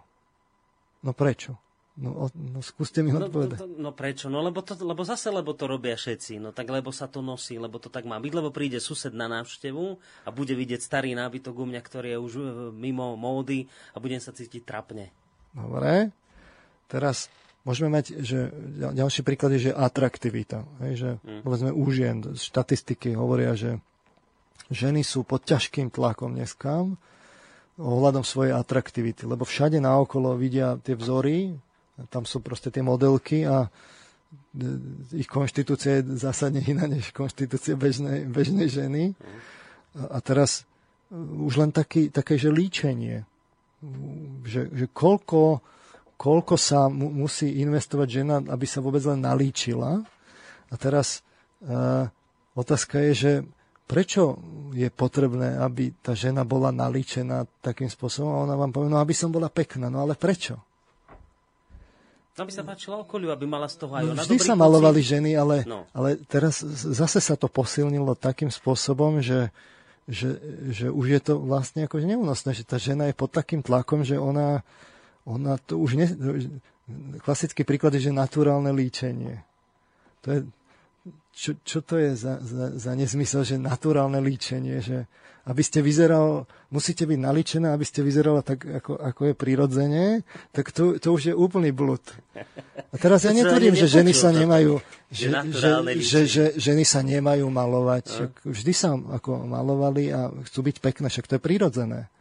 [1.02, 1.58] No prečo?
[1.92, 3.58] No, o, no skúste mi No, odpovedať.
[3.58, 4.26] to, no prečo?
[4.26, 6.38] No lebo, to, lebo zase, lebo to robia všetci.
[6.38, 9.26] No tak lebo sa to nosí, lebo to tak má byť, lebo príde sused na
[9.26, 12.42] návštevu a bude vidieť starý nábytok u mňa, ktorý je už e,
[12.72, 15.10] mimo módy a budem sa cítiť trapne.
[15.50, 16.14] Dobre.
[16.86, 17.26] Teraz
[17.60, 20.64] môžeme mať, že ďal- ďalší príklad je, že atraktivita.
[20.80, 21.42] Hej, že Mm.
[21.42, 23.76] povedzme u žien, štatistiky hovoria, že
[24.68, 26.86] ženy sú pod ťažkým tlakom dneska
[27.76, 31.56] ohľadom svojej atraktivity, lebo všade naokolo vidia tie vzory,
[32.08, 33.68] tam sú proste tie modelky a e,
[35.20, 39.04] ich konštitúcia je zásadne iná než konštitúcia bežnej, bežnej ženy.
[39.98, 40.64] A, a teraz
[41.12, 43.28] e, už len taký, také, že líčenie,
[44.44, 45.60] že, že koľko,
[46.20, 50.04] koľko sa mu, musí investovať žena, aby sa vôbec len nalíčila.
[50.70, 51.24] A teraz
[51.64, 52.06] uh,
[52.52, 53.32] otázka je, že
[53.90, 54.38] prečo
[54.70, 59.10] je potrebné, aby tá žena bola nalíčená takým spôsobom a ona vám povie, no aby
[59.10, 60.62] som bola pekná, no ale prečo?
[62.40, 64.62] Aby sa páčila okoliu, aby mala z toho aj No, ona vždy sa pocit.
[64.64, 65.84] malovali ženy, ale, No.
[65.92, 69.52] ale teraz zase sa to posilnilo takým spôsobom, že,
[70.08, 70.40] že,
[70.72, 74.16] že už je to vlastne akože neúnosné, že tá žena je pod takým tlakom, že
[74.16, 74.64] ona,
[75.22, 76.06] ona to už ne,
[77.20, 79.44] klasický príklad je, že naturálne líčenie.
[80.24, 80.38] To je,
[81.32, 85.08] čo, čo to je za, za, za nezmysel, že naturálne líčenie, že
[85.48, 90.04] aby ste vyzeral, musíte byť nalíčená, aby ste vyzerala tak, ako, ako je prirodzene,
[90.52, 92.04] tak to, to už je úplný blud.
[92.92, 97.48] A teraz ja netvrdím, že ženy sa nemajú, Že že, že, že, ženy sa nemajú
[97.48, 98.04] malovať.
[98.04, 102.12] Však vždy sa ako malovali a chcú byť pekné, však to je prirodzené.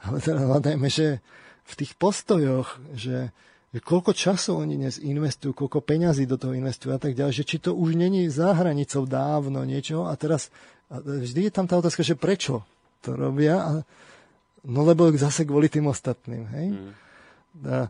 [0.00, 1.18] Ale teda hľadajme, že
[1.66, 3.34] v tých postojoch, že,
[3.70, 7.44] že koľko času oni dnes investujú, koľko peňazí do toho investujú a tak ďalej, že
[7.46, 10.50] či to už není za hranicou dávno niečo a teraz
[10.90, 12.66] a vždy je tam tá otázka, že prečo
[12.98, 13.72] to robia a,
[14.66, 16.66] no lebo zase kvôli tým ostatným, hej?
[16.74, 16.92] Mm.
[17.62, 17.86] A,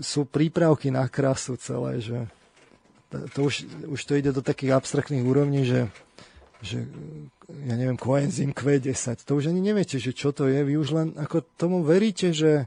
[0.00, 2.24] sú prípravky na krásu celé, že
[3.36, 5.92] to už, už to ide do takých abstraktných úrovní, že,
[6.64, 6.88] že
[7.68, 11.08] ja neviem, koenzym Q10, to už ani neviete, že čo to je, vy už len
[11.20, 12.64] ako tomu veríte, že,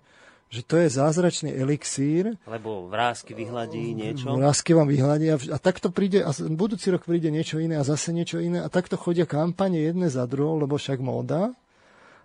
[0.51, 2.35] že to je zázračný elixír.
[2.43, 4.35] Lebo vrázky vyhľadí niečo.
[4.35, 8.11] Vrázky vám vyhľadí a, a takto príde, a budúci rok príde niečo iné a zase
[8.11, 11.55] niečo iné a takto chodia kampane jedné za druhou, lebo však móda.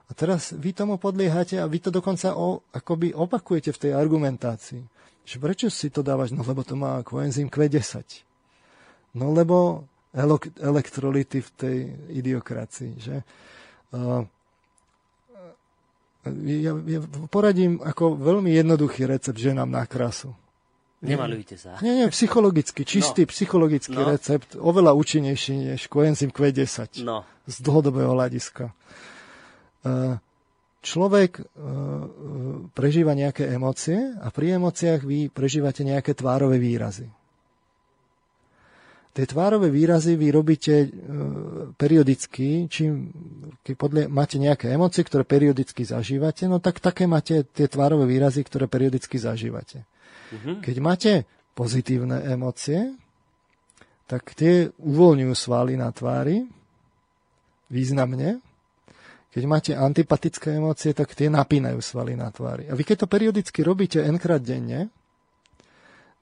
[0.06, 4.82] A teraz vy tomu podliehate a vy to dokonca o, akoby opakujete v tej argumentácii.
[5.22, 6.34] Že prečo si to dávaš?
[6.34, 8.26] No lebo to má koenzym Q10.
[9.14, 9.86] No lebo
[10.58, 11.76] elektrolity v tej
[12.10, 12.92] idiokracii.
[12.98, 13.16] Že?
[13.94, 14.26] Uh,
[16.30, 17.00] ja, ja
[17.30, 20.34] poradím ako veľmi jednoduchý recept ženám na krasu.
[21.04, 21.76] Nemalujte sa.
[21.84, 23.30] Nie, nie, psychologicky, čistý no.
[23.30, 24.08] psychologický no.
[24.10, 27.22] recept, oveľa účinnejší než koenzym Q10 no.
[27.44, 28.72] z dlhodobého hľadiska.
[29.86, 30.18] Uh,
[30.86, 31.44] človek e,
[32.70, 37.10] prežíva nejaké emócie a pri emóciách vy prežívate nejaké tvárové výrazy.
[39.16, 40.88] Tie tvárové výrazy vy robíte e,
[41.72, 43.08] periodicky, čím
[43.64, 48.44] keď podľa, máte nejaké emócie, ktoré periodicky zažívate, no tak také máte tie tvárové výrazy,
[48.44, 49.88] ktoré periodicky zažívate.
[50.28, 50.60] Uh-huh.
[50.60, 51.12] Keď máte
[51.56, 52.92] pozitívne emócie,
[54.04, 56.44] tak tie uvoľňujú svaly na tvári
[57.72, 58.44] významne
[59.36, 62.72] keď máte antipatické emócie, tak tie napínajú svaly na tvári.
[62.72, 64.88] A vy keď to periodicky robíte nkrát denne,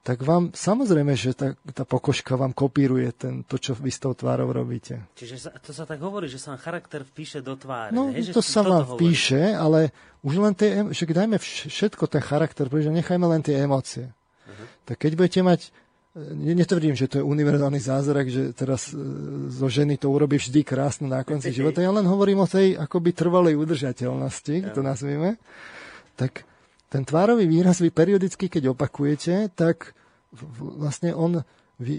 [0.05, 4.13] tak vám samozrejme, že tá, tá pokožka vám kopíruje ten, to, čo vy s tou
[4.13, 5.01] tvárou robíte.
[5.17, 7.89] Čiže sa, to sa tak hovorí, že sa vám charakter vpíše do tváre.
[7.89, 8.21] No, ne?
[8.21, 9.89] to že sa vám vpíše, ale
[10.21, 14.13] už len tie, že dajme všetko ten charakter, pretože nechajme len tie emócie.
[14.45, 14.65] Uh-huh.
[14.85, 15.73] Tak keď budete mať
[16.37, 18.95] netvrdím, že to je univerzálny zázrak, že teraz e,
[19.51, 21.83] zo ženy to urobí vždy krásne na konci života.
[21.83, 24.71] Ja len hovorím o tej akoby trvalej udržateľnosti, ja.
[24.71, 25.35] to nazvime.
[26.15, 26.47] Tak
[26.95, 29.91] ten tvárový výraz vy periodicky, keď opakujete, tak
[30.31, 31.43] vlastne on
[31.75, 31.91] E,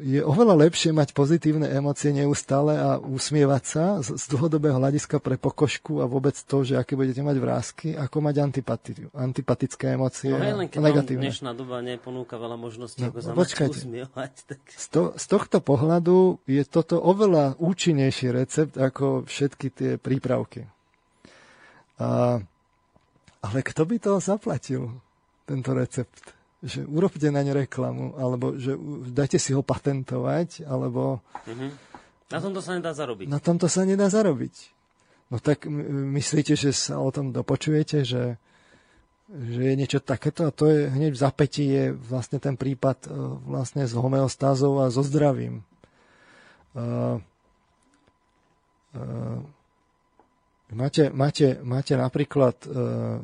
[0.00, 5.36] je oveľa lepšie mať pozitívne emócie neustále a usmievať sa z, z dlhodobého hľadiska pre
[5.36, 10.64] pokožku a vôbec to, že aké budete mať vrázky, ako mať antipati- antipatické emócie no,
[10.64, 11.28] len keď negatívne.
[11.28, 14.32] dnešná doba neponúka veľa možností, no, ako sa počkajte, usmievať.
[14.48, 14.60] Tak...
[14.72, 20.64] Z, to, z tohto pohľadu je toto oveľa účinnejší recept ako všetky tie prípravky.
[22.00, 22.40] A,
[23.40, 25.00] ale kto by to zaplatil,
[25.48, 26.40] tento recept?
[26.60, 28.76] že urobte naň reklamu, alebo že
[29.08, 31.24] dajte si ho patentovať, alebo...
[31.48, 31.70] Mm-hmm.
[32.30, 33.26] Na tomto sa nedá zarobiť.
[33.26, 34.54] Na tomto sa nedá zarobiť.
[35.32, 38.36] No tak myslíte, že sa o tom dopočujete, že,
[39.30, 43.08] že je niečo takéto a to je hneď v zapätí je vlastne ten prípad e,
[43.46, 45.62] vlastne s homeostázou a so zdravím.
[46.70, 47.18] Uh,
[48.94, 49.42] uh,
[50.74, 53.18] máte, máte, máte napríklad uh,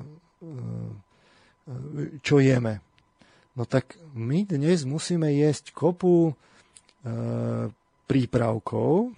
[2.22, 2.80] čo jeme.
[3.56, 6.32] No tak my dnes musíme jesť kopu e,
[8.04, 9.10] prípravkov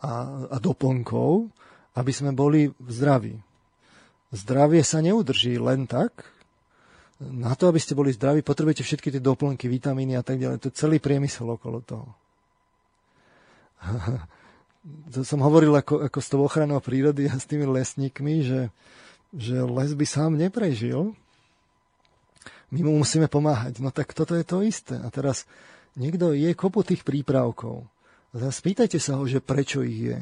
[0.00, 0.12] a,
[0.48, 1.50] a doplnkov,
[1.98, 3.34] aby sme boli zdraví.
[4.30, 6.30] Zdravie sa neudrží len tak.
[7.20, 10.62] Na to, aby ste boli zdraví, potrebujete všetky tie doplnky, vitamíny a tak ďalej.
[10.62, 12.08] To je celý priemysel okolo toho.
[15.12, 18.60] to som hovoril ako, ako s tou ochranou prírody a s tými lesníkmi, že,
[19.36, 21.12] že les by sám neprežil,
[22.70, 23.82] my mu musíme pomáhať.
[23.82, 24.96] No tak toto je to isté.
[24.96, 25.44] A teraz
[25.98, 27.84] niekto je kopu tých prípravkov.
[28.30, 30.18] Spýtajte sa ho, že prečo ich je.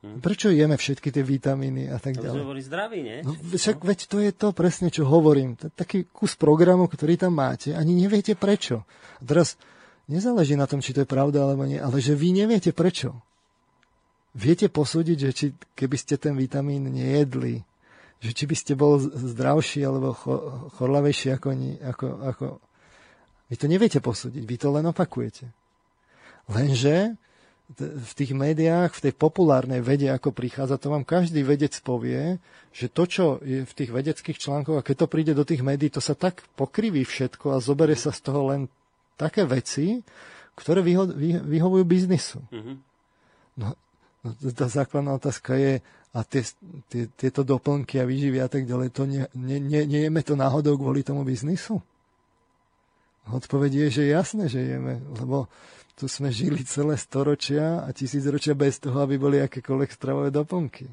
[0.00, 0.24] Hm.
[0.24, 2.40] Prečo jeme všetky tie vitamíny a tak ďalej?
[2.40, 3.20] boli zdraví, nie?
[3.20, 5.60] No, však veď to je to presne, čo hovorím.
[5.60, 8.88] To je taký kus programu, ktorý tam máte, ani neviete prečo.
[9.20, 9.60] A teraz
[10.10, 13.14] nezáleží na tom, či to je pravda alebo nie, ale že vy neviete prečo.
[14.34, 17.62] Viete posúdiť, že či, keby ste ten vitamín nejedli,
[18.20, 20.12] že či by ste bol zdravší alebo
[20.76, 21.48] chorlavejší ako,
[21.82, 22.44] ako, ako...
[23.50, 25.50] Vy to neviete posúdiť, vy to len opakujete.
[26.46, 27.18] Lenže
[27.78, 32.42] v tých médiách, v tej populárnej vede, ako prichádza, to vám každý vedec povie,
[32.74, 35.90] že to, čo je v tých vedeckých článkoch, a keď to príde do tých médií,
[35.90, 38.66] to sa tak pokriví všetko a zoberie sa z toho len
[39.20, 40.00] také veci,
[40.56, 42.40] ktoré vyho- vy- vyhovujú biznisu.
[42.48, 42.76] Mm-hmm.
[43.60, 43.76] No,
[44.24, 46.42] no, tá základná otázka je, a tie,
[46.90, 51.06] tie, tieto doplnky a výživy a tak ďalej, to nie, nie, nie, to náhodou kvôli
[51.06, 51.78] tomu biznisu?
[53.30, 55.46] Odpoveď je, že jasné, že jeme, lebo
[55.94, 60.90] tu sme žili celé storočia a tisícročia bez toho, aby boli akékoľvek stravové doplnky.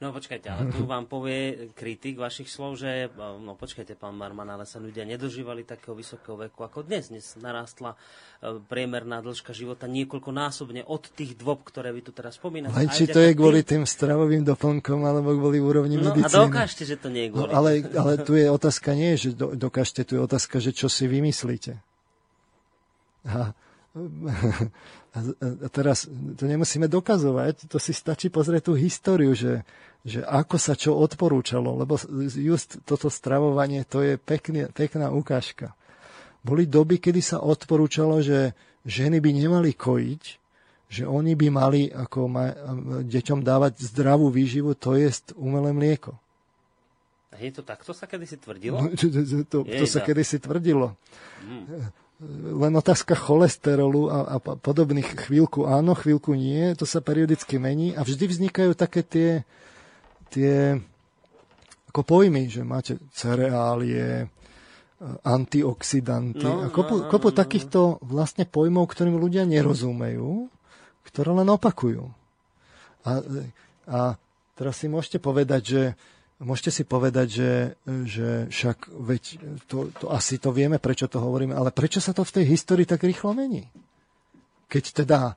[0.00, 4.64] No počkajte, ale tu vám povie kritik vašich slov, že no počkajte, pán Marman, ale
[4.64, 7.12] sa ľudia nedožívali takého vysokého veku ako dnes.
[7.12, 8.00] Dnes narastla
[8.40, 12.72] e, priemerná dĺžka života niekoľkonásobne od tých dvob, ktoré vy tu teraz spomínate.
[12.80, 16.32] Len či to je kvôli tým stravovým doplnkom, alebo kvôli úrovni no, medicíny.
[16.32, 17.52] No a dokážte, že to nie je kvôli.
[17.52, 20.88] No, ale, ale tu je otázka nie, že do, dokážte, tu je otázka, že čo
[20.88, 21.76] si vymyslíte.
[23.28, 23.52] A,
[25.12, 26.08] a teraz
[26.40, 29.60] to nemusíme dokazovať, to si stačí pozrieť tú históriu, že,
[30.00, 32.00] že ako sa čo odporúčalo, lebo
[32.32, 35.76] just toto stravovanie to je pekný, pekná ukážka.
[36.40, 38.56] Boli doby, kedy sa odporúčalo, že
[38.88, 40.22] ženy by nemali kojiť,
[40.90, 42.50] že oni by mali ako ma,
[43.04, 46.16] deťom dávať zdravú výživu, to je umelé mlieko.
[47.30, 48.80] A je to takto sa kedysi tvrdilo?
[48.80, 50.96] No, to, to, to, to sa kedysi tvrdilo.
[51.44, 51.92] Hmm
[52.44, 58.04] len otázka cholesterolu a, a podobných chvíľku áno, chvíľku nie, to sa periodicky mení a
[58.04, 59.30] vždy vznikajú také tie,
[60.30, 60.78] tie
[61.90, 64.30] ako pojmy, že máte cereálie,
[65.24, 67.40] antioxidanty no, a kopu, no, no, kopu no, no.
[67.40, 70.46] takýchto vlastne pojmov, ktorým ľudia nerozumejú,
[71.08, 72.04] ktoré len opakujú.
[73.08, 73.10] A,
[73.88, 74.00] a
[74.54, 75.82] teraz si môžete povedať, že
[76.40, 77.52] Môžete si povedať, že,
[78.08, 79.22] že však veď
[79.68, 82.88] to, to asi to vieme, prečo to hovoríme, ale prečo sa to v tej histórii
[82.88, 83.68] tak rýchlo mení?
[84.72, 85.36] Keď teda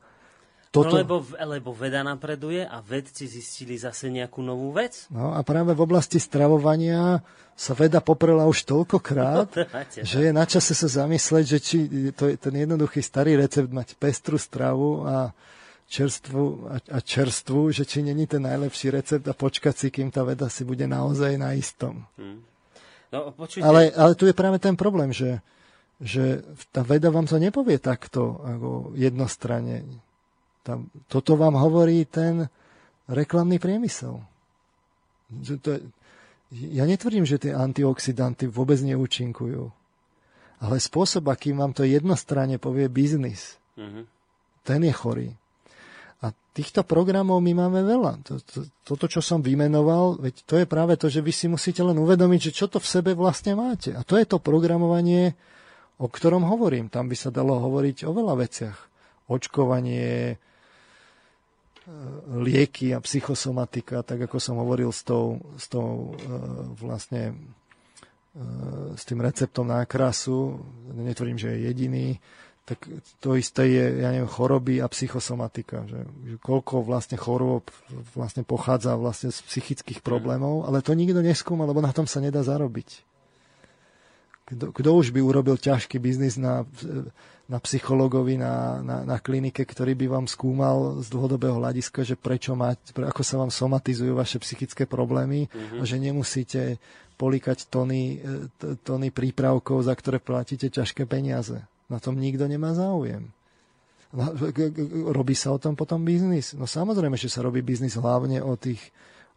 [0.73, 0.97] toto...
[0.97, 5.05] No lebo, lebo veda napreduje a vedci zistili zase nejakú novú vec.
[5.13, 7.21] No a práve v oblasti stravovania
[7.53, 11.77] sa veda poprela už toľkokrát, no, že je na čase sa zamysleť, že či
[12.17, 15.29] to je ten jednoduchý starý recept mať pestru stravu a
[15.85, 20.25] čerstvú a, a čerstvú, že či není ten najlepší recept a počkať si, kým tá
[20.25, 22.01] veda si bude naozaj na istom.
[22.17, 22.41] Hmm.
[23.13, 23.61] No, počujte...
[23.61, 25.37] ale, ale tu je práve ten problém, že,
[26.01, 26.41] že
[26.73, 29.85] tá veda vám to nepovie takto ako jednostranne.
[30.63, 32.47] Tam, toto vám hovorí ten
[33.11, 34.15] reklamný priemysel.
[35.59, 35.79] To je,
[36.53, 39.67] ja netvrdím, že tie antioxidanty vôbec neúčinkujú.
[40.63, 44.03] Ale spôsob, akým vám to jednostranne povie biznis, mm-hmm.
[44.63, 45.29] ten je chorý.
[46.23, 48.23] A týchto programov my máme veľa.
[48.87, 52.39] Toto, čo som vymenoval, veď to je práve to, že vy si musíte len uvedomiť,
[52.47, 53.91] že čo to v sebe vlastne máte.
[53.91, 55.35] A to je to programovanie,
[55.99, 56.87] o ktorom hovorím.
[56.87, 58.77] Tam by sa dalo hovoriť o veľa veciach.
[59.27, 60.39] Očkovanie,
[62.43, 66.31] lieky a psychosomatika, tak ako som hovoril s tou, s tou e,
[66.79, 67.33] vlastne e,
[68.95, 70.63] s tým receptom nákrasu,
[70.95, 72.07] netvrdím, že je jediný,
[72.63, 72.87] tak
[73.19, 77.67] to isté je, ja neviem, choroby a psychosomatika, že, že koľko vlastne chorôb
[78.15, 82.39] vlastne pochádza vlastne z psychických problémov, ale to nikto neskúma, lebo na tom sa nedá
[82.39, 83.03] zarobiť.
[84.43, 86.63] Kto, kto už by urobil ťažký biznis na,
[87.43, 92.55] na psychologovi, na, na, na klinike, ktorý by vám skúmal z dlhodobého hľadiska, že prečo
[92.55, 95.79] máte, ako sa vám somatizujú vaše psychické problémy mm-hmm.
[95.79, 96.61] a že nemusíte
[97.19, 98.23] polikať tony,
[98.87, 101.59] tony prípravkov, za ktoré platíte ťažké peniaze.
[101.91, 103.29] Na tom nikto nemá záujem.
[105.11, 106.55] Robí sa o tom potom biznis?
[106.55, 108.81] No samozrejme, že sa robí biznis hlavne o tých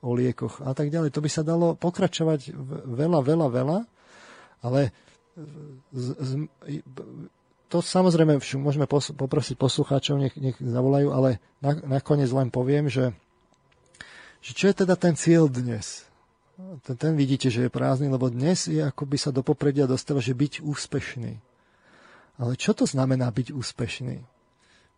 [0.05, 1.11] o liekoch a tak ďalej.
[1.11, 2.53] To by sa dalo pokračovať
[2.87, 3.79] veľa, veľa, veľa,
[4.63, 4.93] ale
[5.93, 6.31] z, z,
[7.67, 13.11] to samozrejme môžeme pos, poprosiť poslucháčov, nech, nech zavolajú, ale na, nakoniec len poviem, že,
[14.39, 16.07] že čo je teda ten cieľ dnes?
[16.87, 20.23] Ten, ten vidíte, že je prázdny, lebo dnes je ako by sa do popredia dostáva,
[20.23, 21.43] že byť úspešný.
[22.37, 24.17] Ale čo to znamená byť úspešný?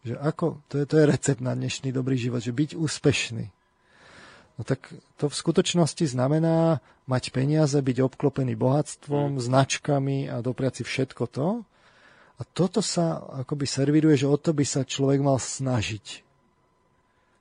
[0.07, 3.47] Že ako, to je, to je recept na dnešný dobrý život, že byť úspešný.
[4.59, 9.43] No tak to v skutočnosti znamená mať peniaze, byť obklopený bohatstvom, mm.
[9.43, 11.49] značkami a dopriať si všetko to.
[12.39, 16.23] A toto sa akoby servíruje, že o to by sa človek mal snažiť.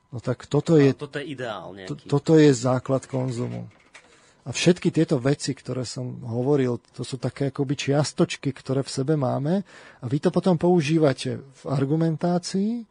[0.10, 3.70] No tak toto je, toto je ideál To, toto je základ konzumu.
[4.48, 9.20] A všetky tieto veci, ktoré som hovoril, to sú také akoby čiastočky, ktoré v sebe
[9.20, 9.60] máme
[10.00, 12.88] a vy to potom používate v argumentácii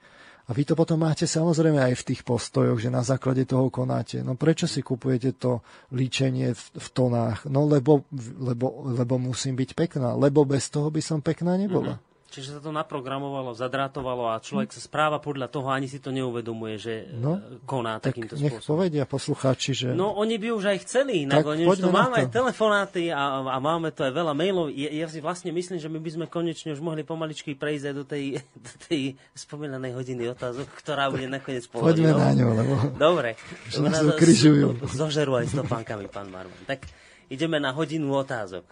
[0.46, 4.22] a vy to potom máte samozrejme aj v tých postojoch, že na základe toho konáte.
[4.22, 7.50] No prečo si kupujete to líčenie v, v tonách?
[7.50, 8.06] No lebo,
[8.38, 11.98] lebo, lebo musím byť pekná, lebo bez toho by som pekná nebola.
[12.36, 16.76] Čiže sa to naprogramovalo, zadrátovalo a človek sa správa podľa toho, ani si to neuvedomuje,
[16.76, 18.76] že no, e, koná tak takýmto nech spôsobom.
[18.76, 19.88] povedia poslucháči, že...
[19.96, 23.56] No oni by už aj chceli, inak oni už to máme aj telefonáty a, a
[23.56, 24.68] máme to aj veľa mailov.
[24.68, 27.94] Ja, ja si vlastne myslím, že my by sme konečne už mohli pomaličky prejsť aj
[27.96, 28.24] do tej,
[28.68, 29.00] do tej
[29.32, 32.72] spomínanej hodiny otázok, ktorá bude nakoniec pol Poďme na ňu, lebo...
[33.00, 33.40] Dobre.
[33.72, 34.84] Že nás ukrižujú.
[34.92, 36.68] Zožerú aj s topánkami, pán Marman.
[36.68, 36.84] Tak
[37.32, 38.68] ideme na hodinu otázok,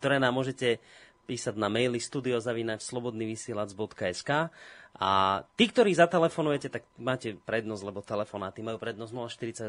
[0.00, 0.80] ktoré nám môžete
[1.24, 4.30] písať na maily studiozavinač slobodnyvysielac.sk
[4.94, 5.10] A
[5.58, 9.10] tí, ktorí zatelefonujete, tak máte prednosť, lebo telefonáty majú prednosť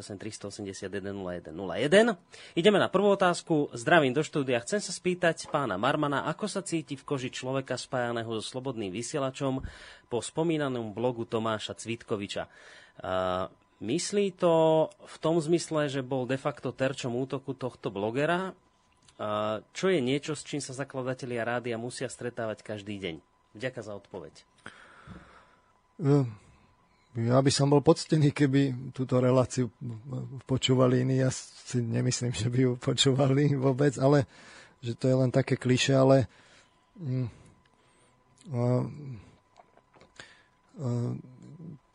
[0.03, 2.13] 048 381 0101.
[2.53, 3.73] Ideme na prvú otázku.
[3.73, 4.61] Zdravím do štúdia.
[4.61, 9.65] Chcem sa spýtať pána Marmana, ako sa cíti v koži človeka spájaného so slobodným vysielačom
[10.11, 12.45] po spomínanom blogu Tomáša Cvitkoviča.
[13.01, 13.49] Uh,
[13.81, 18.53] myslí to v tom zmysle, že bol de facto terčom útoku tohto blogera,
[19.71, 23.15] čo je niečo, s čím sa zakladatelia rádia musia stretávať každý deň.
[23.55, 24.33] Ďakujem za odpoveď.
[26.03, 26.27] Hm,
[27.23, 29.71] ja by som bol poctený, keby túto reláciu
[30.43, 31.23] počúvali iní.
[31.23, 34.27] Ja si nemyslím, že by ju počúvali vôbec, ale
[34.83, 36.27] že to je len také kliše, ale
[36.99, 37.25] uh,
[38.51, 38.83] uh,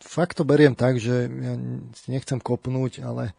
[0.00, 1.54] fakt to beriem tak, že ja
[2.08, 3.36] nechcem kopnúť, ale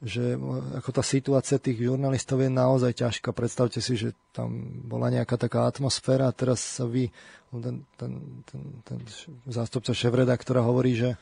[0.00, 0.32] že
[0.80, 3.36] ako tá situácia tých žurnalistov je naozaj ťažká.
[3.36, 7.12] Predstavte si, že tam bola nejaká taká atmosféra a teraz sa vy,
[7.52, 8.12] ten, ten,
[8.48, 8.98] ten, ten
[9.44, 11.20] zástupca šéf-redaktora hovorí, že,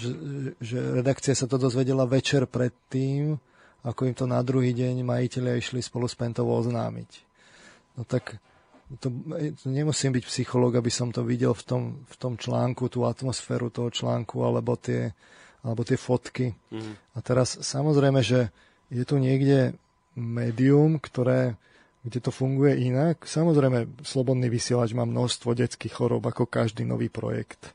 [0.00, 0.10] že,
[0.56, 3.36] že redakcia sa to dozvedela večer predtým,
[3.84, 7.10] ako im to na druhý deň majiteľia išli spolu s Pentou oznámiť.
[8.00, 8.40] No tak
[9.04, 9.12] to,
[9.60, 13.68] to nemusím byť psychológ, aby som to videl v tom, v tom článku, tú atmosféru
[13.68, 15.12] toho článku, alebo tie,
[15.64, 16.52] alebo tie fotky.
[16.68, 16.94] Mm.
[17.16, 18.52] A teraz samozrejme, že
[18.92, 19.72] je tu niekde
[20.14, 21.56] médium, ktoré,
[22.04, 23.24] kde to funguje inak.
[23.24, 27.72] Samozrejme, Slobodný vysielač má množstvo detských chorób ako každý nový projekt.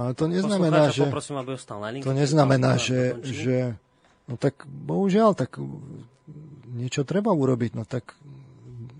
[0.00, 1.04] Ale to neznamená, že...
[1.12, 3.76] Poprosím, aby na to neznamená, že, že...
[4.24, 5.60] No tak bohužiaľ, tak
[6.72, 7.76] niečo treba urobiť.
[7.76, 8.16] No tak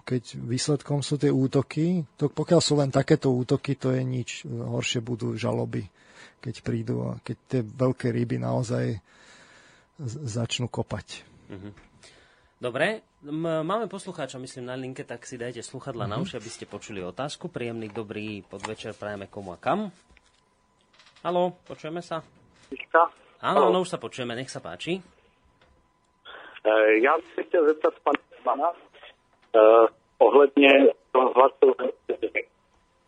[0.05, 4.45] keď výsledkom sú tie útoky, to pokiaľ sú len takéto útoky, to je nič.
[4.45, 5.89] Horšie budú žaloby
[6.41, 8.99] keď prídu a keď tie veľké ryby naozaj
[10.25, 11.25] začnú kopať.
[11.53, 11.71] Mhm.
[12.61, 16.21] Dobre, máme poslucháča, myslím, na linke, tak si dajte sluchadla mm-hmm.
[16.21, 17.49] na uši, aby ste počuli otázku.
[17.49, 19.89] Príjemný, dobrý podvečer prajeme komu a kam.
[21.25, 22.21] Haló, počujeme sa?
[23.41, 25.01] Áno, no už sa počujeme, nech sa páči.
[25.01, 25.03] E,
[27.01, 28.79] ja by som chcel zeptať pána Pana e,
[30.21, 31.97] ohledne hlasovania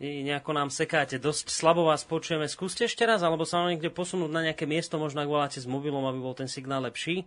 [0.03, 1.23] nejako nám sekáte.
[1.23, 2.51] Dosť slabo vás počujeme.
[2.51, 5.66] Skúste ešte raz, alebo sa vám niekde posunúť na nejaké miesto, možno ak voláte s
[5.70, 7.23] mobilom, aby bol ten signál lepší?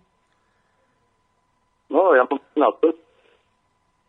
[1.87, 2.43] No, ja mám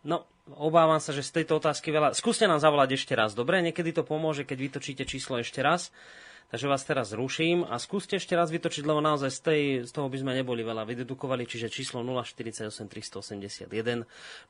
[0.06, 0.26] No,
[0.58, 2.14] obávam sa, že z tejto otázky veľa...
[2.14, 3.62] Skúste nám zavolať ešte raz, dobre?
[3.62, 5.94] Niekedy to pomôže, keď vytočíte číslo ešte raz.
[6.46, 10.06] Takže vás teraz zruším a skúste ešte raz vytočiť, lebo naozaj z, tej, z toho
[10.06, 13.66] by sme neboli veľa vydedukovali, čiže číslo 048 381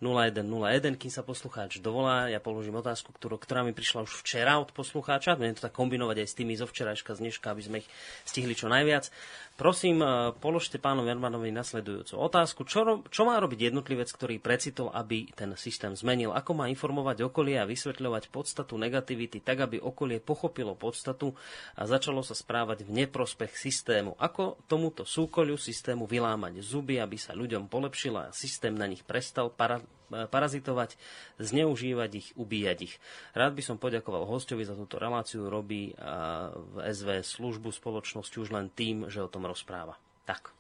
[0.05, 4.77] 0101, kým sa poslucháč dovolá, ja položím otázku, ktorú, ktorá mi prišla už včera od
[4.77, 7.89] poslucháča, budem to tak kombinovať aj s tými zo včerajška z dneška, aby sme ich
[8.29, 9.09] stihli čo najviac.
[9.57, 12.69] Prosím, e, položte pánovi Hermanovi nasledujúcu otázku.
[12.69, 16.37] Čo, čo má robiť jednotlivec, ktorý precitol, aby ten systém zmenil?
[16.37, 21.33] Ako má informovať okolie a vysvetľovať podstatu negativity, tak aby okolie pochopilo podstatu
[21.73, 24.13] a začalo sa správať v neprospech systému?
[24.21, 29.49] Ako tomuto súkoliu systému vylámať zuby, aby sa ľuďom polepšila a systém na nich prestal
[29.49, 29.81] para,
[30.11, 30.95] parazitovať,
[31.43, 32.95] zneužívať ich, ubíjať ich.
[33.35, 35.51] Rád by som poďakoval hostovi za túto reláciu.
[35.51, 39.99] Robí v SV službu spoločnosti už len tým, že o tom rozpráva.
[40.27, 40.51] Tak.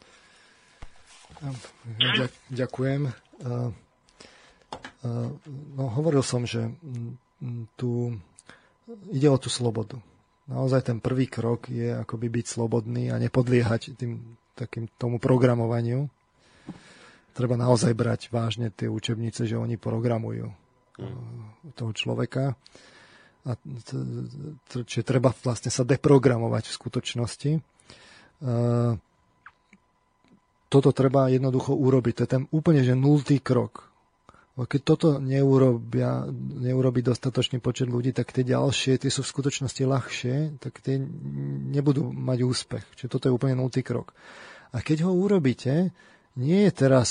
[2.50, 3.10] Ďakujem.
[5.76, 6.70] No, hovoril som, že
[7.78, 8.14] tu
[9.10, 9.98] ide o tú slobodu.
[10.46, 16.06] Naozaj ten prvý krok je akoby byť slobodný a nepodliehať tým, takým tomu programovaniu.
[17.36, 20.48] Treba naozaj brať vážne tie učebnice, že oni programujú
[20.96, 21.76] mm.
[21.76, 22.56] toho človeka.
[23.44, 23.54] A
[24.72, 27.52] čiže treba vlastne sa deprogramovať v skutočnosti
[30.66, 32.12] toto treba jednoducho urobiť.
[32.16, 33.88] To je ten úplne že nultý krok.
[34.56, 40.56] Keď toto neurobia, neurobí dostatočný počet ľudí, tak tie ďalšie, tie sú v skutočnosti ľahšie,
[40.56, 40.96] tak tie
[41.76, 42.84] nebudú mať úspech.
[42.96, 44.16] Čiže toto je úplne nultý krok.
[44.72, 45.92] A keď ho urobíte,
[46.36, 47.08] nie je teraz,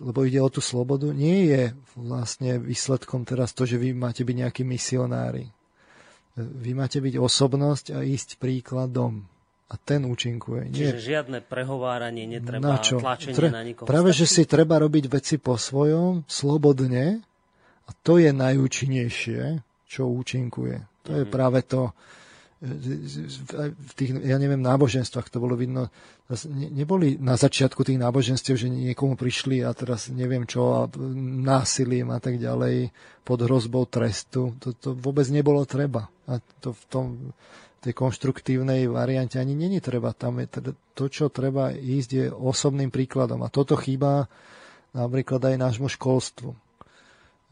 [0.00, 1.62] lebo ide o tú slobodu, nie je
[1.98, 5.50] vlastne výsledkom teraz to, že vy máte byť nejakí misionári.
[6.36, 9.24] Vy máte byť osobnosť a ísť príkladom
[9.66, 10.70] a ten účinkuje.
[10.70, 10.94] Nie.
[10.94, 13.02] Čiže žiadne prehováranie, netreba na čo?
[13.02, 13.88] tlačenie Tre, na nikoho.
[13.88, 14.20] Práve, stačí?
[14.22, 17.24] že si treba robiť veci po svojom, slobodne
[17.86, 19.42] a to je najúčinnejšie,
[19.90, 20.76] čo účinkuje.
[21.06, 21.18] To mm-hmm.
[21.18, 21.32] je mhm.
[21.34, 21.90] práve to,
[22.56, 25.92] v tých, ja neviem, náboženstvách to bolo vidno,
[26.56, 30.88] neboli na začiatku tých náboženstiev, že niekomu prišli a teraz neviem čo, a
[31.44, 32.96] násilím a tak ďalej
[33.28, 34.56] pod hrozbou trestu.
[34.64, 36.08] To, to vôbec nebolo treba.
[36.24, 37.06] A to v tom
[37.84, 40.16] tej konštruktívnej variante ani není treba.
[40.16, 43.44] Tam je teda to, čo treba ísť, je osobným príkladom.
[43.44, 44.32] A toto chýba
[44.96, 46.56] napríklad aj nášmu školstvu.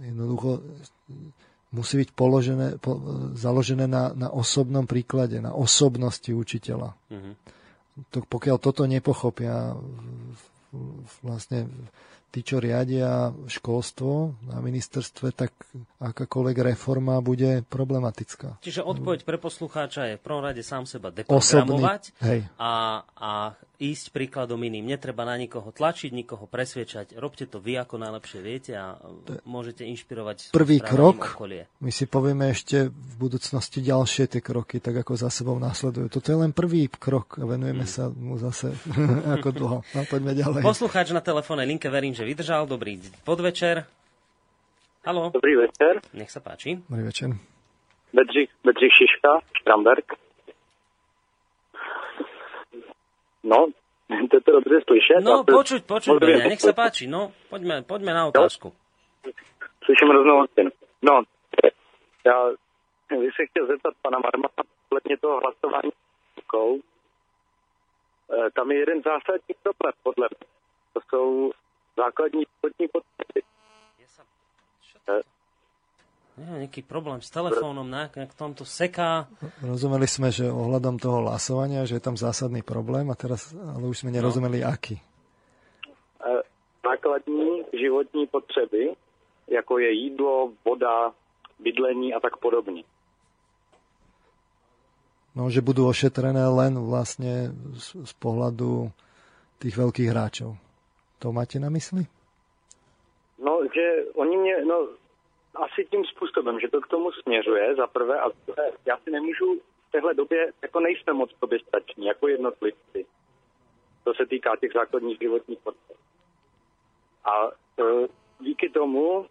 [0.00, 0.64] Jednoducho
[1.74, 2.96] musí byť položené, po,
[3.34, 6.94] založené na, na osobnom príklade, na osobnosti učiteľa.
[7.10, 7.34] Mm-hmm.
[8.14, 9.74] To, pokiaľ toto nepochopia
[11.22, 11.70] vlastne
[12.34, 15.54] tí, čo riadia školstvo na ministerstve, tak
[16.02, 18.58] akákoľvek reforma bude problematická.
[18.58, 22.10] Čiže odpoveď pre poslucháča je v prvom rade sám seba deprogramovať
[22.58, 23.30] a, a
[23.78, 24.94] ísť príkladom iným.
[24.94, 27.18] Netreba na nikoho tlačiť, nikoho presviečať.
[27.18, 28.98] Robte to vy, ako najlepšie viete a
[29.44, 31.66] môžete inšpirovať Prvý krok, okolie.
[31.82, 36.06] my si povieme ešte v budúcnosti ďalšie tie kroky, tak ako za sebou následujú.
[36.10, 37.90] Toto je len prvý krok a venujeme mm.
[37.90, 38.74] sa mu zase
[39.40, 39.78] ako dlho.
[39.82, 40.62] No, poďme ďalej.
[40.62, 42.70] Poslucháč na telefónnej linke, verím, že vydržal.
[42.70, 43.86] Dobrý podvečer.
[45.04, 45.28] Halo.
[45.28, 46.00] Dobrý večer.
[46.16, 46.80] Nech sa páči.
[46.88, 47.28] Dobrý večer.
[48.14, 50.23] Bedřich, Bedřich Šiška, Šramberg.
[53.44, 53.66] No,
[54.30, 55.20] to je to dobře slyšet.
[55.24, 57.04] No, počuť, počuť, Beňa, nech sa páči.
[57.06, 58.72] No, poďme, poďme na otázku.
[59.84, 60.44] Slyším hroznou
[61.02, 61.22] No,
[62.26, 62.36] já
[63.20, 65.90] bych se chtěl zeptat pana Marmana ohledně toho hlasování
[68.32, 70.46] e, tam je jeden zásadní problém, podle mě.
[70.92, 71.50] To jsou
[71.96, 73.40] základní životní potřeby.
[76.34, 79.30] Nie, nejaký problém s telefónom, nejak, tomto seká.
[79.62, 84.02] Rozumeli sme, že ohľadom toho hlasovania, že je tam zásadný problém, a teraz, ale už
[84.02, 84.18] sme no.
[84.18, 84.74] nerozumeli, no.
[84.74, 84.98] aký.
[84.98, 85.02] E,
[86.82, 88.98] základní životní potřeby,
[89.46, 91.14] jako je jídlo, voda,
[91.58, 92.82] bydlení a tak podobně.
[95.34, 98.94] No, že budú ošetrené len vlastne z, z pohľadu
[99.58, 100.54] tých veľkých hráčov.
[101.18, 102.06] To máte na mysli?
[103.42, 104.94] No, že oni mě, no,
[105.54, 109.60] asi tím způsobem, že to k tomu směřuje za prvé a druhé, já si nemůžu
[109.88, 113.06] v téhle době, jako nejsme moc soběstační, jako jednotlivci.
[114.04, 115.96] To se týká těch základních životních potřeb.
[117.24, 118.08] A e,
[118.40, 119.26] díky tomu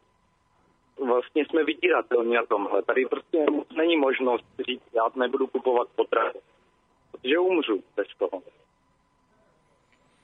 [1.06, 2.82] vlastně jsme vydíratelní na tomhle.
[2.84, 3.46] Tady prostě
[3.76, 6.40] není možnost říct, já nebudu kupovat potravy.
[7.12, 8.42] Protože umřu bez toho.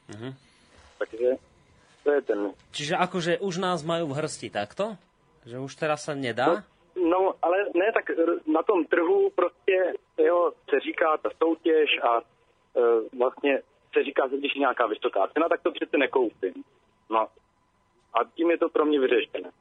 [0.09, 0.34] Mm-hmm.
[0.97, 1.27] Takže
[2.03, 2.51] to je ten...
[2.71, 4.97] Čiže akože už nás majú v hrsti takto?
[5.45, 6.67] Že už teraz sa nedá?
[6.95, 8.11] No, no ale ne, tak
[8.47, 12.21] na tom trhu prostě jo, se říká ta soutěž a e,
[13.17, 13.61] vlastně
[13.93, 16.53] se říká, že když je nějaká vysoká cena, tak to přece nekoupím.
[17.09, 17.27] No.
[18.13, 19.51] A tím je to pro mě vyřešené.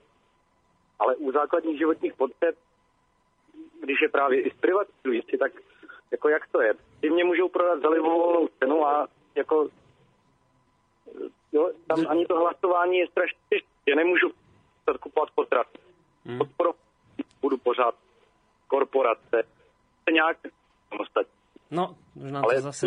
[0.99, 2.57] Ale u základních životních potřeb,
[3.83, 5.53] když je právě i zprivatizují si, tak
[6.11, 6.75] jako jak to je?
[7.01, 9.69] Ty mě můžou prodat za libovolnou cenu a jako
[11.53, 13.95] jo, tam ani to hlasování je strašně těžké.
[13.97, 14.31] Nemůžu
[14.97, 15.69] kupovat potrat.
[16.25, 16.39] Hmm.
[16.39, 16.81] Podporovat
[17.43, 17.95] budu pořád
[18.69, 19.45] korporace.
[20.05, 20.37] To nějak
[21.01, 21.33] ostatní.
[21.71, 22.87] No, už nám Ale to zase...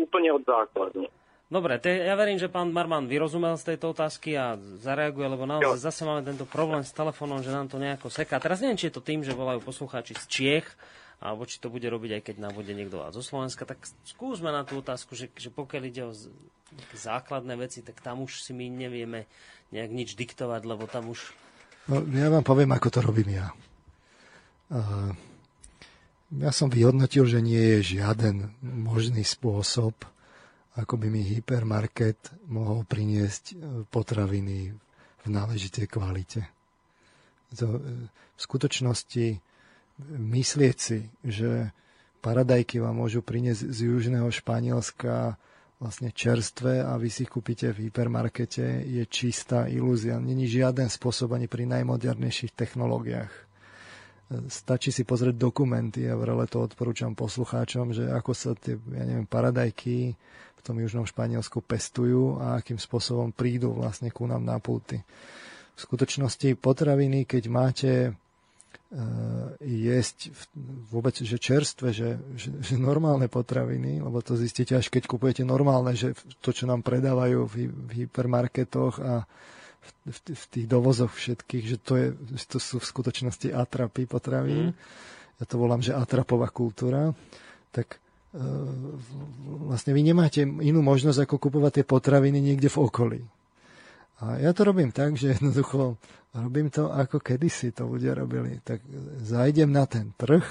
[0.00, 1.04] úplne od základu.
[1.52, 5.76] Dobre, te, ja verím, že pán Marman vyrozumel z tejto otázky a zareaguje, lebo naozaj
[5.76, 5.86] jo.
[5.86, 8.40] zase máme tento problém s telefónom, že nám to nejako seká.
[8.40, 10.66] Teraz neviem, či je to tým, že volajú poslucháči z Čiech,
[11.20, 13.76] alebo či to bude robiť aj keď nám bude niekto zo Slovenska, tak
[14.08, 16.16] skúsme na tú otázku, že, že pokiaľ ide o
[16.94, 19.26] základné veci, tak tam už si my nevieme
[19.74, 21.34] nejak nič diktovať, lebo tam už...
[21.90, 23.52] No, ja vám poviem, ako to robím ja.
[24.72, 25.12] Uh,
[26.34, 29.94] ja som vyhodnotil, že nie je žiaden možný spôsob,
[30.74, 33.54] ako by mi hypermarket mohol priniesť e,
[33.86, 34.74] potraviny
[35.22, 36.50] v náležitej kvalite.
[37.54, 39.38] To, e, v skutočnosti
[40.10, 41.70] myslieť si, že
[42.18, 45.38] paradajky vám môžu priniesť z južného Španielska
[45.84, 50.16] vlastne čerstvé a vy si kúpite v hypermarkete, je čistá ilúzia.
[50.16, 53.32] Není žiaden spôsob ani pri najmodernejších technológiách.
[54.48, 59.28] Stačí si pozrieť dokumenty a vrele to odporúčam poslucháčom, že ako sa tie, ja neviem,
[59.28, 60.16] paradajky
[60.64, 65.04] tom južnom Španielsku pestujú a akým spôsobom prídu vlastne ku nám na pulty.
[65.76, 67.90] V skutočnosti potraviny, keď máte
[69.58, 70.30] jesť
[70.86, 75.98] vôbec, že čerstvé, že, že, že normálne potraviny, lebo to zistíte až keď kupujete normálne,
[75.98, 79.26] že to, čo nám predávajú v, v hypermarketoch a
[79.82, 82.08] v, v, v tých dovozoch všetkých, že to, je,
[82.46, 84.70] to sú v skutočnosti atrapy potravín.
[84.70, 84.74] Mm.
[85.42, 87.10] Ja to volám, že atrapová kultúra.
[87.74, 87.98] Tak
[89.70, 93.20] vlastne vy nemáte inú možnosť, ako kupovať tie potraviny niekde v okolí.
[94.22, 95.98] A ja to robím tak, že jednoducho
[96.34, 98.58] robím to, ako kedysi to ľudia robili.
[98.66, 98.82] Tak
[99.22, 100.42] zajdem na ten trh,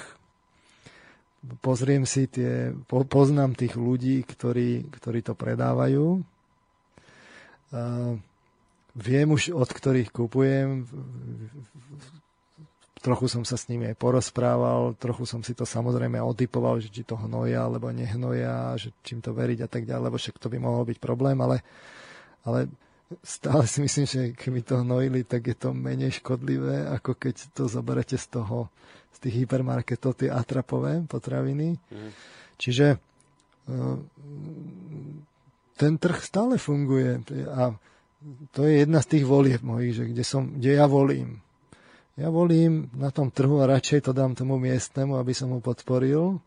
[1.60, 6.24] pozriem si tie, po, poznám tých ľudí, ktorí, ktorí to predávajú.
[8.94, 10.86] Viem už, od ktorých kupujem,
[13.04, 17.04] trochu som sa s nimi aj porozprával, trochu som si to samozrejme otypoval, že či
[17.04, 20.56] to hnoja alebo nehnoja, že čím to veriť a tak ďalej, lebo však to by
[20.56, 21.60] mohol byť problém, ale,
[22.48, 22.72] ale
[23.22, 27.68] stále si myslím, že keby to hnojili, tak je to menej škodlivé, ako keď to
[27.68, 28.72] zoberete z toho,
[29.14, 31.78] z tých hypermarketov, tie atrapové potraviny.
[31.78, 32.10] Mm.
[32.58, 32.96] Čiže e,
[35.74, 37.74] ten trh stále funguje a
[38.56, 41.44] to je jedna z tých volieb mojich, že kde, som, kde ja volím.
[42.14, 46.38] Ja volím na tom trhu a radšej to dám tomu miestnemu, aby som ho podporil,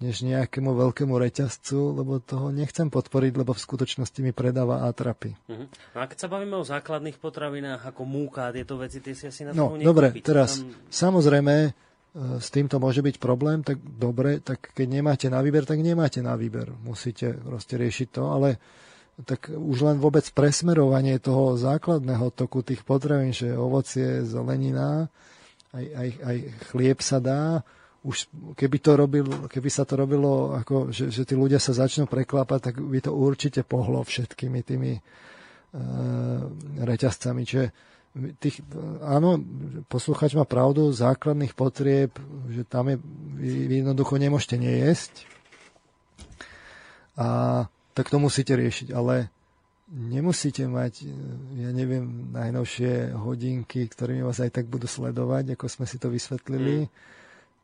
[0.00, 5.36] než nejakému veľkému reťazcu, lebo toho nechcem podporiť, lebo v skutočnosti mi predáva atrapy.
[5.44, 5.68] Uh-huh.
[5.68, 9.44] No a keď sa bavíme o základných potravinách ako múka, tieto veci, tie si asi
[9.44, 10.72] na No, dobre, teraz, Tam...
[10.88, 11.70] samozrejme, e,
[12.40, 16.32] s týmto môže byť problém, tak dobre, tak keď nemáte na výber, tak nemáte na
[16.32, 16.72] výber.
[16.80, 18.56] Musíte proste riešiť to, ale
[19.28, 25.12] tak už len vôbec presmerovanie toho základného toku tých potravín, že ovocie, zelenina,
[25.76, 26.36] aj, aj, aj
[26.72, 27.60] chlieb sa dá,
[28.00, 32.08] už keby, to robil, keby sa to robilo, ako, že, že tí ľudia sa začnú
[32.08, 35.00] preklápať, tak by to určite pohlo všetkými tými e,
[36.80, 37.44] reťazcami.
[37.44, 37.66] Čiže
[38.40, 38.64] tých,
[39.04, 39.36] áno,
[39.92, 42.16] posluchač má pravdu, základných potrieb,
[42.48, 42.96] že tam je,
[43.68, 45.28] vy jednoducho nemôžete nejesť.
[47.20, 49.28] A tak to musíte riešiť, ale
[49.92, 51.04] nemusíte mať,
[51.52, 56.88] ja neviem, najnovšie hodinky, ktorými vás aj tak budú sledovať, ako sme si to vysvetlili.
[56.88, 57.18] Mm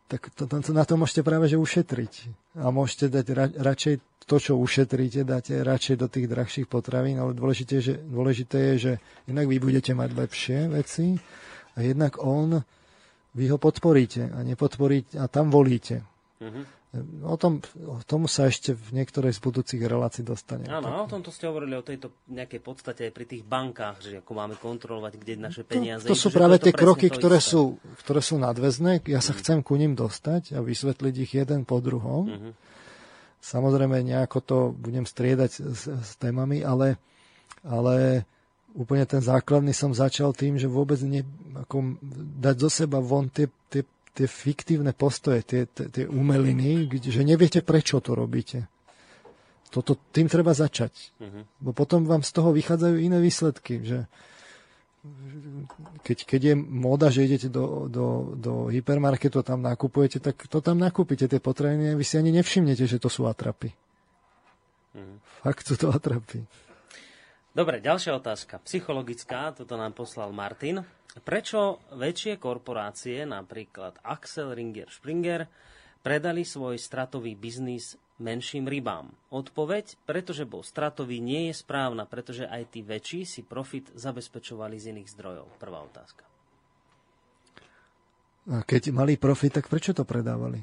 [0.06, 2.12] tak to, to, na to môžete práve že ušetriť.
[2.62, 3.94] A môžete dať ra, radšej
[4.26, 8.92] to, čo ušetríte, dáte radšej do tých drahších potravín, ale dôležité, že, dôležité je, že
[9.30, 11.14] inak vy budete mať lepšie veci
[11.74, 12.58] a jednak on,
[13.38, 16.02] vy ho podporíte a nepodporíte a tam volíte.
[16.36, 16.64] Mm-hmm.
[17.24, 20.68] O tom, o tomu sa ešte v niektorej z budúcich relácií dostane.
[20.68, 24.32] Áno, o tomto ste hovorili o tejto nejakej podstate aj pri tých bankách, že ako
[24.36, 28.36] máme kontrolovať, kde naše peniaze To, to sú práve tie kroky, ktoré sú, ktoré sú
[28.36, 29.00] nadväzné.
[29.08, 29.38] Ja sa mm.
[29.40, 32.28] chcem ku ním dostať a vysvetliť ich jeden po druhom.
[32.28, 32.52] Mm-hmm.
[33.40, 37.00] Samozrejme, nejako to budem striedať s, s témami, ale,
[37.64, 38.28] ale
[38.76, 41.24] úplne ten základný som začal tým, že vôbec ne,
[41.56, 41.96] ako
[42.44, 47.60] dať zo seba von tie, tie tie fiktívne postoje, tie, tie, tie umeliny, že neviete,
[47.60, 48.64] prečo to robíte.
[49.68, 51.12] Toto, tým treba začať.
[51.20, 51.44] Uh-huh.
[51.60, 53.84] Bo potom vám z toho vychádzajú iné výsledky.
[53.84, 53.98] Že
[56.00, 60.64] keď, keď je móda, že idete do, do, do hypermarketu a tam nakupujete, tak to
[60.64, 63.76] tam nakúpite, tie potraviny, vy si ani nevšimnete, že to sú atrapy.
[64.96, 65.20] Uh-huh.
[65.44, 66.46] Fakt sú to atrapy.
[67.52, 68.60] Dobre, ďalšia otázka.
[68.64, 70.84] Psychologická, toto nám poslal Martin.
[71.16, 75.48] Prečo väčšie korporácie, napríklad Axel Ringer Springer,
[76.04, 79.12] predali svoj stratový biznis menším rybám?
[79.32, 84.96] Odpoveď, pretože bol stratový, nie je správna, pretože aj tí väčší si profit zabezpečovali z
[84.96, 85.46] iných zdrojov.
[85.60, 86.24] Prvá otázka.
[88.46, 90.62] A keď mali profit, tak prečo to predávali?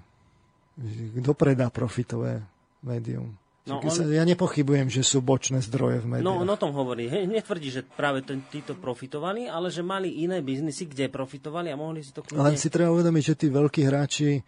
[1.19, 2.39] Kto predá profitové
[2.81, 3.35] médium?
[3.63, 3.95] No, on...
[4.11, 6.27] Ja nepochybujem, že sú bočné zdroje v médiách.
[6.27, 7.07] No, on o tom hovorí.
[7.07, 11.79] He, netvrdí, že práve ten, títo profitovali, ale že mali iné biznisy, kde profitovali a
[11.79, 12.43] mohli si to kľudne...
[12.43, 14.41] Len si treba uvedomiť, že tí veľkí hráči, e,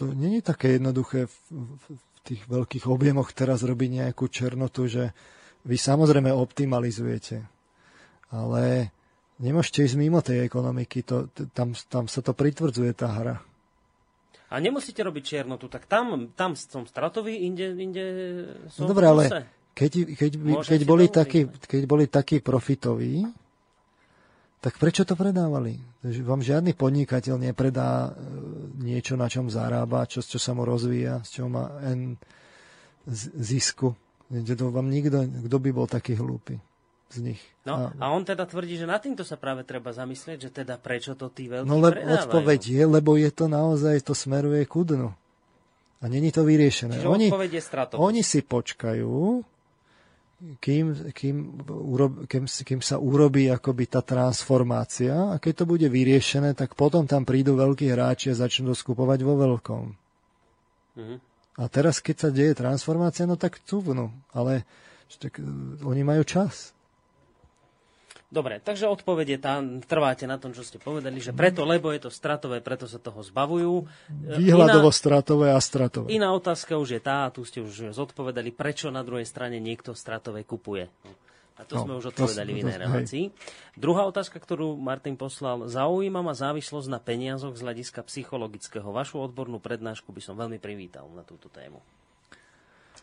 [0.00, 4.88] to nie je také jednoduché v, v, v tých veľkých objemoch teraz robiť nejakú černotu,
[4.88, 5.12] že
[5.68, 7.44] vy samozrejme optimalizujete,
[8.32, 8.88] ale
[9.36, 13.36] nemôžete ísť mimo tej ekonomiky, to, tam, tam sa to pritvrdzuje tá hra
[14.50, 18.04] a nemusíte robiť čiernotu, tak tam, tam som stratový, inde, inde
[18.66, 19.22] som Dobre, ale
[19.72, 23.22] keď, keď, by, keď, boli takí, keď boli takí profitoví,
[24.60, 25.78] tak prečo to predávali?
[26.04, 28.12] Vám žiadny podnikateľ nepredá e,
[28.82, 32.18] niečo, na čom zarába, čo, čo sa mu rozvíja, z čoho má N
[33.40, 33.96] zisku.
[34.30, 36.60] To vám nikto, kto by bol taký hlúpy
[37.10, 37.42] z nich.
[37.66, 40.78] No, a, a on teda tvrdí, že na týmto sa práve treba zamyslieť, že teda
[40.78, 44.86] prečo to tí veľkí No lebo odpoveď je, lebo je to naozaj, to smeruje ku
[44.86, 45.10] dnu.
[46.00, 46.96] A není to vyriešené.
[46.96, 47.62] Čiže oni, je
[48.00, 49.44] oni si počkajú,
[50.56, 51.36] kým, kým,
[51.68, 57.04] urob, kým, kým sa urobí akoby tá transformácia a keď to bude vyriešené, tak potom
[57.04, 59.84] tam prídu veľkí hráči a začnú to skupovať vo veľkom.
[60.96, 61.18] Mm-hmm.
[61.60, 64.08] A teraz, keď sa deje transformácia, no tak cúvnu.
[64.32, 64.64] Ale
[65.20, 66.72] tak, uh, oni majú čas.
[68.30, 69.58] Dobre, takže odpoveď je tá,
[69.90, 73.26] trváte na tom, čo ste povedali, že preto, lebo je to stratové, preto sa toho
[73.26, 73.90] zbavujú.
[74.38, 76.14] Výhľadovo iná, stratové a stratové.
[76.14, 79.98] Iná otázka už je tá, a tu ste už zodpovedali, prečo na druhej strane niekto
[79.98, 80.86] stratové kupuje.
[81.58, 83.24] A to no, sme už odpovedali to, v inej relácii.
[83.74, 88.86] Druhá otázka, ktorú Martin poslal, zaujíma ma závislosť na peniazoch z hľadiska psychologického.
[88.94, 91.82] Vašu odbornú prednášku by som veľmi privítal na túto tému.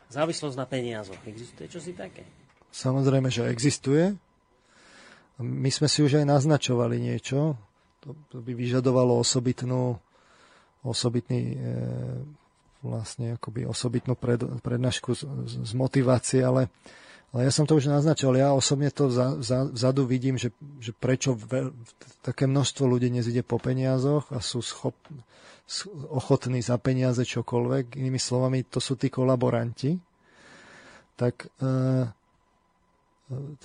[0.08, 1.20] Závislosť na peniazoch.
[1.28, 2.24] Existuje čosi také?
[2.72, 4.16] Samozrejme, že existuje.
[5.38, 7.54] My sme si už aj naznačovali niečo,
[8.02, 9.98] to, by vyžadovalo osobitnú,
[10.82, 11.58] osobitný e,
[12.82, 16.70] vlastne akoby osobitnú pred, prednášku z, z motivácie, ale,
[17.34, 18.34] ale ja som to už naznačil.
[18.38, 21.74] Ja osobne to za, za, vzadu vidím, že, že prečo ve,
[22.26, 24.96] také množstvo ľudí dnes ide po peniazoch a sú schop,
[26.08, 28.00] ochotní za peniaze čokoľvek.
[28.00, 30.00] Inými slovami, to sú tí kolaboranti.
[31.18, 32.08] Tak e,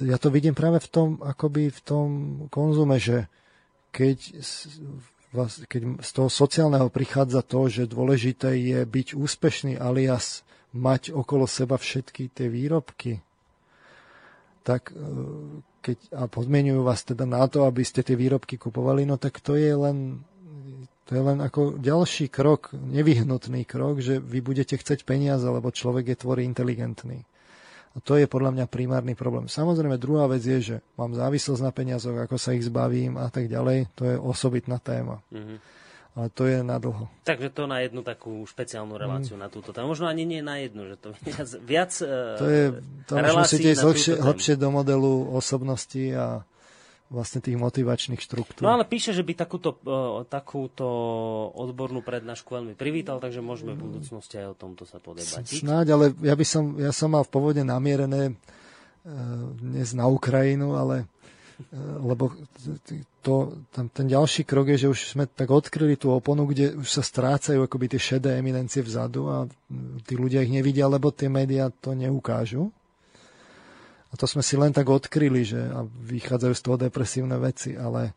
[0.03, 2.09] ja to vidím práve v tom, akoby v tom
[2.51, 3.31] konzume, že
[3.95, 4.43] keď
[5.65, 10.45] keď z toho sociálneho prichádza to, že dôležité je byť úspešný alias
[10.77, 13.25] mať okolo seba všetky tie výrobky,
[14.61, 14.95] tak e,
[15.81, 19.57] keď, a podmienujú vás teda na to, aby ste tie výrobky kupovali, no tak to
[19.57, 20.21] je len
[21.09, 26.15] to je len ako ďalší krok, nevyhnutný krok, že vy budete chceť peniaze, lebo človek
[26.15, 27.27] je tvorí inteligentný.
[27.93, 29.53] A to je podľa mňa primárny problém.
[29.53, 33.53] Samozrejme, druhá vec je, že mám závislosť na peniazoch, ako sa ich zbavím a tak
[33.53, 33.93] ďalej.
[34.01, 35.21] To je osobitná téma.
[35.29, 35.59] Mm-hmm.
[36.13, 37.09] Ale to je na dlho.
[37.25, 39.41] Takže to na jednu takú špeciálnu reláciu mm.
[39.41, 39.97] na túto tému.
[39.97, 41.93] Možno ani nie na jednu, že to viac, viac
[42.37, 42.65] to je,
[43.09, 46.45] to musíte ísť hlbšie, hlbšie do modelu osobnosti a
[47.13, 48.65] vlastne tých motivačných štruktúr.
[48.65, 50.89] No ale píše, že by takúto, uh, takúto
[51.53, 55.61] odbornú prednášku veľmi privítal, takže môžeme v budúcnosti aj o tomto sa podebatiť.
[55.61, 58.37] Snáď, ale ja by som, ja som mal v pôvode namierené uh,
[59.61, 61.23] dnes na Ukrajinu, ale uh,
[62.03, 62.33] lebo
[63.23, 66.89] to, tam, ten ďalší krok je, že už sme tak odkryli tú oponu, kde už
[66.89, 69.37] sa strácajú akoby tie šedé eminencie vzadu a
[70.03, 72.75] tí ľudia ich nevidia, lebo tie médiá to neukážu.
[74.13, 78.13] A to sme si len tak odkryli, že a vychádzajú z toho depresívne veci, ale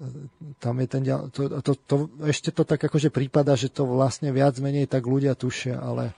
[0.00, 0.08] e,
[0.56, 4.56] tam je ten to, to, to, ešte to tak akože prípada, že to vlastne viac
[4.56, 6.16] menej tak ľudia tušia, ale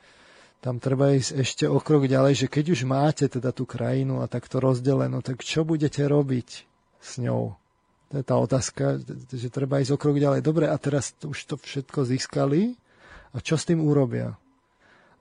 [0.61, 4.29] tam treba ísť ešte o krok ďalej, že keď už máte teda tú krajinu a
[4.31, 6.49] takto rozdelenú, tak čo budete robiť
[7.01, 7.57] s ňou?
[8.11, 9.01] To je tá otázka,
[9.33, 10.45] že treba ísť o krok ďalej.
[10.45, 12.77] Dobre, a teraz už to všetko získali
[13.33, 14.37] a čo s tým urobia?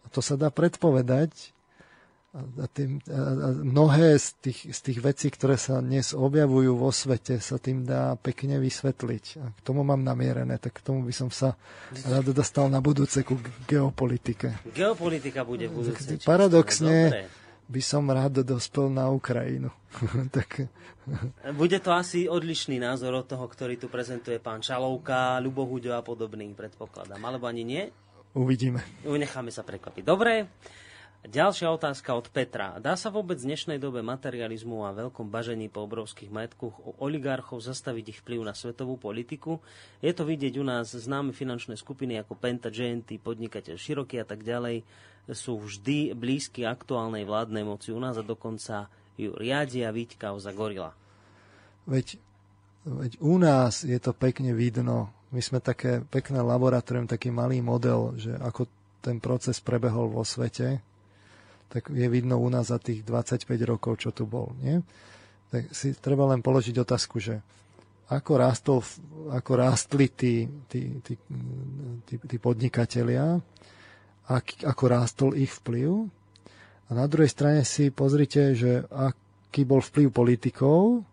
[0.04, 1.56] A to sa dá predpovedať,
[2.36, 7.42] a, tým, a mnohé z tých, z tých vecí, ktoré sa dnes objavujú vo svete,
[7.42, 9.26] sa tým dá pekne vysvetliť.
[9.42, 11.58] A k tomu mám namierené, tak k tomu by som sa
[12.06, 14.62] rád dostal na budúce ku geopolitike.
[14.78, 16.22] Geopolitika bude v budúce.
[16.22, 17.26] Paradoxne
[17.70, 19.74] by som rád dospel na Ukrajinu.
[20.36, 20.70] tak...
[21.58, 26.54] Bude to asi odlišný názor od toho, ktorý tu prezentuje pán Čalovka, Ľubohuďo a podobný,
[26.54, 27.18] predpokladám.
[27.18, 27.84] Alebo ani nie?
[28.38, 28.86] Uvidíme.
[29.02, 30.06] Necháme sa prekvapiť.
[30.06, 30.46] Dobre.
[31.20, 32.80] Ďalšia otázka od Petra.
[32.80, 38.06] Dá sa vôbec v dnešnej dobe materializmu a veľkom bažení po obrovských majetkoch oligarchov zastaviť
[38.16, 39.60] ich vplyv na svetovú politiku?
[40.00, 44.48] Je to vidieť u nás známe finančné skupiny ako Penta, GNT, podnikateľ Široký a tak
[44.48, 44.88] ďalej
[45.28, 48.88] sú vždy blízky aktuálnej vládnej moci u nás a dokonca
[49.20, 50.96] ju riadia Víťka za Gorila.
[51.84, 52.16] Veď,
[52.88, 55.12] veď u nás je to pekne vidno.
[55.36, 58.72] My sme také pekné laboratórium, taký malý model, že ako
[59.04, 60.89] ten proces prebehol vo svete
[61.70, 64.58] tak je vidno u nás za tých 25 rokov, čo tu bol.
[64.60, 64.82] Nie?
[65.54, 67.42] Tak si treba len položiť otázku, že
[68.10, 68.82] ako, rástol,
[69.30, 71.14] ako rástli tí, tí, tí,
[72.10, 73.38] tí, tí podnikatelia,
[74.26, 76.10] ak, ako rástol ich vplyv.
[76.90, 81.06] A na druhej strane si pozrite, že aký bol vplyv politikov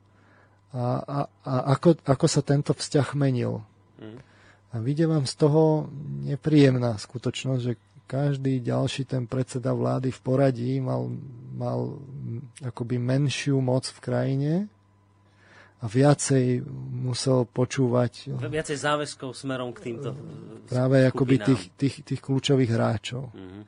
[0.72, 3.60] a, a, a ako, ako sa tento vzťah menil.
[4.00, 4.20] Mm.
[4.72, 5.88] A vyjde vám z toho
[6.24, 7.76] nepríjemná skutočnosť, že
[8.06, 11.10] každý ďalší ten predseda vlády v poradí mal,
[11.58, 11.98] mal
[12.62, 14.52] akoby menšiu moc v krajine
[15.76, 16.64] a viacej
[17.04, 18.32] musel počúvať...
[18.32, 20.16] Viacej záväzkov smerom k týmto
[20.66, 21.12] Práve skupinám.
[21.12, 23.28] akoby tých, tých, tých kľúčových hráčov.
[23.28, 23.62] Mm-hmm.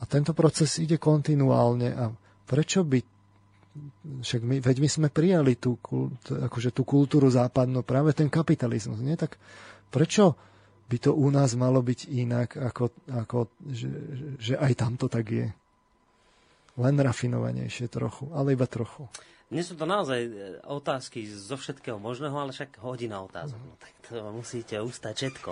[0.00, 1.92] A tento proces ide kontinuálne.
[1.92, 2.08] A
[2.48, 2.98] prečo by...
[4.24, 5.76] Však my, veď my sme prijali tú,
[6.24, 9.02] akože tú kultúru západnú, práve ten kapitalizmus.
[9.02, 9.18] Nie?
[9.18, 9.36] Tak
[9.90, 10.38] prečo
[10.88, 13.38] by to u nás malo byť inak, ako, ako
[13.72, 13.88] že,
[14.36, 15.48] že aj tam to tak je.
[16.74, 19.06] Len rafinovanejšie trochu, ale iba trochu.
[19.46, 20.30] Dnes sú to naozaj e,
[20.66, 23.60] otázky zo všetkého možného, ale však hodina otázok.
[23.60, 25.50] No, tak to musíte ustať všetko.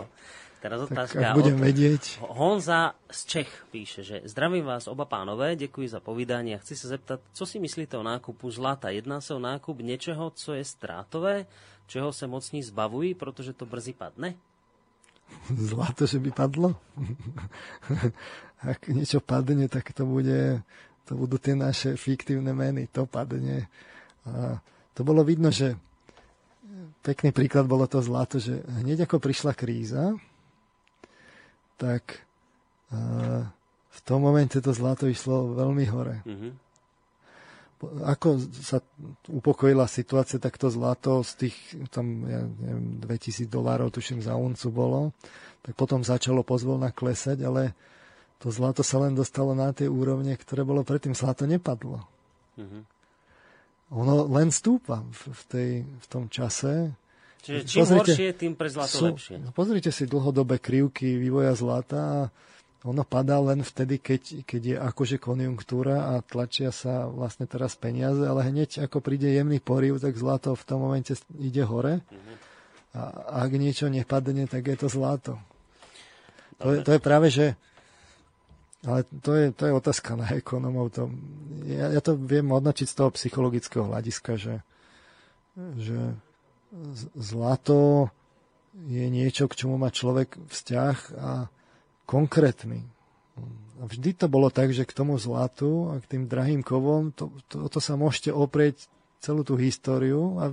[0.63, 2.23] Teraz otázka tak, budem od vedieť.
[2.23, 6.95] Honza z Čech píše, že zdravím vás oba pánové, ďakujem za povídanie a chci sa
[6.95, 8.95] zeptať, co si myslíte o nákupu zlata?
[8.95, 11.51] Jedná sa o nákup niečoho, co je strátové,
[11.91, 14.39] čeho sa mocní zbavují, protože to brzy padne?
[15.71, 16.77] Zlato, že by padlo?
[18.73, 20.63] Ak niečo padne, tak to bude,
[21.05, 22.87] to budú tie naše fiktívne meny.
[22.95, 23.67] To padne.
[24.23, 24.63] A
[24.95, 25.75] to bolo vidno, že
[27.03, 30.15] pekný príklad bolo to zlato, že hneď ako prišla kríza,
[31.75, 32.23] tak
[33.93, 36.17] v tom momente to zlato išlo veľmi hore.
[36.23, 36.53] Mm-hmm.
[37.83, 38.79] Ako sa
[39.27, 41.57] upokojila situácia, tak to zlato z tých
[41.91, 45.01] tam, ja neviem, 2000 dolárov, tuším, za uncu bolo,
[45.67, 47.75] tak potom začalo pozvolna klesať, ale
[48.39, 51.15] to zlato sa len dostalo na tie úrovne, ktoré bolo predtým.
[51.15, 52.03] Zlato nepadlo.
[52.59, 52.83] Mm-hmm.
[53.93, 56.91] Ono len stúpa v, tej, v tom čase.
[57.43, 59.37] Čiže čím pozrite, horšie, tým pre zlato sú, lepšie.
[59.55, 62.21] Pozrite si dlhodobé krivky vývoja zlata a
[62.83, 68.27] ono padá len vtedy, keď, keď je akože konjunktúra a tlačia sa vlastne teraz peniaze,
[68.27, 72.03] ale hneď ako príde jemný poriv, tak zlato v tom momente ide hore.
[72.93, 73.03] A
[73.47, 75.39] ak niečo nepadne, tak je to zlato.
[76.59, 77.55] To je, to je práve, že
[78.83, 80.91] ale to je, to je otázka na ekonomov.
[80.99, 81.07] To,
[81.71, 84.67] ja, ja to viem hodnočiť z toho psychologického hľadiska, že,
[85.79, 86.19] že
[87.15, 88.11] zlato
[88.75, 91.47] je niečo, k čomu má človek vzťah a
[92.13, 92.85] konkrétny.
[93.81, 97.33] A vždy to bolo tak, že k tomu zlatu a k tým drahým kovom, to,
[97.49, 98.85] to, to sa môžete oprieť
[99.25, 100.53] celú tú históriu a,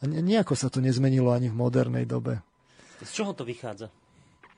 [0.00, 2.42] a nejako sa to nezmenilo ani v modernej dobe.
[3.00, 3.92] Z čoho to vychádza?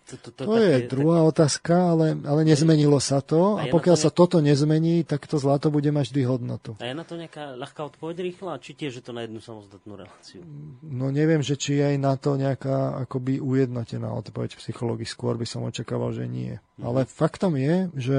[0.09, 1.29] To, to, to, to je druhá také...
[1.29, 5.37] otázka, ale, ale nezmenilo sa to a, a pokiaľ to sa toto nezmení, tak to
[5.37, 6.71] zlato bude mať vždy hodnotu.
[6.81, 10.01] A je na to nejaká ľahká odpoveď rýchla, či tiež je to na jednu samostatnú
[10.01, 10.41] reláciu?
[10.81, 15.05] No neviem, že či je aj na to nejaká akoby ujednotená odpoveď psychológii.
[15.05, 16.57] Skôr by som očakával, že nie.
[16.81, 16.89] Mhm.
[16.89, 18.19] Ale faktom je, že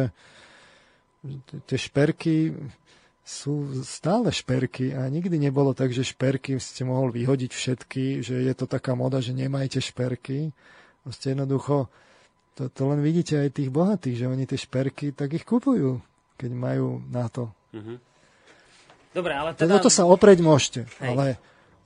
[1.66, 2.54] tie šperky
[3.30, 8.54] sú stále šperky a nikdy nebolo tak, že šperky ste mohol vyhodiť všetky, že je
[8.58, 10.50] to taká moda, že nemajte šperky
[11.04, 11.88] Proste jednoducho,
[12.60, 16.04] to, to len vidíte aj tých bohatých, že oni tie šperky, tak ich kupujú,
[16.36, 17.48] keď majú na to.
[17.72, 17.98] Mm-hmm.
[19.16, 19.80] Dobre, ale teda...
[19.80, 21.10] Toto sa opreť môžete, Hej.
[21.10, 21.26] ale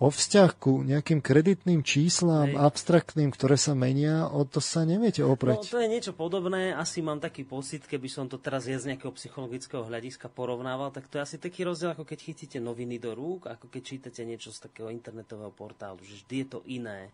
[0.03, 2.59] o vzťah ku nejakým kreditným číslam, Hej.
[2.59, 5.63] abstraktným, ktoré sa menia, o to sa neviete opreť.
[5.63, 6.75] No, to je niečo podobné.
[6.75, 11.07] Asi mám taký pocit, keby som to teraz ja z nejakého psychologického hľadiska porovnával, tak
[11.07, 14.51] to je asi taký rozdiel, ako keď chytíte noviny do rúk, ako keď čítate niečo
[14.51, 17.07] z takého internetového portálu, že vždy je to iné.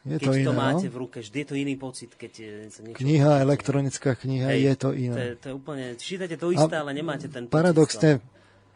[0.00, 0.92] Je keď to, iné, to máte no?
[0.92, 2.32] v ruke, vždy je to iný pocit, keď
[2.72, 2.96] sa niečo...
[2.96, 3.44] Kniha, pocit.
[3.44, 5.12] elektronická kniha, Hej, je to iné.
[5.12, 7.52] To je, to je úplne, čítate to isté, A ale nemáte ten pocit.
[7.52, 8.24] Paradoxne,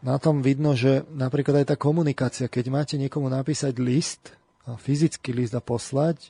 [0.05, 5.33] na tom vidno, že napríklad aj tá komunikácia, keď máte niekomu napísať list, a fyzický
[5.33, 6.29] list a poslať,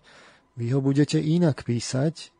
[0.55, 2.31] vy ho budete inak písať,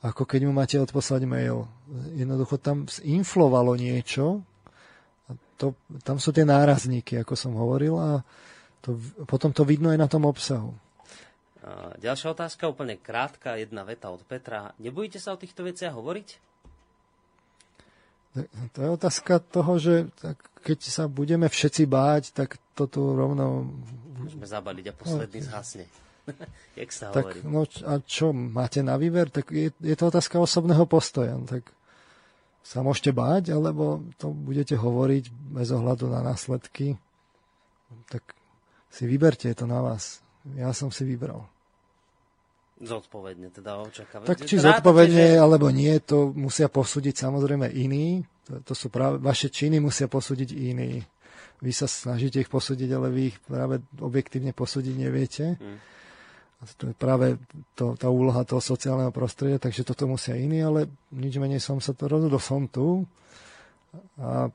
[0.00, 1.68] ako keď mu máte odposlať mail.
[2.16, 4.40] Jednoducho tam zinflovalo niečo,
[5.28, 8.10] a to, tam sú tie nárazníky, ako som hovoril, a
[8.80, 8.96] to,
[9.28, 10.74] potom to vidno aj na tom obsahu.
[12.02, 14.74] Ďalšia otázka, úplne krátka, jedna veta od Petra.
[14.82, 16.28] Nebojíte sa o týchto veciach hovoriť?
[18.74, 23.68] To je otázka toho, že tak keď sa budeme všetci báť, tak to tu rovno...
[24.18, 25.84] Môžeme zabaliť a posledný no, zhasne.
[26.80, 27.38] Jak sa tak, hovorí.
[27.46, 29.30] No, a čo, máte na výber?
[29.30, 31.38] Tak je, je to otázka osobného postoja.
[31.46, 31.68] Tak
[32.62, 36.96] sa môžete báť, alebo to budete hovoriť bez ohľadu na následky.
[38.08, 38.22] Tak
[38.88, 40.22] si vyberte, je to na vás.
[40.58, 41.46] Ja som si vybral.
[42.82, 44.26] Zodpovedne teda očakávate.
[44.26, 45.40] Tak či zodpovedne, že...
[45.40, 48.26] alebo nie, to musia posúdiť samozrejme iní.
[48.50, 50.98] To, to sú práve, vaše činy musia posúdiť iní.
[51.62, 55.62] Vy sa snažíte ich posúdiť, ale vy ich práve objektívne posúdiť neviete.
[55.62, 55.78] Hmm.
[56.58, 57.38] A to je práve
[57.78, 61.94] to, tá úloha toho sociálneho prostredia, takže toto musia iní, ale nič menej som sa
[61.94, 63.06] to rozhodol, som tu
[64.18, 64.50] a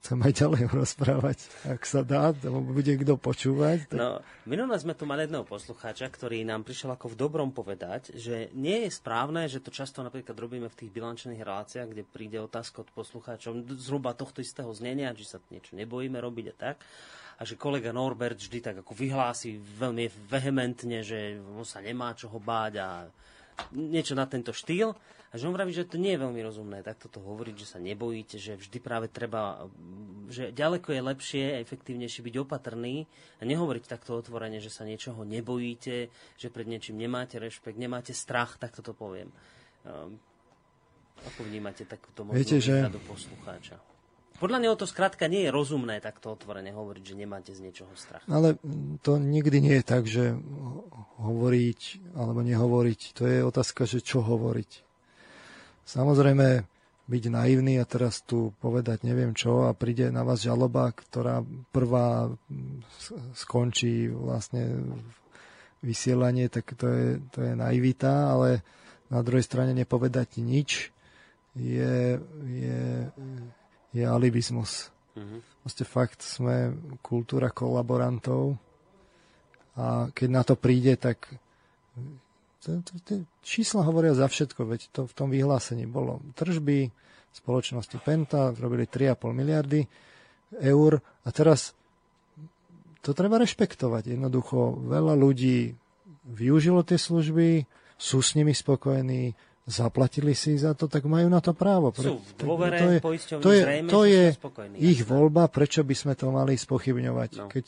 [0.00, 3.90] chcem aj ďalej rozprávať, ak sa dá, lebo bude kto počúvať.
[3.90, 3.98] Tak...
[3.98, 8.50] No, minulé sme tu mali jedného poslucháča, ktorý nám prišiel ako v dobrom povedať, že
[8.56, 12.86] nie je správne, že to často napríklad robíme v tých bilančných reláciách, kde príde otázka
[12.86, 16.76] od poslucháčov zhruba tohto istého znenia, či sa niečo nebojíme robiť a tak.
[17.40, 22.36] A že kolega Norbert vždy tak ako vyhlási veľmi vehementne, že on sa nemá čoho
[22.36, 22.88] báť a
[23.72, 24.96] niečo na tento štýl.
[25.30, 27.78] A že on vraví, že to nie je veľmi rozumné takto to hovoriť, že sa
[27.78, 29.62] nebojíte, že vždy práve treba,
[30.26, 33.06] že ďaleko je lepšie a efektívnejšie byť opatrný
[33.38, 38.58] a nehovoriť takto otvorene, že sa niečoho nebojíte, že pred niečím nemáte rešpekt, nemáte strach,
[38.58, 39.30] tak to poviem.
[39.86, 40.18] Um,
[41.30, 42.90] ako vnímate takúto možnú Viete, že...
[43.06, 43.89] poslucháča?
[44.40, 48.24] Podľa neho to skrátka nie je rozumné takto otvorene hovoriť, že nemáte z niečoho strach.
[48.24, 48.56] Ale
[49.04, 50.32] to nikdy nie je tak, že
[51.20, 51.80] hovoriť
[52.16, 54.70] alebo nehovoriť, to je otázka, že čo hovoriť.
[55.84, 56.64] Samozrejme,
[57.10, 61.42] byť naivný a teraz tu povedať neviem čo a príde na vás žaloba, ktorá
[61.74, 62.30] prvá
[63.34, 64.78] skončí vlastne
[65.82, 68.62] vysielanie, tak to je, to je naivita, ale
[69.10, 70.94] na druhej strane nepovedať nič
[71.58, 72.82] je, je
[73.90, 74.90] je alibizmus.
[75.18, 75.40] Mm-hmm.
[75.66, 76.72] Proste fakt sme
[77.02, 78.56] kultúra kolaborantov
[79.76, 81.28] a keď na to príde, tak
[83.40, 86.20] čísla hovoria za všetko, veď to v tom vyhlásení bolo.
[86.36, 86.92] Tržby
[87.30, 89.80] spoločnosti Penta robili 3,5 miliardy,
[90.58, 91.72] eur a teraz
[93.00, 94.12] to treba rešpektovať.
[94.12, 95.72] Jednoducho veľa ľudí
[96.26, 97.64] využilo tie služby,
[97.96, 99.32] sú s nimi spokojní,
[99.70, 101.94] zaplatili si za to, tak majú na to právo.
[101.94, 104.24] Sú v dôvere, to je, to je, zrejme, to je
[104.82, 107.30] ich voľba, prečo by sme to mali spochybňovať.
[107.38, 107.46] No.
[107.46, 107.66] Keď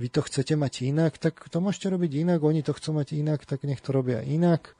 [0.00, 3.48] vy to chcete mať inak, tak to môžete robiť inak, oni to chcú mať inak,
[3.48, 4.76] tak nech to robia inak.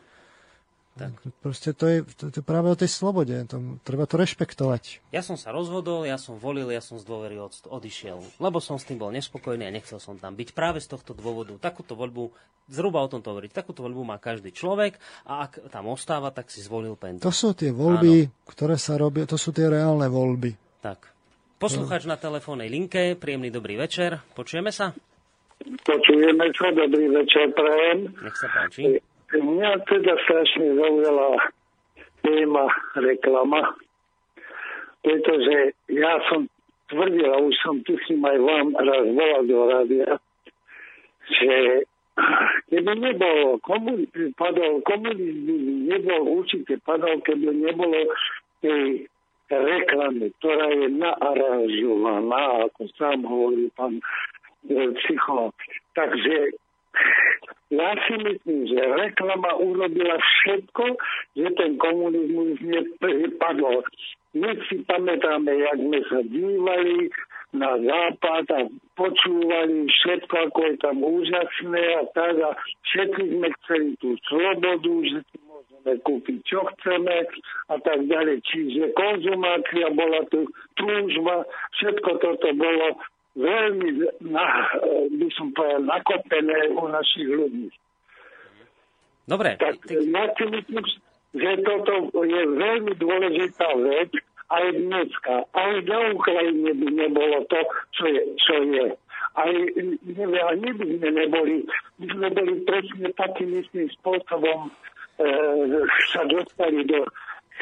[1.00, 1.16] Tak.
[1.40, 3.32] Proste to je, to, to je práve o tej slobode.
[3.48, 5.00] To, treba to rešpektovať.
[5.16, 8.20] Ja som sa rozhodol, ja som volil, ja som z dôvery od, odišiel.
[8.36, 10.52] Lebo som s tým bol nespokojný a nechcel som tam byť.
[10.52, 11.56] Práve z tohto dôvodu.
[11.56, 12.28] Takúto voľbu,
[12.68, 16.52] zhruba o tom to hovoriť, takúto voľbu má každý človek a ak tam ostáva, tak
[16.52, 17.24] si zvolil pentu.
[17.24, 18.32] To sú tie voľby, Áno.
[18.44, 20.52] ktoré sa robia, to sú tie reálne voľby.
[20.84, 21.08] Tak.
[21.56, 24.20] Poslucháč na telefónnej linke, príjemný dobrý večer.
[24.36, 24.92] Počujeme sa?
[25.60, 28.12] Počujeme sa, dobrý večer, prajem.
[28.20, 29.09] Nech sa páči.
[29.30, 31.38] Mňa teda strašne zaujala
[32.26, 32.66] téma
[32.98, 33.62] reklama,
[35.06, 36.50] pretože ja som
[36.90, 40.10] tvrdil, a už som tuším aj vám raz volal do rádia,
[41.30, 41.86] že
[42.74, 45.54] keby nebolo komunizmu, padol komunizmu,
[45.86, 48.10] nebol určite padol, keby nebolo
[48.60, 49.06] tej
[49.50, 53.98] reklamy, ktorá je naaranžovaná, ako sám hovorí pán
[54.70, 54.94] e.
[55.94, 56.36] Takže
[57.70, 60.84] ja si myslím, že reklama urobila všetko,
[61.38, 62.58] že ten komunizmus
[62.98, 63.86] nepadol.
[64.34, 67.10] My si pamätáme, jak sme sa dívali
[67.50, 68.60] na západ a
[68.94, 72.50] počúvali všetko, ako je tam úžasné a tak a
[72.94, 77.26] všetci sme chceli tú slobodu, že si môžeme kúpiť, čo chceme
[77.70, 78.38] a tak ďalej.
[78.46, 80.46] Čiže konzumácia bola tu
[80.78, 81.42] túžba,
[81.78, 83.02] všetko toto bolo
[83.36, 83.88] veľmi,
[84.26, 84.44] na,
[85.10, 87.68] by som povedal, nakopené u našich ľudí.
[89.30, 89.54] Dobre.
[89.62, 89.94] Tak ty...
[90.10, 90.84] ja si myslím,
[91.38, 94.10] že toto je veľmi dôležitá vec
[94.50, 95.34] aj dneska.
[95.54, 97.60] Aj na Ukrajine by nebolo to,
[97.94, 98.22] čo je.
[98.42, 98.86] Čo je.
[99.38, 99.52] Aj,
[100.02, 101.56] neviem, ani by sme neboli,
[102.02, 104.70] by sme boli presne takým istým spôsobom e,
[106.10, 107.06] sa dostali do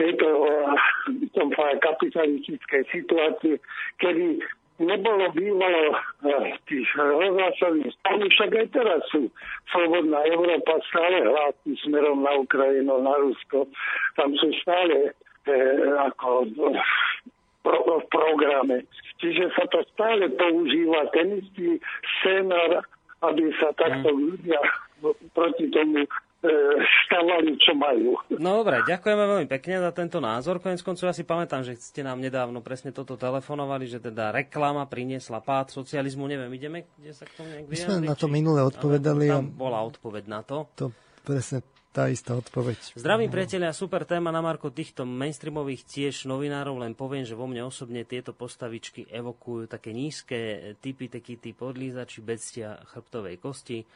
[0.00, 1.44] tejto e,
[1.84, 3.60] kapitalistickej situácie,
[4.00, 4.40] kedy
[4.78, 5.94] nebolo bývalo
[6.24, 9.26] eh, tých rozhlasových staní, však aj teraz sú.
[9.74, 13.66] Slobodná Európa stále hlási smerom na Ukrajinu, na Rusko.
[14.14, 15.12] Tam sú stále
[15.46, 15.52] e,
[15.98, 16.48] ako
[17.68, 18.86] v programe.
[19.18, 21.82] Čiže sa to stále používa ten istý
[22.18, 22.86] scénar,
[23.26, 24.62] aby sa takto ľudia
[25.34, 26.06] proti tomu
[26.38, 26.54] E,
[27.02, 28.14] stavali, čo majú.
[28.38, 30.62] No dobre, ďakujeme veľmi pekne za tento názor.
[30.62, 34.86] Konec koncov ja si pamätám, že ste nám nedávno presne toto telefonovali, že teda reklama
[34.86, 36.30] priniesla pád socializmu.
[36.30, 39.26] Neviem, ideme, kde sa k tomu nejak My sme na to minule odpovedali.
[39.26, 40.70] Tam bola odpoveď na to.
[40.78, 40.94] To
[41.26, 42.94] presne tá istá odpoveď.
[42.94, 47.66] Zdravím priatelia, super téma na Marko týchto mainstreamových tiež novinárov, len poviem, že vo mne
[47.66, 53.86] osobne tieto postavičky evokujú také nízke typy, taký typ odlízači, bedstia chrbtovej kosti E,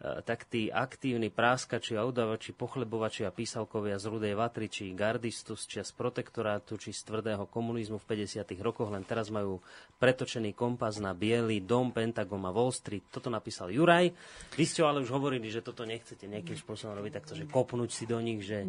[0.00, 5.84] tak tí aktívni práskači a udavači, pochlebovači a písalkovia z Rudej Vatry, či gardistus, či
[5.84, 8.40] z protektorátu, či z tvrdého komunizmu v 50.
[8.64, 9.60] rokoch, len teraz majú
[10.00, 13.12] pretočený kompas na biely dom, Pentagon a Wall Street.
[13.12, 14.08] Toto napísal Juraj.
[14.56, 18.08] Vy ste ale už hovorili, že toto nechcete nejakým spôsobom robiť takto, že kopnúť si
[18.08, 18.64] do nich, že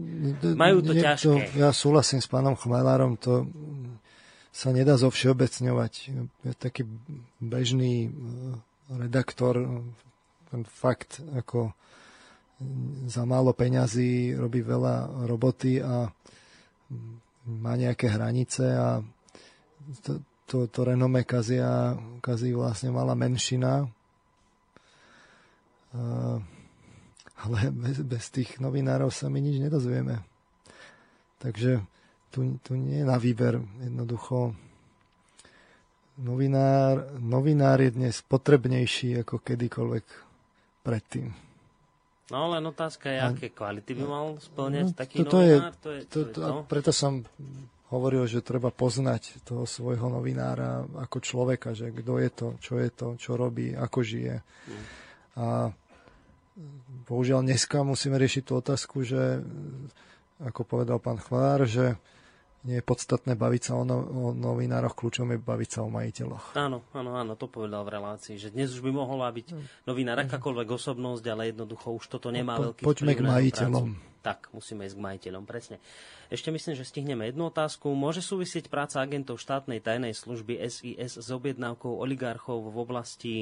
[0.52, 1.56] majú to ťažké.
[1.56, 3.48] ja súhlasím s pánom Chmelárom, to
[4.52, 5.94] sa nedá zovšeobecňovať.
[6.44, 6.84] Je taký
[7.40, 9.80] bežný e, redaktor
[10.52, 11.72] ten fakt ako
[13.08, 16.06] za málo peňazí robí veľa roboty a
[17.48, 19.02] má nejaké hranice a
[20.06, 23.90] to, to, to renome kazia, kazí vlastne malá menšina.
[27.42, 30.22] Ale bez, bez tých novinárov sa my nič nedozvieme.
[31.42, 31.82] Takže
[32.30, 34.54] tu, tu nie je na výber jednoducho
[36.22, 40.31] novinár, novinár je dnes potrebnejší ako kedykoľvek
[40.82, 41.32] predtým.
[42.32, 45.74] No len otázka je, aké kvality by mal splňať no, taký to, novinár?
[45.76, 47.28] Je, to je, to, to, to, preto som
[47.92, 52.88] hovoril, že treba poznať toho svojho novinára ako človeka, že kto je to, čo je
[52.88, 54.40] to, čo robí, ako žije.
[54.40, 54.84] Mm.
[55.36, 55.48] A
[57.04, 59.44] bohužiaľ dneska musíme riešiť tú otázku, že
[60.40, 62.00] ako povedal pán Chvár, že
[62.62, 66.54] nie je podstatné baviť sa o, no, o novinároch, kľúčom je baviť sa o majiteľoch.
[66.54, 69.48] Áno, áno, áno, to povedal v relácii, že dnes už by mohla byť
[69.90, 73.88] novinár akákoľvek osobnosť, ale jednoducho už toto nemá po, veľký Poďme k majiteľom.
[73.98, 74.10] Prácu.
[74.22, 75.82] Tak, musíme ísť k majiteľom, presne.
[76.30, 77.90] Ešte myslím, že stihneme jednu otázku.
[77.98, 83.34] Môže súvisieť práca agentov štátnej tajnej služby SIS s objednávkou oligarchov v oblasti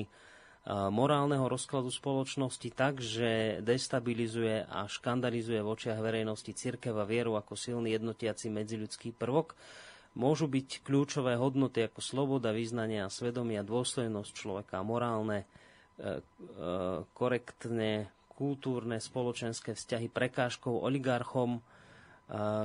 [0.67, 7.55] morálneho rozkladu spoločnosti tak, že destabilizuje a škandalizuje v očiach verejnosti cirkev a vieru ako
[7.55, 9.55] silný jednotiaci medziľudský prvok.
[10.19, 15.45] môžu byť kľúčové hodnoty ako sloboda, vyznania, svedomia, dôstojnosť človeka, morálne,
[15.95, 16.21] e, e,
[17.13, 21.61] korektné, kultúrne, spoločenské vzťahy prekážkou oligarchom, e,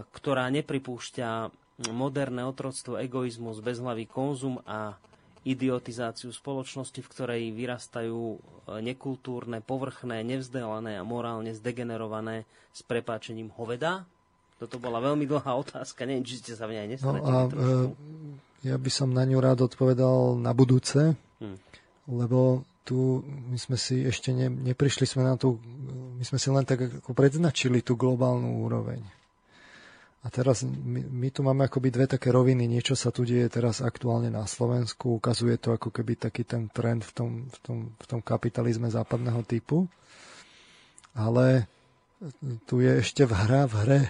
[0.02, 1.52] ktorá nepripúšťa
[1.94, 4.98] moderné otroctvo, egoizmus, bezhlavý konzum a
[5.44, 8.40] idiotizáciu spoločnosti, v ktorej vyrastajú
[8.80, 14.08] nekultúrne, povrchné, nevzdelané a morálne zdegenerované s prepáčením hoveda,
[14.56, 17.20] toto bola veľmi dlhá otázka, neviem, či ste sa v nej nestretili.
[17.20, 21.12] No a, e, ja by som na ňu rád odpovedal na budúce,
[21.42, 21.58] hmm.
[22.08, 25.60] lebo tu my sme si ešte ne, neprišli sme na tú,
[26.16, 29.00] my sme si len tak ako predznačili tú globálnu úroveň.
[30.24, 32.64] A teraz my, my tu máme akoby dve také roviny.
[32.64, 35.20] Niečo sa tu deje teraz aktuálne na Slovensku.
[35.20, 39.44] Ukazuje to ako keby taký ten trend v tom, v tom, v tom kapitalizme západného
[39.44, 39.84] typu.
[41.12, 41.68] Ale
[42.64, 44.02] tu je ešte v hra v hre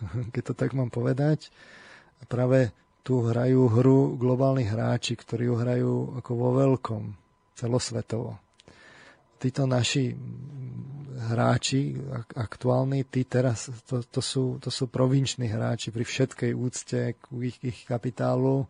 [0.32, 1.52] keď to tak mám povedať.
[2.28, 7.02] Práve tu hrajú hru globálni hráči, ktorí ju hrajú ako vo veľkom,
[7.56, 8.36] celosvetovo.
[9.40, 10.12] Títo naši
[11.20, 11.96] hráči
[12.36, 17.56] aktuálni, tí teraz, to, to, sú, to sú provinční hráči pri všetkej úcte k ich,
[17.60, 18.68] ich kapitálu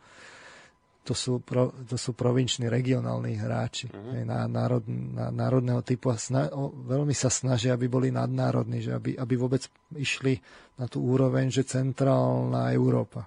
[1.00, 4.20] to sú, pro, to sú provinční, regionálni hráči uh-huh.
[4.22, 8.92] na, národ, na, národného typu a sna, o, veľmi sa snažia, aby boli nadnárodní, že
[8.94, 9.64] aby, aby vôbec
[9.96, 10.38] išli
[10.76, 13.26] na tú úroveň, že centrálna Európa.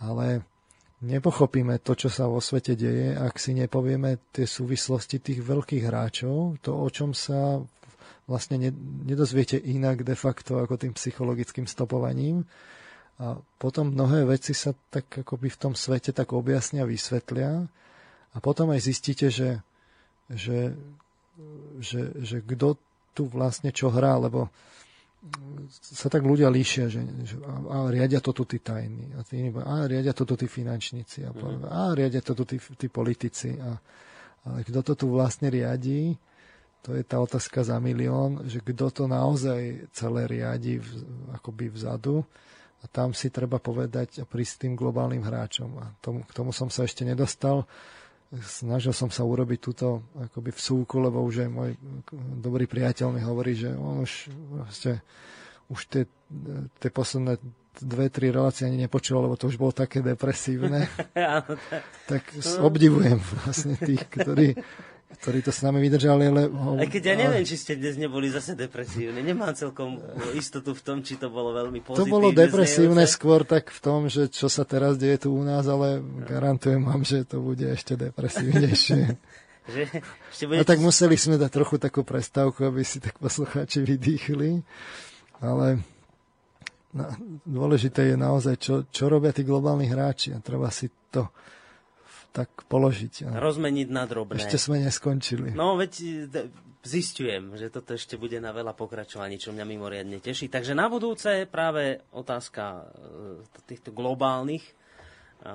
[0.00, 0.47] Ale
[1.02, 6.58] nepochopíme to, čo sa vo svete deje, ak si nepovieme tie súvislosti tých veľkých hráčov,
[6.62, 7.62] to, o čom sa
[8.28, 8.60] vlastne
[9.08, 12.44] nedozviete inak de facto ako tým psychologickým stopovaním,
[13.18, 17.66] a potom mnohé veci sa tak akoby v tom svete tak objasnia, vysvetlia.
[18.30, 19.58] A potom aj zistíte, že,
[20.30, 20.78] že,
[21.82, 22.78] že, že kto
[23.18, 24.54] tu vlastne čo hrá, lebo
[25.82, 29.50] sa tak ľudia líšia, že, že a, a riadia to tu tí tajní, a, tí,
[29.50, 31.66] a riadia to tu tí finančníci, a, mm.
[31.66, 33.58] a riadia to tu tí, tí politici.
[33.58, 33.74] A,
[34.46, 36.14] ale kto to tu vlastne riadí,
[36.86, 40.88] to je tá otázka za milión, že kto to naozaj celé riadi v,
[41.34, 42.22] akoby vzadu
[42.78, 45.70] a tam si treba povedať a prísť tým globálnym hráčom.
[45.82, 47.66] A tomu, k tomu som sa ešte nedostal.
[48.28, 51.70] Snažil som sa urobiť túto akoby súku, lebo už aj môj
[52.36, 55.00] dobrý priateľ mi hovorí, že on už, vlastne,
[55.72, 56.04] už tie,
[56.76, 57.40] tie posledné
[57.80, 60.92] dve, tri relácie ani nepočul, lebo to už bolo také depresívne.
[62.10, 62.22] tak
[62.60, 64.60] obdivujem vlastne tých, ktorí
[65.08, 66.52] ktorí to s nami vydržali, ale...
[66.52, 69.24] Aj keď ja neviem, či ste dnes neboli zase depresívni.
[69.24, 69.96] Nemám celkom
[70.36, 72.04] istotu v tom, či to bolo veľmi pozitívne.
[72.04, 75.64] To bolo depresívne skôr tak v tom, že čo sa teraz deje tu u nás,
[75.64, 79.00] ale garantujem vám, že to bude ešte depresívnejšie.
[79.72, 79.80] že
[80.28, 80.60] ešte bude...
[80.60, 84.60] A tak museli sme dať trochu takú prestávku, aby si tak poslucháči vydýchli.
[85.40, 85.80] Ale
[86.92, 87.04] no,
[87.48, 91.32] dôležité je naozaj, čo, čo robia tí globálni hráči a treba si to
[92.32, 93.28] tak položiť.
[93.28, 94.38] A Rozmeniť na drobné.
[94.38, 95.56] Ešte sme neskončili.
[95.56, 95.92] No, veď
[96.88, 100.48] zistujem, že toto ešte bude na veľa pokračovaní, čo mňa mimoriadne teší.
[100.48, 104.72] Takže na budúce práve otázka e, týchto globálnych e,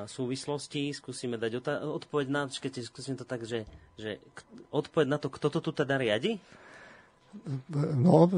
[0.05, 0.91] súvislostí.
[0.91, 4.19] Skúsime dať odpoveď na, skúsim to tak, že, že
[4.69, 6.37] odpoveď na to, kto to tu teda riadi?
[7.97, 8.29] No,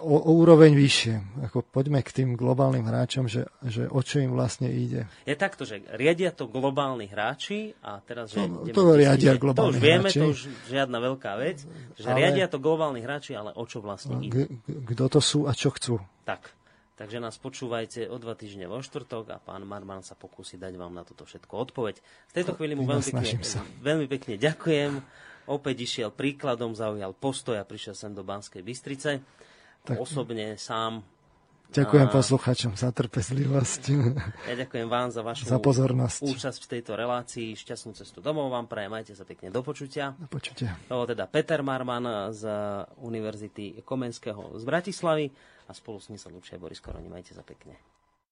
[0.00, 1.44] o, o úroveň vyššie.
[1.50, 5.10] Ako poďme k tým globálnym hráčom, že, že o čo im vlastne ide.
[5.26, 8.46] Je takto, že riadia to globálni hráči a teraz, že...
[8.46, 10.20] No, to riadia globálni To už vieme, hráči.
[10.22, 10.40] to už
[10.70, 11.58] žiadna veľká vec,
[11.98, 14.48] že ale, riadia to globálni hráči, ale o čo vlastne ide.
[14.64, 15.98] Kto to sú a čo chcú.
[16.24, 16.54] Tak.
[16.92, 20.92] Takže nás počúvajte o dva týždne vo štvrtok a pán Marman sa pokusí dať vám
[20.94, 21.98] na toto všetko odpoveď.
[22.30, 23.42] V tejto chvíli mu veľmi pekne,
[23.82, 25.02] veľmi pekne ďakujem
[25.48, 29.22] opäť išiel príkladom, zaujal postoj a prišiel sem do Banskej Bystrice.
[29.82, 29.98] Tak...
[29.98, 31.02] Osobne sám
[31.72, 32.12] Ďakujem a...
[32.12, 33.82] posluchačom za trpezlivosť.
[34.44, 36.20] Ja ďakujem vám za vašu za pozornosť.
[36.28, 37.56] účasť v tejto relácii.
[37.56, 38.92] Šťastnú cestu domov vám prajem.
[38.92, 40.12] Majte sa pekne do počutia.
[40.20, 40.76] Do počutia.
[40.92, 42.44] To teda Peter Marman z
[43.00, 45.32] Univerzity Komenského z Bratislavy
[45.64, 47.08] a spolu s ním sa Lúčia Boris Koroni.
[47.08, 47.80] Majte sa pekne.